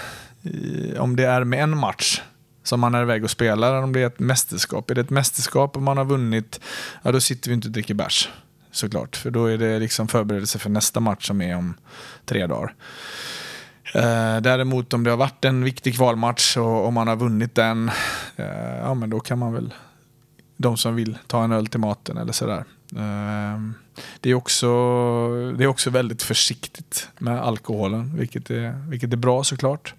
om 1.00 1.16
det 1.16 1.26
är 1.26 1.44
med 1.44 1.64
en 1.64 1.78
match 1.78 2.22
som 2.64 2.80
man 2.80 2.96
är 2.96 3.02
iväg 3.02 3.24
och 3.24 3.32
spelar, 3.32 3.84
om 3.84 3.94
det 3.94 4.00
är 4.00 4.08
ett 4.08 4.20
mästerskap. 4.20 4.90
Är 4.90 4.96
det 4.96 5.02
ett 5.02 5.10
mästerskap 5.10 5.76
och 5.76 5.82
man 5.82 5.98
har 5.98 6.06
vunnit, 6.06 6.60
ja 7.04 7.12
då 7.12 7.22
sitter 7.22 7.50
vi 7.50 7.54
inte 7.54 7.68
och 7.68 7.72
dricker 7.72 7.94
bärs. 7.94 8.30
Såklart, 8.72 9.16
för 9.16 9.32
då 9.32 9.46
är 9.46 9.58
det 9.58 9.80
liksom 9.80 10.08
förberedelse 10.08 10.60
för 10.60 10.70
nästa 10.70 11.00
match 11.00 11.28
som 11.28 11.42
är 11.42 11.56
om 11.56 11.74
tre 12.26 12.48
dagar. 12.48 12.74
Eh, 13.94 14.42
däremot 14.42 14.94
om 14.94 15.04
det 15.04 15.10
har 15.10 15.18
varit 15.18 15.46
en 15.46 15.64
viktig 15.64 15.96
kvalmatch 15.96 16.58
och 16.58 16.88
om 16.88 16.94
man 16.94 17.08
har 17.08 17.16
vunnit 17.16 17.56
den, 17.56 17.92
eh, 18.36 18.78
ja 18.78 18.94
men 18.94 19.10
då 19.10 19.20
kan 19.20 19.40
man 19.40 19.54
väl, 19.54 19.74
de 20.58 20.78
som 20.78 20.96
vill, 20.96 21.18
ta 21.28 21.44
en 21.44 21.52
öl 21.52 21.68
till 21.68 21.80
maten 21.80 22.18
eller 22.18 22.34
sådär. 22.34 22.64
Eh, 22.96 23.60
det 24.20 24.30
är, 24.30 24.34
också, 24.34 24.68
det 25.58 25.64
är 25.64 25.68
också 25.68 25.90
väldigt 25.90 26.24
försiktigt 26.24 27.10
med 27.18 27.42
alkoholen, 27.42 28.18
vilket 28.18 28.50
är, 28.50 28.90
vilket 28.90 29.14
är 29.14 29.18
bra 29.18 29.44
såklart. 29.44 29.94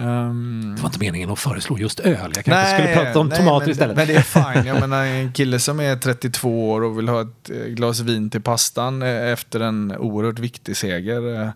Um, 0.00 0.74
det 0.76 0.82
var 0.82 0.88
inte 0.88 0.98
meningen 0.98 1.30
att 1.30 1.38
föreslå 1.38 1.78
just 1.78 2.00
öl. 2.00 2.32
Jag 2.34 2.44
kanske 2.44 2.50
nej, 2.50 2.74
skulle 2.74 2.94
prata 2.94 3.18
om 3.20 3.28
nej, 3.28 3.38
tomater 3.38 3.66
men, 3.66 3.70
istället. 3.70 3.96
Men 3.96 4.06
det 4.06 4.14
är 4.14 4.22
fine. 4.54 4.66
Jag 4.66 4.80
menar, 4.88 5.04
en 5.04 5.32
kille 5.32 5.58
som 5.58 5.80
är 5.80 5.96
32 5.96 6.70
år 6.70 6.80
och 6.80 6.98
vill 6.98 7.08
ha 7.08 7.22
ett 7.22 7.50
eh, 7.50 7.56
glas 7.56 8.00
vin 8.00 8.30
till 8.30 8.42
pastan 8.42 9.02
eh, 9.02 9.32
efter 9.32 9.60
en 9.60 9.96
oerhört 9.96 10.38
viktig 10.38 10.76
seger 10.76 11.42
eh, 11.42 11.48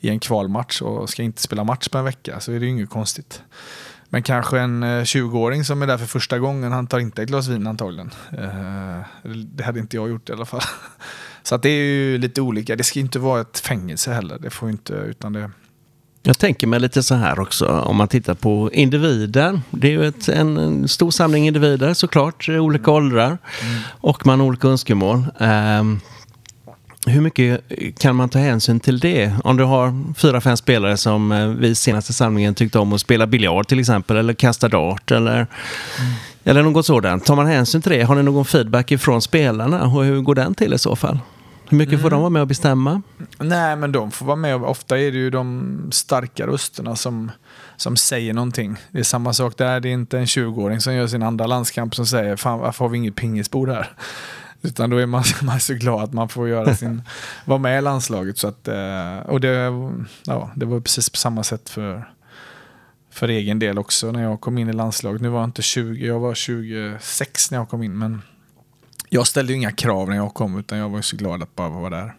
i 0.00 0.08
en 0.08 0.20
kvalmatch 0.20 0.82
och 0.82 1.10
ska 1.10 1.22
inte 1.22 1.42
spela 1.42 1.64
match 1.64 1.88
på 1.88 1.98
en 1.98 2.04
vecka 2.04 2.40
så 2.40 2.52
är 2.52 2.60
det 2.60 2.66
ju 2.66 2.70
inget 2.70 2.90
konstigt. 2.90 3.42
Men 4.08 4.22
kanske 4.22 4.60
en 4.60 4.84
20-åring 4.84 5.64
som 5.64 5.82
är 5.82 5.86
där 5.86 5.98
för 5.98 6.06
första 6.06 6.38
gången, 6.38 6.72
han 6.72 6.86
tar 6.86 6.98
inte 6.98 7.22
ett 7.22 7.28
glas 7.28 7.48
vin 7.48 7.66
antagligen. 7.66 8.10
Det 9.22 9.64
hade 9.64 9.80
inte 9.80 9.96
jag 9.96 10.08
gjort 10.08 10.28
i 10.28 10.32
alla 10.32 10.44
fall. 10.44 10.60
Så 11.42 11.56
det 11.56 11.68
är 11.68 11.84
ju 11.84 12.18
lite 12.18 12.40
olika. 12.40 12.76
Det 12.76 12.84
ska 12.84 13.00
inte 13.00 13.18
vara 13.18 13.40
ett 13.40 13.58
fängelse 13.58 14.12
heller. 14.12 14.38
Det 14.38 14.50
får 14.50 14.70
inte, 14.70 14.92
utan 14.92 15.32
det... 15.32 15.50
Jag 16.26 16.38
tänker 16.38 16.66
mig 16.66 16.80
lite 16.80 17.02
så 17.02 17.14
här 17.14 17.40
också, 17.40 17.66
om 17.66 17.96
man 17.96 18.08
tittar 18.08 18.34
på 18.34 18.70
individer. 18.72 19.60
Det 19.70 19.88
är 19.88 19.92
ju 19.92 20.08
ett, 20.08 20.28
en, 20.28 20.56
en 20.56 20.88
stor 20.88 21.10
samling 21.10 21.46
individer 21.46 21.94
såklart, 21.94 22.48
olika 22.48 22.90
mm. 22.90 22.94
åldrar. 22.94 23.26
Mm. 23.26 23.80
Och 24.00 24.26
man 24.26 24.40
har 24.40 24.46
olika 24.46 24.68
önskemål. 24.68 25.26
Um, 25.38 26.00
hur 27.06 27.20
mycket 27.20 27.60
kan 27.98 28.16
man 28.16 28.28
ta 28.28 28.38
hänsyn 28.38 28.80
till 28.80 28.98
det? 28.98 29.32
Om 29.44 29.56
du 29.56 29.64
har 29.64 30.14
fyra, 30.14 30.40
fem 30.40 30.56
spelare 30.56 30.96
som 30.96 31.32
eh, 31.32 31.46
vid 31.46 31.78
senaste 31.78 32.12
samlingen 32.12 32.54
tyckte 32.54 32.78
om 32.78 32.92
att 32.92 33.00
spela 33.00 33.26
biljard 33.26 33.68
till 33.68 33.80
exempel, 33.80 34.16
eller 34.16 34.34
kasta 34.34 34.68
dart 34.68 35.10
eller, 35.10 35.34
mm. 35.36 36.12
eller 36.44 36.62
något 36.62 36.86
sådant. 36.86 37.24
Tar 37.24 37.36
man 37.36 37.46
hänsyn 37.46 37.82
till 37.82 37.92
det? 37.92 38.02
Har 38.02 38.14
ni 38.14 38.22
någon 38.22 38.44
feedback 38.44 38.90
ifrån 38.90 39.22
spelarna 39.22 39.82
och 39.82 40.04
hur 40.04 40.20
går 40.20 40.34
den 40.34 40.54
till 40.54 40.74
i 40.74 40.78
så 40.78 40.96
fall? 40.96 41.18
Hur 41.74 41.78
mycket 41.78 41.92
mm. 41.92 42.02
får 42.02 42.10
de 42.10 42.20
vara 42.20 42.30
med 42.30 42.42
och 42.42 42.48
bestämma? 42.48 43.02
Nej, 43.38 43.76
men 43.76 43.92
de 43.92 44.10
får 44.10 44.26
vara 44.26 44.36
med. 44.36 44.56
Ofta 44.56 44.98
är 44.98 45.12
det 45.12 45.18
ju 45.18 45.30
de 45.30 45.88
starka 45.92 46.46
rösterna 46.46 46.96
som, 46.96 47.30
som 47.76 47.96
säger 47.96 48.34
någonting. 48.34 48.76
Det 48.90 48.98
är 48.98 49.02
samma 49.02 49.32
sak 49.32 49.56
där. 49.56 49.80
Det 49.80 49.88
är 49.88 49.92
inte 49.92 50.18
en 50.18 50.24
20-åring 50.24 50.80
som 50.80 50.94
gör 50.94 51.06
sin 51.06 51.22
andra 51.22 51.46
landskamp 51.46 51.94
som 51.94 52.06
säger 52.06 52.36
fan 52.36 52.58
varför 52.58 52.84
har 52.84 52.90
vi 52.90 52.98
inget 52.98 53.16
pingisbord 53.16 53.68
här? 53.68 53.88
Utan 54.62 54.90
då 54.90 54.96
är 54.96 55.06
man, 55.06 55.24
man 55.42 55.54
är 55.54 55.58
så 55.58 55.74
glad 55.74 56.04
att 56.04 56.12
man 56.12 56.28
får 56.28 56.48
göra 56.48 56.76
sin, 56.76 57.02
vara 57.44 57.58
med 57.58 57.78
i 57.78 57.82
landslaget. 57.82 58.38
Så 58.38 58.48
att, 58.48 58.68
eh, 58.68 59.18
och 59.18 59.40
det, 59.40 59.72
ja, 60.26 60.50
det 60.54 60.66
var 60.66 60.80
precis 60.80 61.10
på 61.10 61.16
samma 61.16 61.42
sätt 61.42 61.68
för, 61.68 62.08
för 63.10 63.28
egen 63.28 63.58
del 63.58 63.78
också 63.78 64.12
när 64.12 64.22
jag 64.22 64.40
kom 64.40 64.58
in 64.58 64.68
i 64.68 64.72
landslaget. 64.72 65.22
Nu 65.22 65.28
var 65.28 65.40
jag 65.40 65.48
inte 65.48 65.62
20, 65.62 66.06
jag 66.06 66.20
var 66.20 66.34
26 66.34 67.50
när 67.50 67.58
jag 67.58 67.68
kom 67.68 67.82
in. 67.82 67.98
Men 67.98 68.22
jag 69.14 69.26
ställde 69.26 69.52
ju 69.52 69.58
inga 69.58 69.72
krav 69.72 70.08
när 70.08 70.16
jag 70.16 70.34
kom 70.34 70.58
utan 70.58 70.78
jag 70.78 70.88
var 70.88 71.02
så 71.02 71.16
glad 71.16 71.42
att 71.42 71.54
bara 71.54 71.68
vara 71.68 71.90
där. 71.90 72.14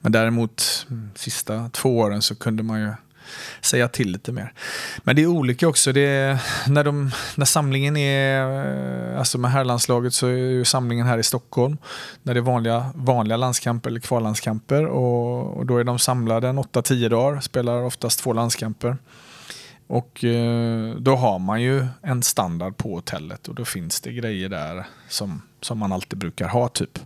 Men 0.00 0.12
däremot 0.12 0.86
mm, 0.90 1.10
sista 1.14 1.70
två 1.72 1.98
åren 1.98 2.22
så 2.22 2.34
kunde 2.34 2.62
man 2.62 2.80
ju 2.80 2.92
säga 3.60 3.88
till 3.88 4.12
lite 4.12 4.32
mer. 4.32 4.52
Men 4.98 5.16
det 5.16 5.22
är 5.22 5.26
olika 5.26 5.68
också. 5.68 5.92
Det 5.92 6.00
är, 6.00 6.38
när, 6.68 6.84
de, 6.84 7.10
när 7.36 7.44
samlingen 7.44 7.96
är, 7.96 9.16
alltså 9.16 9.38
med 9.38 9.50
herrlandslaget 9.50 10.14
så 10.14 10.26
är 10.26 10.32
ju 10.32 10.64
samlingen 10.64 11.06
här 11.06 11.18
i 11.18 11.22
Stockholm. 11.22 11.78
När 12.22 12.34
det 12.34 12.40
är 12.40 12.42
vanliga, 12.42 12.90
vanliga 12.94 13.36
landskamper 13.36 13.90
eller 13.90 14.00
kvallandskamper 14.00 14.86
och, 14.86 15.56
och 15.56 15.66
då 15.66 15.78
är 15.78 15.84
de 15.84 15.98
samlade 15.98 16.48
en 16.48 16.58
8-10 16.58 17.08
dagar, 17.08 17.40
spelar 17.40 17.82
oftast 17.82 18.20
två 18.20 18.32
landskamper. 18.32 18.96
Och 19.86 20.24
eh, 20.24 20.94
då 20.94 21.16
har 21.16 21.38
man 21.38 21.62
ju 21.62 21.86
en 22.02 22.22
standard 22.22 22.76
på 22.76 22.94
hotellet 22.94 23.48
och 23.48 23.54
då 23.54 23.64
finns 23.64 24.00
det 24.00 24.12
grejer 24.12 24.48
där 24.48 24.86
som, 25.08 25.42
som 25.60 25.78
man 25.78 25.92
alltid 25.92 26.18
brukar 26.18 26.48
ha 26.48 26.68
typ. 26.68 26.98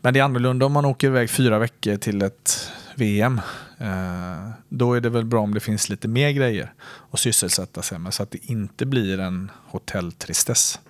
Men 0.00 0.14
det 0.14 0.20
är 0.20 0.24
annorlunda 0.24 0.66
om 0.66 0.72
man 0.72 0.84
åker 0.84 1.06
iväg 1.06 1.30
fyra 1.30 1.58
veckor 1.58 1.96
till 1.96 2.22
ett 2.22 2.72
VM. 2.94 3.40
Eh, 3.78 4.50
då 4.68 4.94
är 4.94 5.00
det 5.00 5.08
väl 5.08 5.24
bra 5.24 5.40
om 5.40 5.54
det 5.54 5.60
finns 5.60 5.88
lite 5.88 6.08
mer 6.08 6.30
grejer 6.30 6.72
att 7.10 7.20
sysselsätta 7.20 7.82
sig 7.82 7.98
med 7.98 8.14
så 8.14 8.22
att 8.22 8.30
det 8.30 8.50
inte 8.50 8.86
blir 8.86 9.20
en 9.20 9.50
hotelltristess 9.66 10.80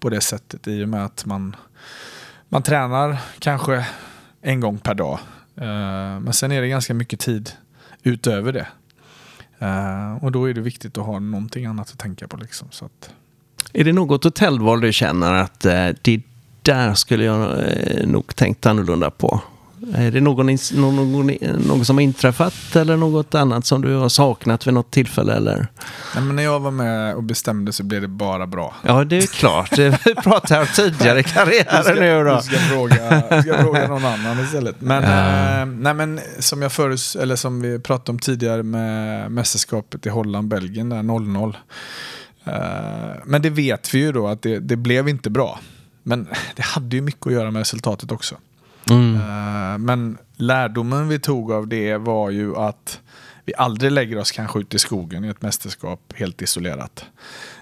på 0.00 0.08
det 0.08 0.20
sättet 0.20 0.68
i 0.68 0.84
och 0.84 0.88
med 0.88 1.04
att 1.04 1.24
man, 1.24 1.56
man 2.48 2.62
tränar 2.62 3.18
kanske 3.38 3.86
en 4.40 4.60
gång 4.60 4.78
per 4.78 4.94
dag. 4.94 5.18
Eh, 5.56 6.20
men 6.20 6.32
sen 6.32 6.52
är 6.52 6.60
det 6.60 6.68
ganska 6.68 6.94
mycket 6.94 7.20
tid 7.20 7.50
utöver 8.02 8.52
det. 8.52 8.66
Eh, 9.58 10.24
och 10.24 10.32
då 10.32 10.48
är 10.48 10.54
det 10.54 10.60
viktigt 10.60 10.98
att 10.98 11.06
ha 11.06 11.18
någonting 11.18 11.66
annat 11.66 11.90
att 11.90 11.98
tänka 11.98 12.28
på. 12.28 12.36
Liksom, 12.36 12.68
så 12.70 12.84
att... 12.84 13.10
Är 13.72 13.84
det 13.84 13.92
något 13.92 14.24
hotellval 14.24 14.80
du 14.80 14.92
känner 14.92 15.34
att 15.34 15.66
uh, 15.66 15.88
det 16.02 16.22
där 16.62 16.94
skulle 16.94 17.24
jag 17.24 17.40
uh, 17.40 18.06
nog 18.06 18.36
tänkt 18.36 18.66
annorlunda 18.66 19.10
på? 19.10 19.40
Är 19.94 20.10
det 20.10 20.20
någon, 20.20 20.46
någon, 20.74 21.26
någon, 21.66 21.84
som 21.84 21.96
har 21.96 22.02
inträffat 22.02 22.76
eller 22.76 22.96
något 22.96 23.34
annat 23.34 23.66
som 23.66 23.82
du 23.82 23.94
har 23.94 24.08
saknat 24.08 24.66
vid 24.66 24.74
något 24.74 24.90
tillfälle? 24.90 25.34
Eller? 25.34 25.66
Nej, 26.14 26.24
men 26.24 26.36
när 26.36 26.42
jag 26.42 26.60
var 26.60 26.70
med 26.70 27.14
och 27.14 27.22
bestämde 27.22 27.72
så 27.72 27.82
blev 27.82 28.02
det 28.02 28.08
bara 28.08 28.46
bra. 28.46 28.74
Ja, 28.82 29.04
det 29.04 29.18
är 29.18 29.26
klart. 29.26 29.78
Vi 29.78 30.14
pratade 30.14 30.60
om 30.60 30.66
tidigare 30.74 31.20
i 31.20 31.22
karriären 31.22 31.98
nu 31.98 32.24
då. 32.24 32.36
Du 32.36 32.42
ska, 32.42 32.56
fråga, 32.56 33.22
du 33.30 33.42
ska 33.42 33.62
fråga 33.62 33.88
någon 33.88 34.04
annan 34.04 34.40
istället. 34.40 34.80
Men, 34.80 35.02
ja. 35.02 35.60
äh, 35.60 35.66
nej, 35.66 35.94
men 35.94 36.20
som, 36.38 36.62
jag 36.62 36.72
förut, 36.72 37.16
eller 37.20 37.36
som 37.36 37.60
vi 37.60 37.78
pratade 37.78 38.10
om 38.10 38.18
tidigare 38.18 38.62
med 38.62 39.30
mästerskapet 39.32 40.06
i 40.06 40.08
Holland, 40.08 40.48
Belgien, 40.48 40.92
0-0. 40.92 41.54
Eh, 42.48 43.16
men 43.24 43.42
det 43.42 43.50
vet 43.50 43.94
vi 43.94 43.98
ju 43.98 44.12
då 44.12 44.28
att 44.28 44.42
det, 44.42 44.58
det 44.58 44.76
blev 44.76 45.08
inte 45.08 45.30
bra. 45.30 45.60
Men 46.02 46.28
det 46.56 46.62
hade 46.62 46.96
ju 46.96 47.02
mycket 47.02 47.26
att 47.26 47.32
göra 47.32 47.50
med 47.50 47.60
resultatet 47.60 48.12
också. 48.12 48.36
Mm. 48.90 49.14
Uh, 49.14 49.78
men 49.78 50.18
lärdomen 50.36 51.08
vi 51.08 51.18
tog 51.18 51.52
av 51.52 51.68
det 51.68 51.96
var 51.96 52.30
ju 52.30 52.56
att 52.56 53.00
vi 53.44 53.54
aldrig 53.58 53.92
lägger 53.92 54.18
oss 54.18 54.32
kanske 54.32 54.58
ut 54.58 54.74
i 54.74 54.78
skogen 54.78 55.24
i 55.24 55.28
ett 55.28 55.42
mästerskap 55.42 56.12
helt 56.14 56.42
isolerat. 56.42 57.04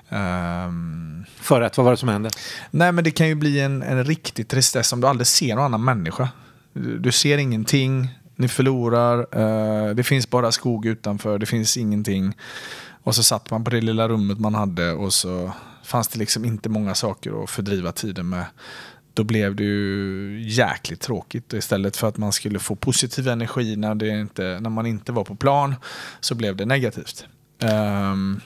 Um, 0.09 1.25
För 1.37 1.61
att, 1.61 1.77
vad 1.77 1.85
var 1.85 1.90
det 1.90 1.96
som 1.96 2.09
hände? 2.09 2.31
Nej 2.70 2.92
men 2.92 3.05
det 3.05 3.11
kan 3.11 3.29
ju 3.29 3.35
bli 3.35 3.61
en, 3.61 3.83
en 3.83 4.05
riktig 4.05 4.49
tristess 4.49 4.92
om 4.92 5.01
du 5.01 5.07
aldrig 5.07 5.27
ser 5.27 5.55
någon 5.55 5.64
annan 5.64 5.85
människa. 5.85 6.29
Du, 6.72 6.99
du 6.99 7.12
ser 7.12 7.38
ingenting, 7.38 8.09
ni 8.37 8.49
förlorar, 8.49 9.38
uh, 9.38 9.94
det 9.94 10.03
finns 10.03 10.31
bara 10.31 10.53
skog 10.53 10.87
utanför, 10.87 11.38
det 11.38 11.46
finns 11.46 11.77
ingenting. 11.77 12.35
Och 13.07 13.14
så 13.14 13.23
satt 13.23 13.51
man 13.51 13.64
på 13.64 13.71
det 13.71 13.81
lilla 13.81 14.09
rummet 14.09 14.38
man 14.38 14.55
hade 14.55 14.92
och 14.92 15.12
så 15.12 15.53
fanns 15.85 16.09
det 16.09 16.19
liksom 16.19 16.45
inte 16.45 16.69
många 16.69 16.95
saker 16.95 17.45
att 17.45 17.51
fördriva 17.51 17.92
tiden 17.92 18.29
med 18.29 18.45
då 19.14 19.25
blev 19.25 19.57
det 19.57 19.64
ju 19.64 20.42
jäkligt 20.47 21.01
tråkigt. 21.01 21.53
Och 21.53 21.59
istället 21.59 21.97
för 21.97 22.09
att 22.09 22.16
man 22.16 22.33
skulle 22.33 22.59
få 22.59 22.77
positiv 22.77 23.29
energi 23.29 23.77
när, 23.77 23.95
det 23.95 24.09
inte, 24.09 24.59
när 24.61 24.71
man 24.71 24.87
inte 24.87 25.12
var 25.12 25.25
på 25.25 25.35
plan 25.35 25.75
så 26.21 26.35
blev 26.35 26.57
det 26.57 26.64
negativt. 26.64 27.25
Um, 27.62 28.40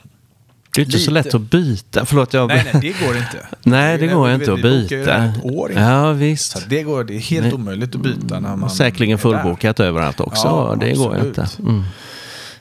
det 0.75 0.81
är 0.81 0.85
inte 0.85 0.97
lite. 0.97 0.99
så 0.99 1.11
lätt 1.11 1.35
att 1.35 1.41
byta. 1.41 2.05
Förlåt, 2.07 2.35
jag... 2.35 2.49
Nej, 2.49 2.71
nej, 2.73 2.83
det 2.83 3.07
går 3.07 3.17
inte. 3.17 3.47
nej, 3.63 3.99
det, 3.99 4.07
det 4.07 4.13
går 4.15 4.31
inte 4.31 4.53
att 4.53 4.63
byta. 4.63 5.25
ett 5.25 5.45
år 5.45 5.73
ja, 5.73 6.13
visst. 6.13 6.53
Så 6.53 6.69
det, 6.69 6.83
går, 6.83 7.05
det 7.05 7.15
är 7.15 7.19
helt 7.19 7.47
nej. 7.47 7.55
omöjligt 7.55 7.95
att 7.95 8.01
byta 8.01 8.41
när 8.41 8.57
man 8.57 8.71
Säkerligen 8.71 9.19
fullbokat 9.19 9.81
överallt 9.81 10.21
också. 10.21 10.49
Ja, 10.49 10.77
det 10.81 10.91
absolut. 10.91 10.99
går 10.99 11.27
inte. 11.27 11.49
Mm. 11.59 11.83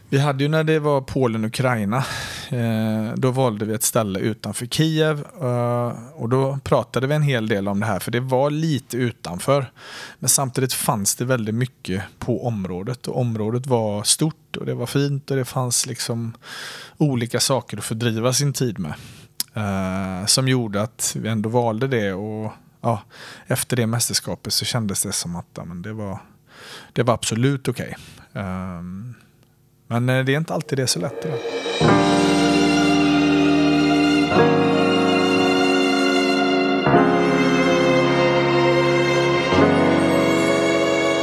Vi 0.10 0.20
hade 0.20 0.44
ju 0.44 0.50
när 0.50 0.64
det 0.64 0.80
var 0.80 1.02
Polen-Ukraina 1.02 2.04
Eh, 2.52 3.14
då 3.16 3.32
valde 3.32 3.66
vi 3.66 3.74
ett 3.74 3.84
ställe 3.84 4.20
utanför 4.20 4.66
Kiev 4.66 5.26
eh, 5.42 5.94
och 6.16 6.30
då 6.30 6.60
pratade 6.64 7.08
vi 7.08 7.16
en 7.16 7.22
hel 7.22 7.48
del 7.48 7.68
om 7.68 7.80
det 7.80 7.86
här 7.86 8.00
för 8.00 8.12
det 8.12 8.20
var 8.20 8.50
lite 8.50 8.98
utanför. 8.98 9.72
Men 10.20 10.30
samtidigt 10.30 10.74
fanns 10.74 11.16
det 11.16 11.26
väldigt 11.26 11.56
mycket 11.56 12.04
på 12.20 12.48
området 12.48 13.08
och 13.08 13.20
området 13.20 13.68
var 13.68 14.04
stort 14.04 14.58
och 14.58 14.66
det 14.66 14.74
var 14.74 14.86
fint 14.86 15.32
och 15.32 15.38
det 15.38 15.46
fanns 15.46 15.86
liksom 15.86 16.34
olika 16.98 17.40
saker 17.40 17.78
att 17.78 17.84
fördriva 17.84 18.34
sin 18.34 18.54
tid 18.54 18.80
med. 18.80 18.94
Eh, 19.54 20.26
som 20.26 20.48
gjorde 20.48 20.82
att 20.82 21.16
vi 21.20 21.30
ändå 21.30 21.50
valde 21.50 21.88
det 21.88 22.14
och 22.14 22.52
ja, 22.82 23.02
efter 23.48 23.78
det 23.78 23.88
mästerskapet 23.88 24.54
så 24.54 24.66
kändes 24.66 25.04
det 25.04 25.12
som 25.12 25.36
att 25.36 25.48
ja, 25.56 25.66
men 25.66 25.82
det, 25.82 25.94
var, 25.94 26.20
det 26.94 27.04
var 27.04 27.14
absolut 27.14 27.68
okej. 27.68 27.96
Okay. 28.32 28.44
Men 29.92 30.10
eh, 30.10 30.26
det 30.26 30.34
är 30.34 30.38
inte 30.38 30.54
alltid 30.54 30.78
det 30.78 30.82
är 30.82 30.88
så 30.88 31.00
lätt. 31.00 31.22
Det 31.22 31.30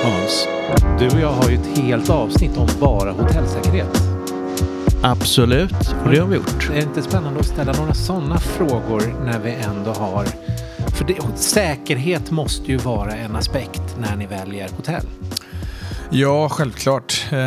Hans, 0.04 0.48
du 0.98 1.06
och 1.06 1.20
jag 1.20 1.32
har 1.32 1.50
ju 1.50 1.54
ett 1.54 1.78
helt 1.78 2.10
avsnitt 2.10 2.56
om 2.56 2.68
bara 2.80 3.12
hotellsäkerhet. 3.12 4.02
Absolut, 5.02 5.94
och 6.04 6.10
det 6.10 6.18
har 6.18 6.26
vi 6.26 6.36
gjort. 6.36 6.70
Är 6.70 6.74
det 6.74 6.82
inte 6.82 7.02
spännande 7.02 7.40
att 7.40 7.46
ställa 7.46 7.72
några 7.72 7.94
sådana 7.94 8.38
frågor 8.38 9.14
när 9.24 9.38
vi 9.38 9.50
ändå 9.50 9.90
har... 9.90 10.26
För 10.96 11.04
det, 11.04 11.38
säkerhet 11.38 12.30
måste 12.30 12.72
ju 12.72 12.76
vara 12.76 13.12
en 13.12 13.36
aspekt 13.36 13.96
när 13.98 14.16
ni 14.16 14.26
väljer 14.26 14.68
hotell. 14.76 15.06
Ja, 16.10 16.48
självklart. 16.48 17.26
Eh, 17.32 17.38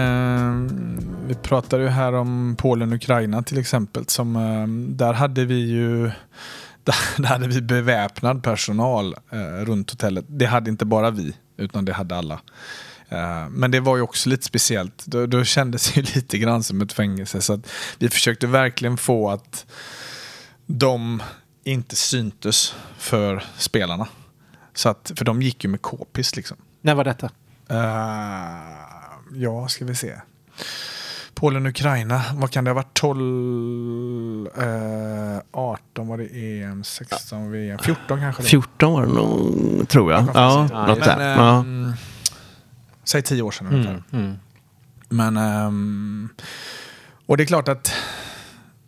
vi 1.29 1.35
pratade 1.35 1.83
ju 1.83 1.89
här 1.89 2.13
om 2.13 2.55
Polen 2.59 2.89
och 2.89 2.95
Ukraina 2.95 3.43
till 3.43 3.57
exempel. 3.57 4.07
Som, 4.07 4.35
eh, 4.35 4.67
där 4.95 5.13
hade 5.13 5.45
vi 5.45 5.55
ju 5.55 6.03
där 7.17 7.25
hade 7.25 7.47
vi 7.47 7.61
beväpnad 7.61 8.43
personal 8.43 9.15
eh, 9.29 9.65
runt 9.65 9.89
hotellet. 9.89 10.25
Det 10.27 10.45
hade 10.45 10.69
inte 10.69 10.85
bara 10.85 11.11
vi, 11.11 11.33
utan 11.57 11.85
det 11.85 11.93
hade 11.93 12.15
alla. 12.15 12.39
Eh, 13.09 13.49
men 13.49 13.71
det 13.71 13.79
var 13.79 13.95
ju 13.95 14.01
också 14.01 14.29
lite 14.29 14.45
speciellt. 14.45 15.05
Då, 15.05 15.25
då 15.25 15.43
kändes 15.43 15.93
det 15.93 16.15
lite 16.15 16.37
grann 16.37 16.63
som 16.63 16.81
ett 16.81 16.93
fängelse. 16.93 17.41
Så 17.41 17.61
vi 17.99 18.09
försökte 18.09 18.47
verkligen 18.47 18.97
få 18.97 19.29
att 19.29 19.65
de 20.65 21.23
inte 21.63 21.95
syntes 21.95 22.75
för 22.97 23.43
spelarna. 23.57 24.07
Så 24.73 24.89
att, 24.89 25.11
för 25.15 25.25
de 25.25 25.41
gick 25.41 25.63
ju 25.63 25.69
med 25.69 25.81
k-pist 25.81 26.35
liksom. 26.35 26.57
När 26.81 26.95
var 26.95 27.03
detta? 27.03 27.29
Uh, 27.71 29.41
ja, 29.41 29.67
ska 29.67 29.85
vi 29.85 29.95
se. 29.95 30.15
Polen 31.39 31.65
och 31.65 31.69
Ukraina, 31.69 32.21
vad 32.33 32.51
kan 32.51 32.63
det 32.63 32.69
ha 32.69 32.75
varit? 32.75 32.93
12, 32.93 34.47
uh, 34.57 35.39
18 35.51 36.07
var 36.07 36.17
det 36.17 36.61
EM, 36.63 36.83
16 36.83 37.51
VM, 37.51 37.79
14 37.79 38.19
kanske? 38.19 38.41
Det. 38.43 38.47
14 38.47 38.93
var 38.93 39.05
det 39.05 39.13
nog, 39.13 39.89
tror 39.89 40.11
jag. 40.11 40.25
Ja, 40.33 40.67
ja, 40.71 40.87
något 40.87 40.99
men, 40.99 41.07
där. 41.07 41.37
Ja. 41.37 41.57
Um, 41.57 41.93
säg 43.03 43.21
10 43.21 43.41
år 43.41 43.51
sedan 43.51 43.67
mm, 43.67 43.79
ungefär. 43.79 44.03
Mm. 44.11 44.35
Men, 45.09 45.37
um, 45.37 46.29
och 47.25 47.37
det 47.37 47.43
är 47.43 47.45
klart 47.45 47.67
att 47.67 47.93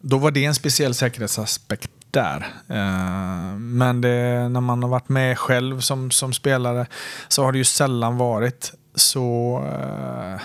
då 0.02 0.18
var 0.18 0.32
det 0.32 0.45
en 0.45 0.56
speciell 0.56 0.93
säkerhetsaspekt 0.93 1.91
där. 2.12 2.38
Uh, 2.70 3.58
men 3.58 4.02
det, 4.02 4.49
när 4.49 4.62
man 4.62 4.84
har 4.84 4.89
varit 4.89 5.10
med 5.10 5.39
själv 5.39 5.80
som, 5.80 6.12
som 6.12 6.34
spelare 6.34 6.86
så 7.28 7.43
har 7.43 7.52
det 7.52 7.58
ju 7.58 7.64
sällan 7.64 8.18
varit 8.18 8.74
så... 8.95 9.58
Uh, 9.60 10.41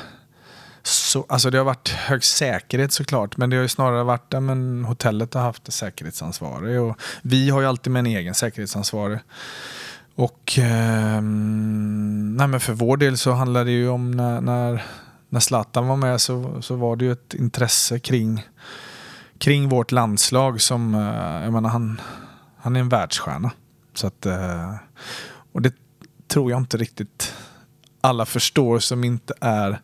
så 0.87 1.27
alltså 1.29 1.51
det 1.51 1.59
har 1.59 1.65
varit 1.65 1.89
hög 1.89 2.25
säkerhet 2.25 2.93
såklart, 2.93 3.37
men 3.37 3.51
det 3.51 3.57
har 3.57 3.63
ju 3.63 3.69
snarare 3.69 4.05
varit 4.05 4.27
ja, 4.29 4.41
men 4.41 4.85
hotellet 4.85 5.35
har 5.35 5.41
haft 5.41 5.73
säkerhetsansvarig 5.73 6.81
och 6.81 6.97
vi 7.23 7.51
har 7.51 7.61
ju 7.61 7.67
alltid 7.67 7.93
med 7.93 8.01
en 8.01 8.07
egen 8.07 8.35
säkerhetsansvarig. 8.35 9.19
Och 10.15 10.59
eh, 10.59 11.21
nej, 11.23 12.47
men 12.47 12.61
för 12.61 12.73
vår 12.73 12.97
del 12.97 13.19
så 13.19 13.33
handlar 13.33 13.65
det 13.65 13.71
ju 13.71 13.89
om 13.89 14.11
när, 14.11 14.41
när, 14.41 14.85
när 15.29 15.41
Zlatan 15.41 15.89
var 15.89 15.97
med 15.97 16.21
så, 16.21 16.63
så 16.63 16.77
var 16.77 16.97
det 16.97 17.05
ju 17.05 17.13
ett 17.13 17.35
intresse 17.35 17.99
kring 17.99 18.43
kring 19.39 19.69
vårt 19.69 19.93
landslag 19.93 20.61
som, 20.61 20.95
eh, 20.95 21.45
jag 21.45 21.53
menar 21.53 21.71
han, 21.71 22.01
han 22.57 22.77
är 22.77 22.81
en 22.81 22.89
världsstjärna. 22.89 23.51
Så 23.95 24.07
att, 24.07 24.27
eh, 24.27 24.75
och 25.53 25.63
det 25.63 25.75
tror 26.29 26.51
jag 26.51 26.61
inte 26.61 26.77
riktigt 26.77 27.35
alla 28.01 28.27
förstår 28.27 28.79
som 28.79 29.05
inte 29.05 29.35
är 29.41 29.81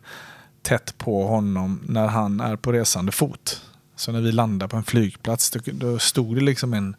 tätt 0.63 0.97
på 0.97 1.27
honom 1.27 1.79
när 1.87 2.07
han 2.07 2.39
är 2.39 2.55
på 2.55 2.71
resande 2.71 3.11
fot. 3.11 3.61
Så 3.95 4.11
när 4.11 4.21
vi 4.21 4.31
landade 4.31 4.69
på 4.69 4.77
en 4.77 4.83
flygplats 4.83 5.51
då, 5.51 5.59
då 5.65 5.99
stod 5.99 6.35
det 6.35 6.41
liksom 6.41 6.73
en 6.73 6.95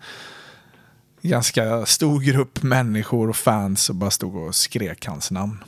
ganska 1.22 1.86
stor 1.86 2.20
grupp 2.20 2.62
människor 2.62 3.28
och 3.28 3.36
fans 3.36 3.90
och 3.90 3.96
bara 3.96 4.10
stod 4.10 4.36
och 4.36 4.54
skrek 4.54 5.06
hans 5.06 5.30
namn. 5.30 5.64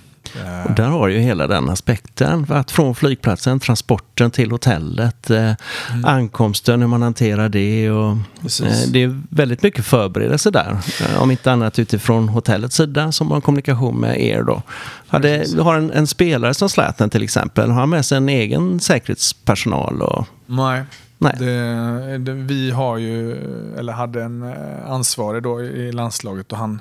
Och 0.65 0.75
där 0.75 0.89
har 0.89 1.09
ju 1.09 1.19
hela 1.19 1.47
den 1.47 1.69
aspekten. 1.69 2.47
Att 2.49 2.71
från 2.71 2.95
flygplatsen, 2.95 3.61
transporten 3.61 4.31
till 4.31 4.51
hotellet, 4.51 5.31
eh, 5.31 5.39
mm. 5.39 6.05
ankomsten, 6.05 6.81
hur 6.81 6.89
man 6.89 7.03
hanterar 7.03 7.49
det. 7.49 7.91
Och, 7.91 8.11
eh, 8.11 8.89
det 8.89 9.03
är 9.03 9.23
väldigt 9.31 9.63
mycket 9.63 9.85
förberedelse 9.85 10.51
där. 10.51 10.77
Eh, 11.01 11.23
om 11.23 11.31
inte 11.31 11.53
annat 11.53 11.79
utifrån 11.79 12.29
hotellets 12.29 12.77
sida 12.77 13.13
som 13.13 13.31
har 13.31 13.41
kommunikation 13.41 14.01
med 14.01 14.21
er. 14.21 14.43
Då. 14.43 14.63
Hade, 15.09 15.47
har 15.61 15.77
en, 15.77 15.91
en 15.91 16.07
spelare 16.07 16.55
som 16.55 16.69
Zlatan 16.69 17.11
till 17.11 17.23
exempel. 17.23 17.71
Har 17.71 17.81
han 17.81 17.91
med 17.91 18.05
sig 18.05 18.19
en 18.19 18.29
egen 18.29 18.81
säkerhetspersonal? 18.81 20.03
Och... 20.03 20.27
Nej. 20.47 20.83
Det, 21.19 22.19
det, 22.19 22.33
vi 22.33 22.71
har 22.71 22.99
ju, 22.99 23.37
eller 23.79 23.93
hade 23.93 24.23
en 24.23 24.43
ansvarig 24.87 25.43
då 25.43 25.63
i 25.63 25.93
landslaget 25.93 26.53
och 26.53 26.59
han, 26.59 26.81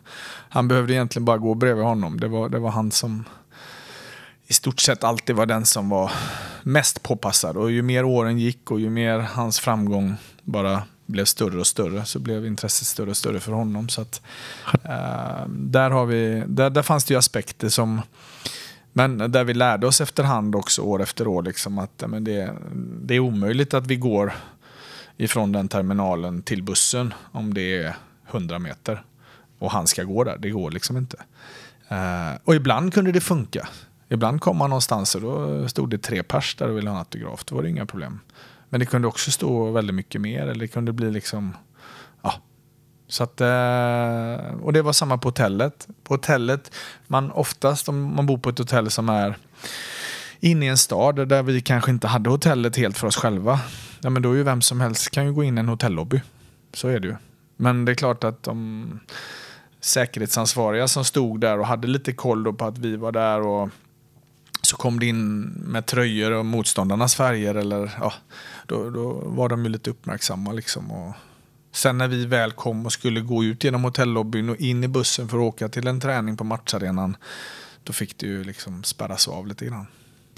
han 0.50 0.68
behövde 0.68 0.94
egentligen 0.94 1.26
bara 1.26 1.38
gå 1.38 1.54
bredvid 1.54 1.86
honom. 1.86 2.20
Det 2.20 2.28
var, 2.28 2.50
det 2.50 2.60
var 2.60 2.70
han 2.70 2.92
som 2.92 3.24
i 4.48 4.54
stort 4.54 4.80
sett 4.80 5.04
alltid 5.04 5.36
var 5.36 5.46
den 5.46 5.66
som 5.66 5.90
var 5.90 6.12
mest 6.64 7.04
påpassad. 7.04 7.58
Och 7.58 7.72
ju 7.72 7.82
mer 7.82 8.04
åren 8.04 8.40
gick 8.40 8.72
och 8.72 8.80
ju 8.80 8.90
mer 8.90 9.20
hans 9.20 9.60
framgång 9.60 10.16
bara 10.44 10.84
blev 11.06 11.26
större 11.26 11.60
och 11.60 11.68
större 11.68 12.06
så 12.06 12.20
blev 12.20 12.46
intresset 12.46 12.88
större 12.88 13.10
och 13.10 13.18
större 13.18 13.40
för 13.40 13.52
honom. 13.52 13.90
Så 13.90 14.02
att, 14.02 14.22
uh, 14.86 15.48
där, 15.48 15.90
har 15.90 16.06
vi, 16.06 16.44
där, 16.48 16.70
där 16.70 16.82
fanns 16.82 17.06
det 17.06 17.14
ju 17.14 17.18
aspekter 17.18 17.70
som 17.70 18.02
men 18.98 19.18
där 19.18 19.44
vi 19.44 19.54
lärde 19.54 19.88
oss 19.88 20.02
efterhand 20.02 20.56
också 20.56 20.82
år 20.82 21.02
efter 21.02 21.28
år 21.28 21.44
liksom 21.44 21.80
att 21.80 22.04
men 22.08 22.24
det, 22.24 22.54
det 23.02 23.16
är 23.16 23.20
omöjligt 23.20 23.74
att 23.74 23.88
vi 23.88 23.96
går 23.96 24.34
ifrån 25.18 25.52
den 25.52 25.68
terminalen 25.68 26.42
till 26.42 26.64
bussen 26.64 27.14
om 27.32 27.54
det 27.54 27.84
är 27.84 27.96
100 28.30 28.60
meter 28.60 29.04
och 29.60 29.72
han 29.72 29.88
ska 29.88 30.04
gå 30.04 30.24
där. 30.24 30.38
Det 30.38 30.50
går 30.50 30.72
liksom 30.72 30.98
inte. 30.98 31.18
Uh, 31.92 32.38
och 32.44 32.56
ibland 32.56 32.94
kunde 32.94 33.12
det 33.12 33.22
funka. 33.22 33.68
Ibland 34.10 34.42
kom 34.42 34.58
man 34.58 34.70
någonstans 34.70 35.16
och 35.16 35.22
då 35.22 35.68
stod 35.68 35.90
det 35.90 35.98
tre 35.98 36.24
pers 36.24 36.56
där 36.56 36.70
och 36.70 36.78
ville 36.78 36.90
ha 36.90 36.96
en 36.96 37.00
autograf. 37.00 37.46
Då 37.46 37.56
var 37.56 37.64
det 37.64 37.70
inga 37.70 37.86
problem. 37.86 38.20
Men 38.70 38.80
det 38.80 38.86
kunde 38.86 39.08
också 39.08 39.32
stå 39.32 39.72
väldigt 39.72 39.96
mycket 39.96 40.22
mer. 40.22 40.42
Eller 40.42 40.60
det 40.60 40.68
kunde 40.68 40.94
bli 40.94 41.12
liksom... 41.12 41.54
Så 43.16 43.24
att, 43.24 43.42
eh, 43.42 44.62
och 44.62 44.74
det 44.74 44.82
var 44.82 44.94
samma 44.94 45.18
på 45.18 45.28
hotellet. 45.28 45.88
På 46.04 46.14
hotellet, 46.14 46.72
man 47.08 47.32
oftast 47.32 47.90
om 47.90 48.16
man 48.16 48.26
bor 48.26 48.38
på 48.38 48.50
ett 48.50 48.58
hotell 48.58 48.92
som 48.92 49.10
är 49.10 49.38
inne 50.40 50.66
i 50.66 50.70
en 50.70 50.78
stad 50.78 51.28
där 51.28 51.44
vi 51.44 51.62
kanske 51.62 51.92
inte 51.92 52.08
hade 52.08 52.30
hotellet 52.30 52.78
helt 52.78 52.98
för 52.98 53.08
oss 53.08 53.16
själva. 53.16 53.60
Ja, 54.02 54.10
men 54.10 54.22
då 54.22 54.32
är 54.32 54.36
ju 54.36 54.44
vem 54.44 54.62
som 54.62 54.82
helst 54.82 55.10
kan 55.10 55.26
ju 55.26 55.34
gå 55.34 55.44
in 55.44 55.58
i 55.58 55.60
en 55.60 55.70
hotellobby. 55.70 56.22
Så 56.74 56.88
är 56.88 57.00
det 57.00 57.08
ju. 57.08 57.16
Men 57.58 57.86
det 57.86 57.92
är 57.92 57.96
klart 57.96 58.24
att 58.24 58.44
de 58.44 59.00
säkerhetsansvariga 59.82 60.88
som 60.88 61.06
stod 61.06 61.40
där 61.40 61.60
och 61.60 61.68
hade 61.68 61.88
lite 61.88 62.14
koll 62.14 62.54
på 62.54 62.66
att 62.66 62.78
vi 62.78 62.96
var 62.96 63.12
där 63.12 63.42
och 63.42 63.70
så 64.62 64.78
kom 64.78 65.00
det 65.00 65.06
in 65.06 65.42
med 65.44 65.86
tröjor 65.86 66.32
och 66.32 66.46
motståndarnas 66.46 67.16
färger. 67.16 67.56
Eller, 67.56 67.92
ja, 68.00 68.14
då, 68.66 68.90
då 68.90 69.12
var 69.12 69.50
de 69.50 69.64
ju 69.64 69.70
lite 69.70 69.90
uppmärksamma. 69.90 70.52
Liksom, 70.52 70.92
och 70.92 71.14
sen 71.76 71.98
när 71.98 72.08
vi 72.08 72.26
väl 72.26 72.52
kom 72.52 72.86
och 72.86 72.94
skulle 72.94 73.22
gå 73.22 73.44
ut 73.44 73.64
genom 73.64 73.84
hotellobbyn 73.84 74.50
och 74.50 74.58
in 74.58 74.84
i 74.84 74.88
bussen 74.88 75.28
för 75.28 75.38
att 75.38 75.44
åka 75.44 75.70
till 75.70 75.88
en 75.88 76.00
träning 76.00 76.38
på 76.38 76.44
matcharenan. 76.44 77.18
Då 77.84 77.94
fick 77.94 78.18
det 78.18 78.26
ju 78.26 78.44
liksom 78.44 78.84
spärras 78.84 79.28
av 79.28 79.48
lite 79.48 79.66
grann. 79.66 79.88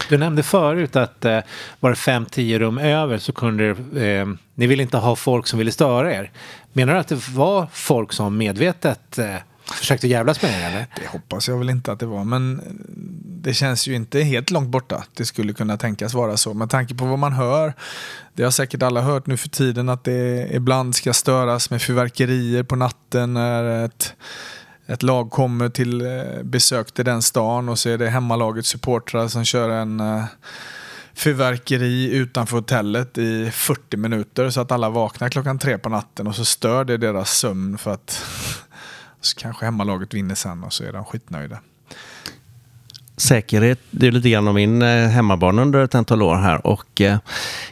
Du 0.10 0.18
nämnde 0.18 0.44
förut 0.44 0.96
att 0.96 1.26
eh, 1.26 1.40
var 1.80 1.90
det 1.90 1.96
fem, 1.96 2.26
tio 2.26 2.60
rum 2.60 2.78
över 2.78 3.18
så 3.18 3.32
kunde 3.32 3.70
eh, 3.96 4.28
ni 4.56 4.68
ville 4.68 4.84
inte 4.84 4.98
ha 4.98 5.16
folk 5.16 5.48
som 5.48 5.60
ville 5.60 5.72
störa 5.72 6.14
er. 6.14 6.32
Menar 6.74 6.94
du 6.94 7.00
att 7.00 7.08
det 7.08 7.30
var 7.30 7.68
folk 7.72 8.14
som 8.14 8.38
medvetet 8.38 9.18
eh, 9.18 9.36
Försökte 9.74 10.08
jävlas 10.08 10.42
med 10.42 10.52
dig 10.52 10.64
eller? 10.64 10.88
Det 10.96 11.08
hoppas 11.08 11.48
jag 11.48 11.58
väl 11.58 11.70
inte 11.70 11.92
att 11.92 12.00
det 12.00 12.06
var, 12.06 12.24
men 12.24 12.62
det 13.42 13.54
känns 13.54 13.88
ju 13.88 13.96
inte 13.96 14.22
helt 14.22 14.52
långt 14.52 14.70
borta. 14.70 15.04
Det 15.14 15.26
skulle 15.26 15.54
kunna 15.54 15.78
tänkas 15.78 16.14
vara 16.14 16.38
så. 16.38 16.54
Med 16.54 16.70
tanke 16.70 16.96
på 16.96 17.06
vad 17.06 17.20
man 17.20 17.34
hör, 17.34 17.74
det 18.34 18.44
har 18.44 18.52
säkert 18.52 18.84
alla 18.84 19.02
hört 19.02 19.28
nu 19.28 19.38
för 19.38 19.50
tiden, 19.50 19.90
att 19.90 20.04
det 20.04 20.50
ibland 20.52 20.96
ska 20.96 21.14
störas 21.14 21.70
med 21.70 21.82
fyrverkerier 21.82 22.64
på 22.64 22.76
natten 22.76 23.34
när 23.34 23.86
ett, 23.86 24.14
ett 24.86 25.04
lag 25.04 25.32
kommer 25.32 25.70
till 25.70 26.02
eh, 26.02 26.44
besök 26.44 26.92
till 26.92 27.06
den 27.06 27.22
stan 27.22 27.70
och 27.70 27.80
så 27.80 27.90
är 27.90 27.98
det 27.98 28.10
hemmalagets 28.10 28.70
supportrar 28.70 29.28
som 29.28 29.46
kör 29.46 29.70
en 29.70 30.00
eh, 30.00 30.24
fyrverkeri 31.14 32.12
utanför 32.14 32.58
hotellet 32.58 33.18
i 33.18 33.52
40 33.52 33.98
minuter 33.98 34.50
så 34.50 34.62
att 34.62 34.72
alla 34.72 34.90
vaknar 34.90 35.30
klockan 35.30 35.60
tre 35.60 35.78
på 35.78 35.90
natten 35.90 36.28
och 36.28 36.36
så 36.36 36.46
stör 36.46 36.86
det 36.86 36.98
deras 36.98 37.38
sömn 37.38 37.78
för 37.78 37.94
att 37.94 38.24
så 39.28 39.36
kanske 39.36 39.66
hemmalaget 39.66 40.14
vinner 40.14 40.36
sen 40.36 40.64
och 40.64 40.74
så 40.74 40.84
är 40.84 40.94
de 40.94 41.06
skitnöjda. 41.06 41.60
Säkerhet, 43.18 43.80
det 43.92 44.08
är 44.08 44.12
lite 44.12 44.30
grann 44.30 44.48
om 44.48 44.56
min 44.56 44.82
eh, 44.82 45.08
hemmabana 45.08 45.62
under 45.62 45.84
ett 45.84 45.96
antal 45.96 46.22
år 46.22 46.36
här 46.36 46.68
och 46.68 47.02
eh, 47.02 47.18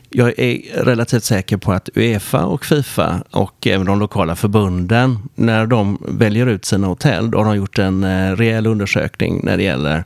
jag 0.10 0.40
är 0.40 0.84
relativt 0.84 1.24
säker 1.24 1.58
på 1.58 1.72
att 1.72 1.90
Uefa 1.96 2.46
och 2.46 2.66
Fifa 2.66 3.24
och 3.32 3.68
även 3.68 3.86
de 3.86 4.00
lokala 4.00 4.36
förbunden, 4.36 5.20
när 5.36 5.66
de 5.66 5.98
väljer 6.08 6.48
ut 6.48 6.66
sina 6.66 6.88
hotell, 6.88 7.32
då 7.32 7.38
har 7.38 7.46
de 7.46 7.56
gjort 7.56 7.80
en 7.80 8.04
eh, 8.04 8.36
rejäl 8.36 8.68
undersökning 8.68 9.42
när 9.44 9.58
det 9.58 9.64
gäller 9.64 10.04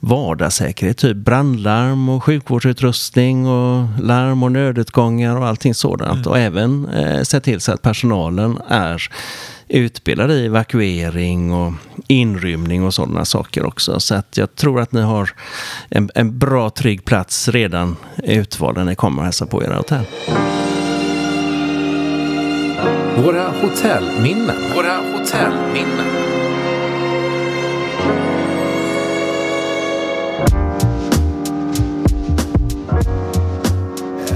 vardagssäkerhet, 0.00 0.98
typ 0.98 1.16
brandlarm 1.16 2.08
och 2.08 2.24
sjukvårdsutrustning 2.24 3.46
och 3.46 3.88
larm 4.00 4.42
och 4.42 4.52
nödutgångar 4.52 5.36
och 5.36 5.46
allting 5.46 5.74
sådant. 5.74 6.26
Mm. 6.26 6.30
Och 6.30 6.38
även 6.38 6.88
eh, 6.88 7.22
sett 7.22 7.44
till 7.44 7.60
så 7.60 7.72
att 7.72 7.82
personalen 7.82 8.58
är 8.68 9.08
utbildade 9.68 10.34
i 10.34 10.46
evakuering 10.46 11.52
och 11.52 11.72
inrymning 12.06 12.84
och 12.84 12.94
sådana 12.94 13.24
saker 13.24 13.66
också. 13.66 14.00
Så 14.00 14.14
att 14.14 14.36
jag 14.36 14.54
tror 14.54 14.80
att 14.80 14.92
ni 14.92 15.00
har 15.00 15.30
en, 15.88 16.10
en 16.14 16.38
bra 16.38 16.70
trygg 16.70 17.04
plats 17.04 17.48
redan 17.48 17.96
utvald 18.16 18.76
när 18.76 18.84
ni 18.84 18.94
kommer 18.94 19.18
och 19.18 19.24
hälsar 19.24 19.46
på 19.46 19.64
era 19.64 19.76
hotell. 19.76 20.04
Våra 23.16 23.48
hotellminnen. 23.62 24.56
Våra 24.74 24.96
hotellminnen. 24.96 26.06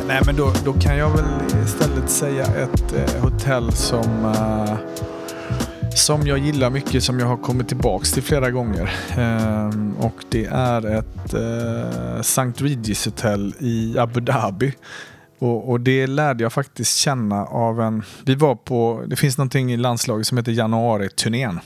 Nej, 0.07 0.23
men 0.27 0.37
då, 0.37 0.53
då 0.65 0.73
kan 0.73 0.97
jag 0.97 1.11
väl 1.11 1.25
istället 1.65 2.11
säga 2.11 2.45
ett 2.45 2.93
eh, 2.93 3.23
hotell 3.23 3.73
som 3.73 4.25
uh, 4.25 4.75
som 6.01 6.27
jag 6.27 6.39
gillar 6.39 6.71
mycket, 6.71 7.05
som 7.05 7.19
jag 7.19 7.27
har 7.27 7.37
kommit 7.37 7.69
tillbaks 7.69 8.13
till 8.13 8.23
flera 8.23 8.51
gånger. 8.51 8.91
Ehm, 9.17 9.95
och 9.99 10.15
det 10.29 10.45
är 10.45 10.87
ett 10.87 11.35
eh, 11.35 12.21
St. 12.21 12.53
Regis 12.57 13.05
hotell 13.05 13.55
i 13.59 13.99
Abu 13.99 14.21
Dhabi. 14.21 14.75
Och, 15.39 15.71
och, 15.71 15.81
det 15.81 16.07
lärde 16.07 16.43
jag 16.43 16.53
faktiskt 16.53 16.97
känna 16.97 17.45
av 17.45 17.81
en... 17.81 18.03
Vi 18.25 18.35
var 18.35 18.55
på... 18.55 19.05
Det 19.07 19.17
finns 19.17 19.39
någonting 19.39 19.73
i 19.73 19.77
landslaget 19.77 20.27
som 20.27 20.39
heter 20.39 20.53
januari-turnén. 20.53 21.61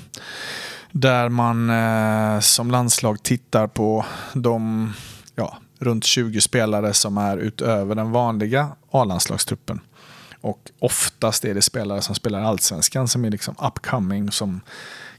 Där 0.92 1.28
man 1.28 1.70
eh, 1.70 2.40
som 2.40 2.70
landslag 2.70 3.22
tittar 3.22 3.66
på 3.66 4.04
de 4.32 4.92
ja, 5.34 5.56
runt 5.78 6.04
20 6.04 6.40
spelare 6.40 6.92
som 6.92 7.18
är 7.18 7.36
utöver 7.36 7.94
den 7.94 8.12
vanliga 8.12 8.68
A-landslagstruppen. 8.90 9.80
Och 10.44 10.70
oftast 10.78 11.44
är 11.44 11.54
det 11.54 11.62
spelare 11.62 12.02
som 12.02 12.14
spelar 12.14 12.40
allsvenskan 12.40 13.08
som 13.08 13.24
är 13.24 13.30
liksom 13.30 13.54
upcoming 13.58 14.30
som 14.30 14.60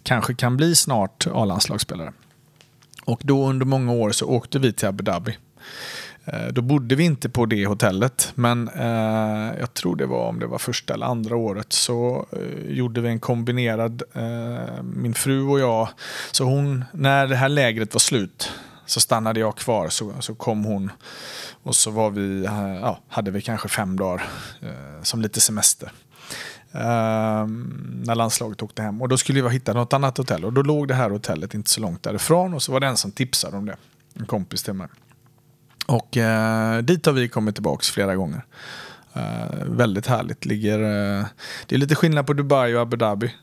kanske 0.03 0.35
kan 0.35 0.57
bli 0.57 0.75
snart 0.75 1.27
A-landslagsspelare. 1.33 2.13
Och 3.05 3.21
då 3.23 3.49
under 3.49 3.65
många 3.65 3.93
år 3.93 4.11
så 4.11 4.25
åkte 4.25 4.59
vi 4.59 4.73
till 4.73 4.87
Abu 4.87 5.03
Dhabi. 5.03 5.37
Eh, 6.25 6.47
då 6.47 6.61
bodde 6.61 6.95
vi 6.95 7.03
inte 7.03 7.29
på 7.29 7.45
det 7.45 7.65
hotellet, 7.65 8.31
men 8.35 8.69
eh, 8.69 9.59
jag 9.59 9.73
tror 9.73 9.95
det 9.95 10.05
var 10.05 10.27
om 10.27 10.39
det 10.39 10.47
var 10.47 10.57
första 10.57 10.93
eller 10.93 11.05
andra 11.05 11.35
året 11.35 11.73
så 11.73 12.27
eh, 12.31 12.75
gjorde 12.75 13.01
vi 13.01 13.09
en 13.09 13.19
kombinerad, 13.19 14.03
eh, 14.13 14.83
min 14.83 15.13
fru 15.13 15.43
och 15.43 15.59
jag. 15.59 15.89
Så 16.31 16.43
hon, 16.43 16.85
när 16.91 17.27
det 17.27 17.35
här 17.35 17.49
lägret 17.49 17.93
var 17.93 17.99
slut 17.99 18.51
så 18.85 18.99
stannade 18.99 19.39
jag 19.39 19.57
kvar 19.57 19.89
så, 19.89 20.13
så 20.19 20.35
kom 20.35 20.65
hon 20.65 20.91
och 21.63 21.75
så 21.75 21.91
var 21.91 22.09
vi, 22.09 22.45
eh, 22.45 22.75
ja, 22.81 22.99
hade 23.07 23.31
vi 23.31 23.41
kanske 23.41 23.69
fem 23.69 23.97
dagar 23.97 24.23
eh, 24.61 25.03
som 25.03 25.21
lite 25.21 25.41
semester. 25.41 25.91
Eh, 26.71 27.47
när 28.05 28.15
landslaget 28.15 28.61
åkte 28.61 28.81
hem. 28.81 29.01
Och 29.01 29.09
då 29.09 29.17
skulle 29.17 29.41
vi 29.41 29.49
hitta 29.49 29.73
något 29.73 29.93
annat 29.93 30.17
hotell. 30.17 30.45
Och 30.45 30.53
då 30.53 30.61
låg 30.61 30.87
det 30.87 30.93
här 30.93 31.09
hotellet 31.09 31.53
inte 31.53 31.69
så 31.69 31.81
långt 31.81 32.03
därifrån. 32.03 32.53
Och 32.53 32.63
så 32.63 32.71
var 32.71 32.79
det 32.79 32.87
en 32.87 32.97
som 32.97 33.11
tipsade 33.11 33.57
om 33.57 33.65
det. 33.65 33.77
En 34.13 34.25
kompis 34.25 34.63
till 34.63 34.73
mig. 34.73 34.87
Och 35.87 36.17
eh, 36.17 36.77
dit 36.81 37.05
har 37.05 37.13
vi 37.13 37.29
kommit 37.29 37.55
tillbaka 37.55 37.83
flera 37.83 38.15
gånger. 38.15 38.45
Eh, 39.13 39.65
väldigt 39.65 40.07
härligt. 40.07 40.45
Ligger, 40.45 40.79
eh, 40.79 41.25
det 41.65 41.75
är 41.75 41.79
lite 41.79 41.95
skillnad 41.95 42.27
på 42.27 42.33
Dubai 42.33 42.75
och 42.75 42.81
Abu 42.81 42.97
Dhabi. 42.97 43.33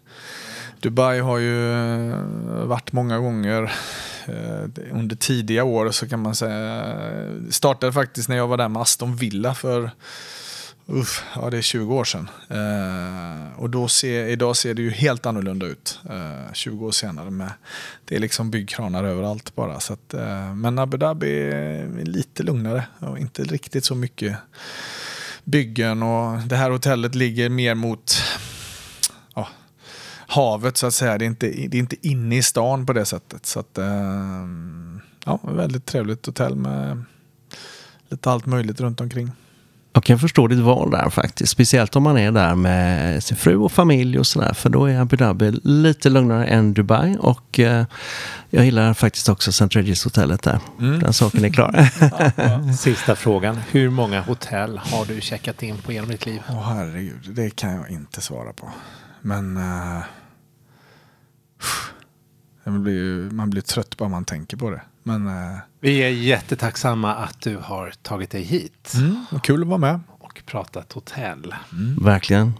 Dubai 0.81 1.21
har 1.21 1.39
ju 1.39 1.73
eh, 1.73 2.19
varit 2.65 2.93
många 2.93 3.19
gånger 3.19 3.73
Eh, 4.27 4.93
under 4.93 5.17
tidiga 5.17 5.65
år 5.65 5.91
så 5.91 6.09
kan 6.09 6.21
man 6.21 6.35
säga. 6.35 6.95
Startade 7.51 7.93
faktiskt 7.93 8.29
när 8.29 8.37
jag 8.37 8.49
var 8.49 8.57
där 8.57 8.69
med 8.69 8.83
Aston 8.83 9.17
Villa 9.17 9.55
för 9.55 9.91
Uff, 10.87 11.25
ja, 11.35 11.51
det 11.51 11.59
är 11.59 11.63
20 11.63 11.95
år 11.95 12.05
sedan. 12.05 12.29
Eh, 12.49 13.61
och 13.61 13.71
då 13.71 13.89
ser, 13.89 14.27
idag 14.27 14.57
ser 14.57 14.75
det 14.75 14.83
ju 14.83 14.91
helt 14.91 15.27
annorlunda 15.27 15.67
ut. 15.67 16.01
Eh, 16.11 16.53
20 16.53 16.87
år 16.87 16.91
senare. 16.91 17.31
Med, 17.31 17.51
det 18.05 18.17
är 18.17 18.19
liksom 18.19 18.51
byggkranar 18.51 19.05
överallt 19.05 19.55
bara. 19.55 19.81
Så 19.81 19.93
att, 19.93 20.15
eh, 20.15 20.55
men 20.55 20.79
Abu 20.79 20.97
Dhabi 20.97 21.41
är 21.41 22.05
lite 22.05 22.43
lugnare 22.43 22.85
och 22.99 23.19
inte 23.19 23.45
riktigt 23.45 23.85
så 23.85 23.95
mycket 23.95 24.37
byggen. 25.45 26.03
Och 26.03 26.39
det 26.39 26.57
här 26.57 26.71
hotellet 26.71 27.15
ligger 27.15 27.49
mer 27.49 27.75
mot 27.75 28.15
havet 30.33 30.77
så 30.77 30.87
att 30.87 30.95
säga. 30.95 31.19
Det 31.19 31.25
är 31.25 31.27
inte, 31.27 31.47
det 31.47 31.77
är 31.77 31.81
inte 31.81 32.09
inne 32.09 32.37
i 32.37 32.43
stan 32.43 32.87
på 32.87 32.93
det 32.93 33.05
sättet. 33.05 33.47
Så 33.47 33.61
att, 33.61 33.79
eh, 33.79 33.87
ja, 35.25 35.39
väldigt 35.43 35.87
trevligt 35.87 36.27
hotell 36.27 36.57
med 36.57 37.05
lite 38.09 38.31
allt 38.31 38.47
möjligt 38.47 38.81
runt 38.81 39.01
omkring. 39.01 39.31
Jag 39.95 40.05
kan 40.05 40.19
förstå 40.19 40.47
ditt 40.47 40.59
val 40.59 40.91
där 40.91 41.11
faktiskt. 41.11 41.53
Speciellt 41.53 41.97
om 41.97 42.03
man 42.03 42.19
är 42.19 42.33
där 42.33 42.55
med 42.55 43.23
sin 43.25 43.37
fru 43.37 43.57
och 43.57 43.73
familj 43.73 44.19
och 44.19 44.27
sådär. 44.27 44.53
För 44.55 44.69
då 44.69 44.87
är 44.87 45.01
Abu 45.01 45.17
Dhabi 45.17 45.51
lite 45.63 46.11
lugnare 46.11 46.47
än 46.47 46.75
Dubai. 46.75 47.17
Och 47.21 47.59
eh, 47.59 47.85
jag 48.51 48.65
gillar 48.65 48.95
faktiskt 48.95 49.29
också 49.29 49.51
St. 49.51 49.65
Regis 49.65 50.05
hotellet 50.05 50.43
där. 50.43 50.59
Mm. 50.81 51.01
Den 51.01 51.13
saken 51.13 51.45
är 51.45 51.49
klar. 51.49 51.89
Sista 52.77 53.17
frågan. 53.17 53.57
Hur 53.71 53.91
många 53.91 54.21
hotell 54.21 54.79
har 54.79 55.05
du 55.05 55.21
checkat 55.21 55.63
in 55.63 55.79
på 55.79 55.93
genom 55.93 56.11
ditt 56.11 56.27
liv? 56.27 56.43
Åh 56.49 56.59
oh, 56.59 56.63
herregud, 56.63 57.31
det 57.31 57.57
kan 57.57 57.73
jag 57.73 57.91
inte 57.91 58.21
svara 58.21 58.53
på. 58.53 58.71
Men... 59.21 59.57
Uh... 59.57 60.03
Man 62.65 62.83
blir, 62.83 63.31
man 63.31 63.51
blir 63.51 63.63
trött 63.63 63.97
bara 63.97 64.09
man 64.09 64.25
tänker 64.25 64.57
på 64.57 64.71
det. 64.71 64.81
Men, 65.03 65.27
eh, 65.27 65.59
Vi 65.81 65.99
är 66.03 66.09
jättetacksamma 66.09 67.15
att 67.15 67.41
du 67.41 67.57
har 67.63 67.93
tagit 68.03 68.31
dig 68.31 68.43
hit. 68.43 68.93
Mm, 68.95 69.25
kul 69.43 69.63
att 69.63 69.69
vara 69.69 69.79
med. 69.79 70.01
Och 70.21 70.43
pratat 70.47 70.93
hotell. 70.93 71.55
Mm. 71.73 72.05
Verkligen. 72.05 72.53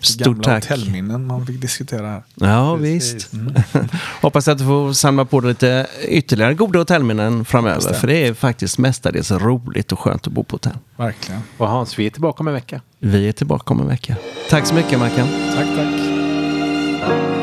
Stort 0.00 0.26
Gamla 0.26 0.42
tack. 0.42 0.64
hotellminnen 0.70 1.26
man 1.26 1.46
fick 1.46 1.60
diskutera 1.60 2.06
här. 2.10 2.22
Ja, 2.34 2.76
Precis. 2.78 3.14
visst. 3.14 3.32
Mm. 3.32 3.54
Hoppas 4.22 4.48
att 4.48 4.58
du 4.58 4.64
får 4.64 4.92
samla 4.92 5.24
på 5.24 5.40
dig 5.40 5.48
lite 5.48 5.86
ytterligare 6.08 6.54
goda 6.54 6.78
hotellminnen 6.78 7.44
framöver. 7.44 7.88
Det. 7.88 7.94
För 7.94 8.06
det 8.06 8.26
är 8.26 8.34
faktiskt 8.34 8.78
mestadels 8.78 9.30
roligt 9.30 9.92
och 9.92 9.98
skönt 9.98 10.26
att 10.26 10.32
bo 10.32 10.44
på 10.44 10.54
hotell. 10.54 10.78
Verkligen. 10.96 11.40
Och 11.56 11.68
Hans, 11.68 11.98
vi 11.98 12.06
är 12.06 12.10
tillbaka 12.10 12.40
om 12.40 12.48
en 12.48 12.54
vecka. 12.54 12.80
Vi 12.98 13.28
är 13.28 13.32
tillbaka 13.32 13.74
om 13.74 13.80
en 13.80 13.88
vecka. 13.88 14.16
Tack 14.50 14.66
så 14.66 14.74
mycket, 14.74 14.98
Mackan. 14.98 15.28
Tack, 15.54 15.66
tack. 15.76 17.39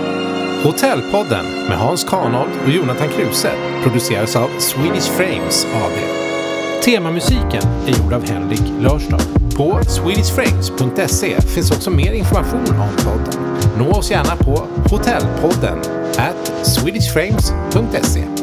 Hotellpodden 0.68 1.46
med 1.46 1.78
Hans 1.78 2.04
Kanold 2.04 2.52
och 2.66 2.72
Jonathan 2.72 3.08
Kruse 3.10 3.52
produceras 3.84 4.36
av 4.36 4.50
Swedish 4.60 5.12
Frames 5.12 5.66
AB. 5.66 5.92
Temamusiken 6.86 7.64
är 7.88 8.04
gjord 8.04 8.14
av 8.14 8.30
Henrik 8.30 8.62
Lörstad. 8.82 9.20
På 9.58 9.80
swedishframes.se 9.84 11.42
finns 11.42 11.72
också 11.72 11.92
mer 11.92 12.14
information 12.14 12.68
om 12.68 12.90
podden. 13.06 13.58
Nå 13.78 13.92
oss 13.92 14.12
gärna 14.12 14.36
på 14.36 14.68
hotellpodden 14.90 15.80
at 16.18 16.68
swedishframes.se 16.68 18.37